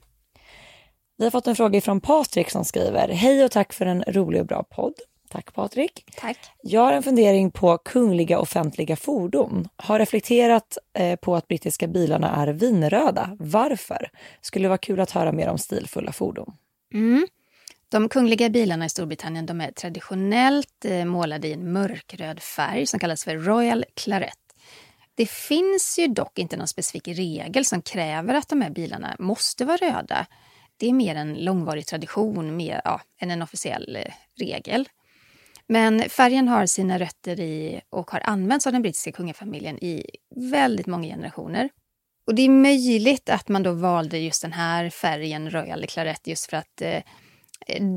Vi 1.16 1.24
har 1.24 1.30
fått 1.30 1.46
en 1.46 1.56
fråga 1.56 1.80
från 1.80 2.00
Patrik 2.00 2.50
som 2.50 2.64
skriver 2.64 3.08
Hej 3.08 3.44
och 3.44 3.50
tack 3.50 3.72
för 3.72 3.86
en 3.86 4.02
rolig 4.02 4.40
och 4.40 4.46
bra 4.46 4.62
podd. 4.62 4.94
Tack 5.30 5.54
Patrik. 5.54 6.04
Tack. 6.16 6.38
Jag 6.62 6.80
har 6.80 6.92
en 6.92 7.02
fundering 7.02 7.50
på 7.50 7.78
kungliga 7.78 8.38
offentliga 8.38 8.96
fordon. 8.96 9.68
Har 9.76 9.98
reflekterat 9.98 10.78
eh, 10.98 11.16
på 11.16 11.36
att 11.36 11.48
brittiska 11.48 11.86
bilarna 11.86 12.30
är 12.36 12.46
vinröda. 12.46 13.36
Varför? 13.38 14.10
Skulle 14.40 14.68
vara 14.68 14.78
kul 14.78 15.00
att 15.00 15.10
höra 15.10 15.32
mer 15.32 15.48
om 15.48 15.58
stilfulla 15.58 16.12
fordon. 16.12 16.52
Mm. 16.94 17.26
De 17.94 18.08
kungliga 18.08 18.48
bilarna 18.48 18.84
i 18.84 18.88
Storbritannien 18.88 19.46
de 19.46 19.60
är 19.60 19.70
traditionellt 19.70 20.84
eh, 20.84 21.04
målade 21.04 21.48
i 21.48 21.52
en 21.52 21.72
mörkröd 21.72 22.40
färg 22.40 22.86
som 22.86 23.00
kallas 23.00 23.24
för 23.24 23.36
Royal 23.36 23.84
Claret. 23.94 24.38
Det 25.14 25.30
finns 25.30 25.98
ju 25.98 26.06
dock 26.06 26.38
inte 26.38 26.56
någon 26.56 26.68
specifik 26.68 27.08
regel 27.08 27.64
som 27.64 27.82
kräver 27.82 28.34
att 28.34 28.48
de 28.48 28.60
här 28.60 28.70
bilarna 28.70 29.16
måste 29.18 29.64
vara 29.64 29.76
röda. 29.76 30.26
Det 30.76 30.88
är 30.88 30.92
mer 30.92 31.14
en 31.14 31.34
långvarig 31.34 31.86
tradition 31.86 32.56
mer, 32.56 32.80
ja, 32.84 33.00
än 33.20 33.30
en 33.30 33.42
officiell 33.42 33.96
eh, 33.96 34.14
regel. 34.40 34.88
Men 35.66 36.08
färgen 36.08 36.48
har 36.48 36.66
sina 36.66 36.98
rötter 36.98 37.40
i 37.40 37.80
och 37.90 38.10
har 38.10 38.20
använts 38.24 38.66
av 38.66 38.72
den 38.72 38.82
brittiska 38.82 39.12
kungafamiljen 39.12 39.84
i 39.84 40.06
väldigt 40.36 40.86
många 40.86 41.06
generationer. 41.06 41.68
Och 42.26 42.34
det 42.34 42.42
är 42.42 42.50
möjligt 42.50 43.28
att 43.28 43.48
man 43.48 43.62
då 43.62 43.72
valde 43.72 44.18
just 44.18 44.42
den 44.42 44.52
här 44.52 44.90
färgen, 44.90 45.50
Royal 45.50 45.86
Claret, 45.86 46.26
just 46.26 46.50
för 46.50 46.56
att 46.56 46.82
eh, 46.82 47.02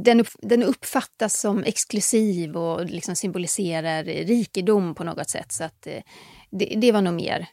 den, 0.04 0.20
upp, 0.20 0.28
den 0.42 0.64
uppfattas 0.64 1.40
som 1.40 1.64
exklusiv 1.64 2.58
och 2.58 2.86
liksom 2.86 3.16
symboliserar 3.16 4.04
rikedom 4.04 4.96
på 4.96 5.04
något 5.04 5.30
sätt. 5.30 5.52
Så 5.52 5.64
att 5.64 5.88
eh, 5.88 6.02
det, 6.50 6.66
det 6.66 6.92
var 6.92 7.02
nog 7.02 7.14
mer 7.14 7.48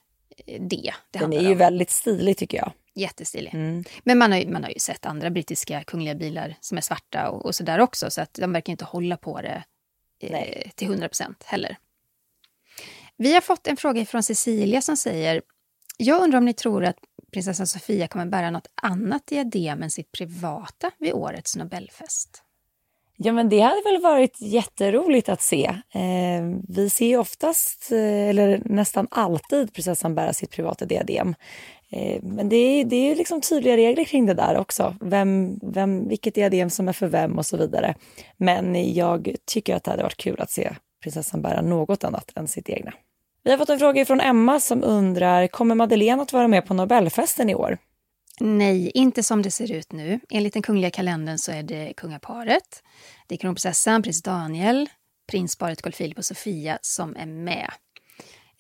eh, 0.47 0.62
det 0.62 0.93
det 1.11 1.19
Den 1.19 1.33
är 1.33 1.41
ju 1.41 1.53
om. 1.53 1.59
väldigt 1.59 1.91
stilig 1.91 2.37
tycker 2.37 2.59
jag. 2.59 2.73
Jättestilig. 2.95 3.55
Mm. 3.55 3.85
Men 4.05 4.19
man 4.19 4.33
har, 4.33 4.39
ju, 4.39 4.49
man 4.49 4.65
har 4.65 4.71
ju 4.71 4.79
sett 4.79 5.07
andra 5.07 5.31
brittiska 5.31 5.85
kungliga 5.85 6.15
bilar 6.15 6.57
som 6.61 6.79
är 6.79 6.83
svarta 6.83 7.31
och, 7.31 7.47
och 7.47 7.55
sådär 7.55 7.79
också. 7.79 8.11
Så 8.11 8.21
att 8.21 8.35
de 8.35 8.53
verkar 8.53 8.71
inte 8.71 8.85
hålla 8.85 9.17
på 9.17 9.41
det 9.41 9.65
eh, 10.21 10.71
till 10.75 10.89
100 10.89 11.09
procent 11.09 11.43
heller. 11.47 11.77
Vi 13.17 13.35
har 13.35 13.41
fått 13.41 13.67
en 13.67 13.77
fråga 13.77 14.07
från 14.07 14.23
Cecilia 14.23 14.81
som 14.83 14.97
säger 14.97 15.43
Jag 15.97 16.23
undrar 16.23 16.39
om 16.39 16.45
ni 16.45 16.55
tror 16.55 16.85
att 16.85 16.97
prinsessan 17.35 17.66
Sofia 17.66 18.09
kommer 18.09 18.26
bära 18.26 18.51
något 18.51 18.68
annat 18.82 19.26
diadem 19.26 19.82
än 19.82 19.91
sitt 19.91 20.12
privata 20.12 20.91
vid 20.99 21.12
årets 21.12 21.57
Nobelfest? 21.57 22.43
Ja, 23.16 23.32
men 23.32 23.49
det 23.49 23.61
hade 23.61 23.82
väl 23.85 24.03
varit 24.03 24.41
jätteroligt 24.41 25.28
att 25.28 25.43
se. 25.43 25.66
Eh, 25.95 26.43
vi 26.68 26.91
ser 26.91 27.07
ju 27.07 27.18
oftast, 27.18 27.93
eh, 27.93 28.28
eller 28.28 28.62
nästan 28.64 29.09
alltid, 29.11 29.74
prinsessan 29.74 30.14
bära 30.14 30.32
sitt 30.32 30.51
privata 30.51 30.85
diadem. 30.85 31.35
Eh, 31.91 32.22
men 32.22 32.49
det 32.49 32.57
är, 32.57 32.85
det 32.85 32.97
är 32.97 33.16
liksom 33.16 33.41
tydliga 33.41 33.76
regler 33.76 34.05
kring 34.05 34.26
det 34.26 34.35
där 34.35 34.57
också. 34.59 34.97
Vem, 35.01 35.59
vem, 35.62 36.09
vilket 36.09 36.35
diadem 36.35 36.70
som 36.70 36.89
är 36.89 36.93
för 36.93 37.07
vem 37.07 37.39
och 37.39 37.47
så 37.47 37.57
vidare. 37.57 37.95
Men 38.37 38.95
jag 38.95 39.35
tycker 39.45 39.76
att 39.76 39.85
det 39.85 39.91
hade 39.91 40.03
varit 40.03 40.16
kul 40.16 40.41
att 40.41 40.51
se 40.51 40.72
prinsessan 41.03 41.43
bära 41.43 41.62
något 41.62 42.05
annat 42.05 42.32
än 42.37 42.49
sitt 42.49 42.68
egna. 42.68 42.93
Vi 43.45 43.51
har 43.51 43.59
fått 43.59 43.69
en 43.69 43.79
fråga 43.79 44.05
från 44.05 44.21
Emma 44.21 44.61
som 44.61 44.85
undrar, 44.85 45.47
kommer 45.47 45.75
Madeleine 45.75 46.23
att 46.23 46.33
vara 46.33 46.49
med 46.49 46.67
på 46.67 46.75
Nobelfesten 46.75 47.51
i 47.51 47.55
år? 47.55 47.79
Nej, 48.41 48.91
inte 48.95 49.23
som 49.23 49.43
det 49.43 49.51
ser 49.51 49.73
ut 49.73 49.93
nu. 49.93 50.21
Enligt 50.31 50.53
den 50.53 50.63
kungliga 50.63 50.91
kalendern 50.91 51.39
så 51.39 51.53
är 51.53 51.63
det 51.63 51.93
kungaparet, 51.97 52.83
det 53.27 53.35
är 53.35 53.39
kronprinsessan, 53.39 54.03
prins 54.03 54.23
Daniel, 54.23 54.89
prinsparet 55.31 55.83
Carl 55.83 55.93
Philip 55.93 56.19
och 56.19 56.25
Sofia 56.25 56.79
som 56.83 57.17
är 57.17 57.27
med. 57.27 57.71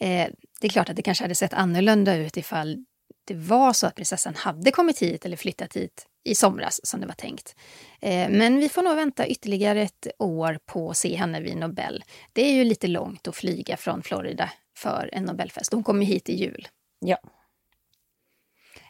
Eh, 0.00 0.28
det 0.60 0.66
är 0.66 0.68
klart 0.68 0.88
att 0.88 0.96
det 0.96 1.02
kanske 1.02 1.24
hade 1.24 1.34
sett 1.34 1.54
annorlunda 1.54 2.16
ut 2.16 2.36
ifall 2.36 2.84
det 3.24 3.34
var 3.34 3.72
så 3.72 3.86
att 3.86 3.94
prinsessan 3.94 4.34
hade 4.34 4.70
kommit 4.70 5.02
hit 5.02 5.24
eller 5.24 5.36
flyttat 5.36 5.76
hit 5.76 6.06
i 6.24 6.34
somras 6.34 6.80
som 6.86 7.00
det 7.00 7.06
var 7.06 7.14
tänkt. 7.14 7.54
Eh, 8.00 8.28
men 8.30 8.58
vi 8.58 8.68
får 8.68 8.82
nog 8.82 8.96
vänta 8.96 9.26
ytterligare 9.26 9.82
ett 9.82 10.06
år 10.18 10.58
på 10.66 10.90
att 10.90 10.96
se 10.96 11.16
henne 11.16 11.40
vid 11.40 11.56
Nobel. 11.56 12.04
Det 12.32 12.42
är 12.42 12.52
ju 12.52 12.64
lite 12.64 12.86
långt 12.86 13.28
att 13.28 13.36
flyga 13.36 13.76
från 13.76 14.02
Florida 14.02 14.50
för 14.74 15.10
en 15.12 15.24
Nobelfest. 15.24 15.72
Hon 15.72 15.84
kommer 15.84 16.04
hit 16.04 16.28
i 16.28 16.34
jul. 16.34 16.68
Ja. 16.98 17.18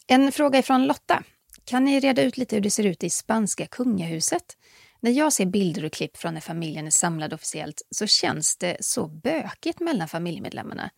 En 0.06 0.32
fråga 0.32 0.62
från 0.62 0.86
Lotta. 0.86 1.22
Kan 1.64 1.84
ni 1.84 2.00
reda 2.00 2.22
ut 2.22 2.36
lite 2.36 2.56
hur 2.56 2.62
det 2.62 2.70
ser 2.70 2.86
ut 2.86 3.04
i 3.04 3.10
spanska 3.10 3.66
kungahuset? 3.66 4.56
När 5.00 5.10
jag 5.10 5.32
ser 5.32 5.46
bilder 5.46 5.84
och 5.84 5.92
klipp 5.92 6.16
från 6.16 6.34
när 6.34 6.40
familjen 6.40 6.86
är 6.86 6.90
samlad 6.90 7.32
officiellt 7.32 7.82
så 7.90 8.06
känns 8.06 8.56
det 8.56 8.76
så 8.80 9.08
bökigt 9.08 9.80
mellan 9.80 10.08
familjemedlemmarna. 10.08 10.90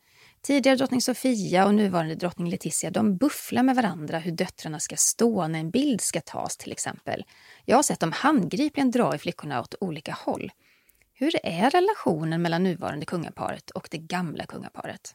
Tidigare 0.43 0.77
drottning 0.77 1.03
Sofia 1.03 1.67
och 1.67 1.75
nuvarande 1.75 2.15
drottning 2.15 2.51
Letizia 2.51 2.91
de 2.91 3.17
bufflar 3.17 3.63
med 3.63 3.77
varandra 3.77 4.19
hur 4.19 4.33
döttrarna 4.33 4.81
ska 4.81 4.97
stå 4.97 5.49
när 5.49 5.59
en 5.59 5.71
bild 5.71 6.01
ska 6.01 6.21
tas 6.21 6.57
till 6.57 6.73
exempel. 6.73 7.25
Jag 7.65 7.77
har 7.77 7.83
sett 7.83 8.01
dem 8.01 8.13
handgripligen 8.13 8.91
dra 8.91 9.15
i 9.15 9.19
flickorna 9.19 9.61
åt 9.61 9.75
olika 9.81 10.13
håll. 10.13 10.51
Hur 11.19 11.47
är 11.47 11.71
relationen 11.71 12.43
mellan 12.43 12.63
nuvarande 12.63 13.07
kungaparet 13.07 13.71
och 13.71 13.89
det 13.91 13.99
gamla 13.99 14.47
kungaparet? 14.47 15.15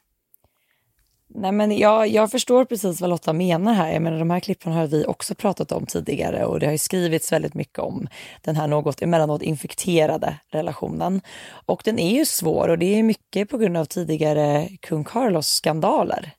Nej, 1.28 1.52
men 1.52 1.78
jag, 1.78 2.08
jag 2.08 2.30
förstår 2.30 2.64
precis 2.64 3.00
vad 3.00 3.10
Lotta 3.10 3.32
menar 3.32 3.74
här. 3.74 3.92
Jag 3.92 4.02
menar, 4.02 4.18
de 4.18 4.30
här 4.30 4.40
klippen 4.40 4.72
har 4.72 4.86
vi 4.86 5.04
också 5.06 5.34
pratat 5.34 5.72
om 5.72 5.86
tidigare 5.86 6.44
och 6.44 6.60
det 6.60 6.66
har 6.66 6.76
skrivits 6.76 7.32
väldigt 7.32 7.54
mycket 7.54 7.78
om 7.78 8.08
den 8.40 8.56
här 8.56 8.66
något 8.66 9.02
emellanåt 9.02 9.42
infekterade 9.42 10.38
relationen. 10.48 11.20
Och 11.66 11.82
den 11.84 11.98
är 11.98 12.18
ju 12.18 12.24
svår 12.24 12.68
och 12.68 12.78
det 12.78 12.98
är 12.98 13.02
mycket 13.02 13.48
på 13.48 13.58
grund 13.58 13.76
av 13.76 13.84
tidigare 13.84 14.68
kung 14.80 15.04
Carlos 15.04 15.46
skandaler. 15.46 16.32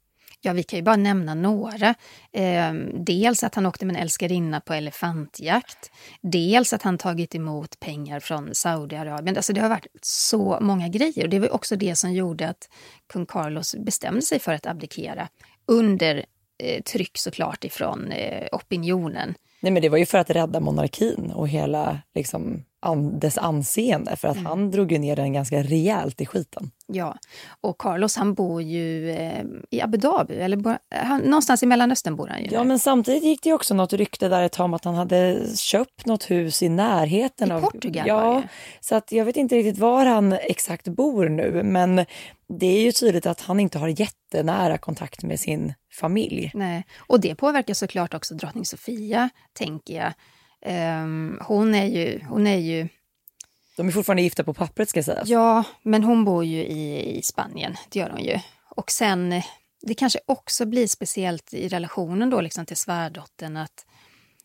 Ja, 0.46 0.54
vi 0.54 0.64
kan 0.64 0.78
ju 0.78 0.84
bara 0.84 0.96
nämna 0.96 1.34
några. 1.34 1.96
Eh, 2.32 2.74
dels 2.94 3.44
att 3.44 3.56
han 3.56 3.66
åkte 3.66 3.86
med 3.86 3.96
en 3.96 4.02
älskarinna 4.02 4.62
på 4.62 4.74
elefantjakt. 4.74 5.92
Dels 6.22 6.74
att 6.74 6.82
han 6.82 6.98
tagit 6.98 7.36
emot 7.36 7.80
pengar 7.80 8.20
från 8.20 8.50
Saudiarabien. 8.56 9.38
Alltså 9.38 9.54
det 9.54 9.62
har 9.62 9.70
varit 9.70 9.88
så 10.02 10.58
många 10.62 10.88
grejer. 10.88 11.24
Och 11.24 11.30
det 11.30 11.40
var 11.40 11.54
också 11.54 11.76
det 11.76 11.96
som 11.96 12.14
gjorde 12.14 12.50
att 12.50 12.70
kung 13.14 13.26
Carlos 13.26 13.76
bestämde 13.76 14.22
sig 14.22 14.40
för 14.40 14.54
att 14.54 14.66
abdikera 14.66 15.28
under 15.66 16.26
eh, 16.64 16.82
tryck 16.84 17.18
såklart 17.18 17.64
ifrån 17.64 18.12
eh, 18.12 18.48
opinionen. 18.52 19.34
Nej, 19.60 19.72
men 19.72 19.82
det 19.82 19.90
var 19.90 19.98
ju 19.98 20.06
för 20.06 20.18
att 20.18 20.30
rädda 20.30 20.60
monarkin 20.60 21.32
och 21.36 21.48
hela 21.48 22.00
liksom, 22.16 22.64
an, 22.84 23.20
dess 23.20 23.38
anseende 23.38 24.16
för 24.16 24.28
att 24.28 24.36
mm. 24.36 24.46
han 24.46 24.72
drog 24.72 24.92
ju 24.92 24.98
ner 24.98 25.16
den 25.16 25.34
ganska 25.34 25.64
rejält 25.64 26.22
i 26.22 26.26
skiten. 26.26 26.72
Ja, 26.88 27.18
och 27.62 27.78
Carlos 27.78 28.16
han 28.16 28.34
bor 28.34 28.62
ju 28.62 29.10
eh, 29.10 29.44
i 29.70 29.82
Abu 29.82 29.98
Dhabi, 29.98 30.36
eller 30.36 30.78
han, 30.96 31.22
någonstans 31.22 31.64
i 31.64 31.66
Mellanöstern 31.66 32.16
bor 32.16 32.28
han 32.28 32.42
ju. 32.42 32.50
Ja, 32.52 32.58
där. 32.58 32.64
men 32.66 32.80
samtidigt 32.80 33.24
gick 33.24 33.44
det 33.44 33.54
också 33.54 33.74
något 33.74 33.94
rykte 33.94 34.28
där 34.28 34.44
ett 34.44 34.52
tag 34.52 34.66
om 34.66 34.74
att 34.74 34.86
han 34.86 34.96
hade 34.96 35.48
köpt 35.58 36.06
något 36.06 36.32
hus 36.32 36.64
i 36.64 36.70
närheten. 36.70 37.50
I 37.50 37.52
av, 37.52 37.62
Portugal 37.62 38.08
Ja, 38.08 38.44
så 38.80 38.96
att 38.96 39.12
jag 39.12 39.26
vet 39.26 39.38
inte 39.38 39.56
riktigt 39.56 39.78
var 39.78 40.06
han 40.06 40.34
exakt 40.34 40.88
bor 40.88 41.30
nu, 41.30 41.64
men 41.64 42.06
det 42.60 42.66
är 42.66 42.82
ju 42.82 42.92
tydligt 42.92 43.26
att 43.26 43.42
han 43.42 43.60
inte 43.60 43.80
har 43.80 43.88
jättenära 43.88 44.78
kontakt 44.78 45.24
med 45.24 45.40
sin 45.40 45.74
familj. 45.94 46.52
Nej, 46.54 46.86
och 47.08 47.20
det 47.20 47.36
påverkar 47.36 47.74
såklart 47.74 48.14
också 48.14 48.36
drottning 48.36 48.66
Sofia, 48.66 49.30
tänker 49.54 49.94
jag. 49.96 50.14
Um, 50.66 51.40
hon, 51.42 51.76
är 51.76 51.86
ju, 51.86 52.24
hon 52.30 52.48
är 52.48 52.58
ju... 52.58 52.88
De 53.78 53.88
är 53.88 53.92
fortfarande 53.92 54.22
gifta 54.22 54.44
på 54.44 54.54
pappret 54.54 54.90
ska 54.90 55.04
sägas. 55.04 55.30
Ja, 55.30 55.64
men 55.82 56.04
hon 56.04 56.26
bor 56.26 56.46
ju 56.46 56.64
i, 56.64 57.18
i 57.18 57.22
Spanien, 57.22 57.76
det 57.90 58.00
gör 58.00 58.10
hon 58.10 58.24
ju. 58.24 58.40
Och 58.70 58.92
sen, 58.92 59.42
det 59.82 59.94
kanske 59.94 60.20
också 60.26 60.66
blir 60.66 60.88
speciellt 60.88 61.54
i 61.54 61.68
relationen 61.68 62.30
då 62.30 62.42
liksom 62.42 62.66
till 62.66 62.78
svärdottern 62.78 63.58
att 63.58 63.86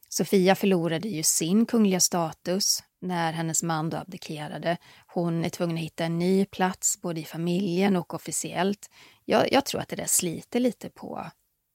Sofia 0.08 0.54
förlorade 0.54 1.08
ju 1.08 1.22
sin 1.22 1.66
kungliga 1.66 2.00
status 2.00 2.82
när 3.00 3.32
hennes 3.32 3.62
man 3.62 3.90
då 3.90 3.96
abdikerade. 3.96 4.76
Hon 5.06 5.44
är 5.44 5.48
tvungen 5.48 5.76
att 5.76 5.82
hitta 5.82 6.04
en 6.04 6.18
ny 6.18 6.44
plats 6.44 7.00
både 7.00 7.20
i 7.20 7.24
familjen 7.24 7.96
och 7.96 8.14
officiellt. 8.14 8.90
Jag, 9.24 9.52
jag 9.52 9.64
tror 9.64 9.80
att 9.80 9.88
det 9.88 9.96
där 9.96 10.06
sliter 10.06 10.60
lite 10.60 10.90
på, 10.90 11.26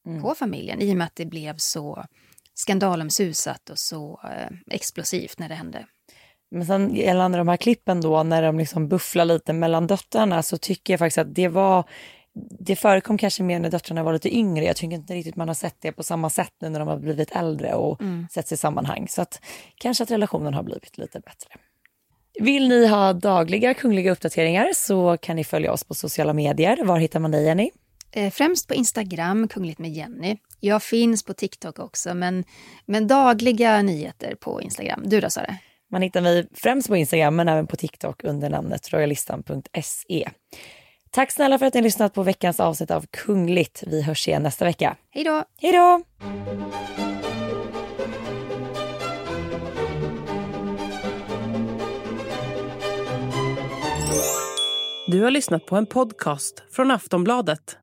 mm. 0.05 0.21
på 0.21 0.35
familjen 0.35 0.81
i 0.81 0.93
och 0.93 0.97
med 0.97 1.07
att 1.07 1.15
det 1.15 1.25
blev 1.25 1.55
så 1.57 2.05
skandalomsusat 2.53 3.69
och 3.69 3.79
så 3.79 4.19
eh, 4.23 4.75
explosivt 4.75 5.39
när 5.39 5.49
det 5.49 5.55
hände. 5.55 5.85
Men 6.51 6.65
sen 6.65 6.95
gällande 6.95 7.37
de 7.37 7.47
här 7.47 7.57
klippen 7.57 8.01
då, 8.01 8.23
när 8.23 8.41
de 8.41 8.59
liksom 8.59 8.87
bufflar 8.87 9.25
lite 9.25 9.53
mellan 9.53 9.87
döttrarna, 9.87 10.43
så 10.43 10.57
tycker 10.57 10.93
jag 10.93 10.99
faktiskt 10.99 11.17
att 11.17 11.35
det 11.35 11.47
var 11.47 11.89
det 12.59 12.75
förekom 12.75 13.17
kanske 13.17 13.43
mer 13.43 13.59
när 13.59 13.69
döttrarna 13.69 14.03
var 14.03 14.13
lite 14.13 14.35
yngre. 14.35 14.65
Jag 14.65 14.75
tycker 14.75 14.95
inte 14.95 15.13
riktigt 15.13 15.35
man 15.35 15.47
har 15.47 15.55
sett 15.55 15.75
det 15.79 15.91
på 15.91 16.03
samma 16.03 16.29
sätt 16.29 16.53
nu 16.61 16.69
när 16.69 16.79
de 16.79 16.87
har 16.87 16.97
blivit 16.97 17.31
äldre 17.31 17.73
och 17.73 18.01
mm. 18.01 18.27
setts 18.31 18.51
i 18.51 18.57
sammanhang. 18.57 19.07
Så 19.09 19.21
att 19.21 19.41
kanske 19.75 20.03
att 20.03 20.11
relationen 20.11 20.53
har 20.53 20.63
blivit 20.63 20.97
lite 20.97 21.19
bättre. 21.19 21.49
Vill 22.39 22.67
ni 22.67 22.87
ha 22.87 23.13
dagliga 23.13 23.73
kungliga 23.73 24.11
uppdateringar 24.11 24.69
så 24.75 25.17
kan 25.17 25.35
ni 25.35 25.43
följa 25.43 25.71
oss 25.71 25.83
på 25.83 25.93
sociala 25.93 26.33
medier. 26.33 26.85
Var 26.85 26.99
hittar 26.99 27.19
man 27.19 27.31
dig 27.31 27.45
Jenny? 27.45 27.71
Eh, 28.11 28.31
främst 28.31 28.67
på 28.67 28.73
Instagram, 28.73 29.47
Kungligt 29.47 29.79
med 29.79 29.91
Jenny. 29.91 30.37
Jag 30.65 30.83
finns 30.83 31.23
på 31.23 31.33
TikTok 31.33 31.79
också, 31.79 32.13
men, 32.13 32.43
men 32.85 33.07
dagliga 33.07 33.81
nyheter 33.81 34.35
på 34.35 34.61
Instagram. 34.61 35.01
Du 35.05 35.21
då 35.21 35.29
Sara? 35.29 35.55
Man 35.91 36.01
hittar 36.01 36.21
mig 36.21 36.47
främst 36.53 36.87
på 36.87 36.95
Instagram, 36.95 37.35
men 37.35 37.47
även 37.47 37.67
på 37.67 37.75
TikTok 37.75 38.23
under 38.23 38.49
namnet 38.49 38.93
royalistan.se. 38.93 40.29
Tack 41.11 41.31
snälla 41.31 41.59
för 41.59 41.65
att 41.65 41.73
ni 41.73 41.79
har 41.79 41.83
lyssnat 41.83 42.13
på 42.13 42.23
veckans 42.23 42.59
avsnitt 42.59 42.91
av 42.91 43.05
Kungligt. 43.11 43.83
Vi 43.87 44.01
hörs 44.01 44.27
igen 44.27 44.43
nästa 44.43 44.65
vecka. 44.65 44.97
Hej 45.11 45.23
då! 45.23 45.43
Hej 45.61 45.71
då! 45.71 46.01
Du 55.07 55.21
har 55.23 55.31
lyssnat 55.31 55.65
på 55.65 55.75
en 55.75 55.85
podcast 55.85 56.63
från 56.71 56.91
Aftonbladet. 56.91 57.82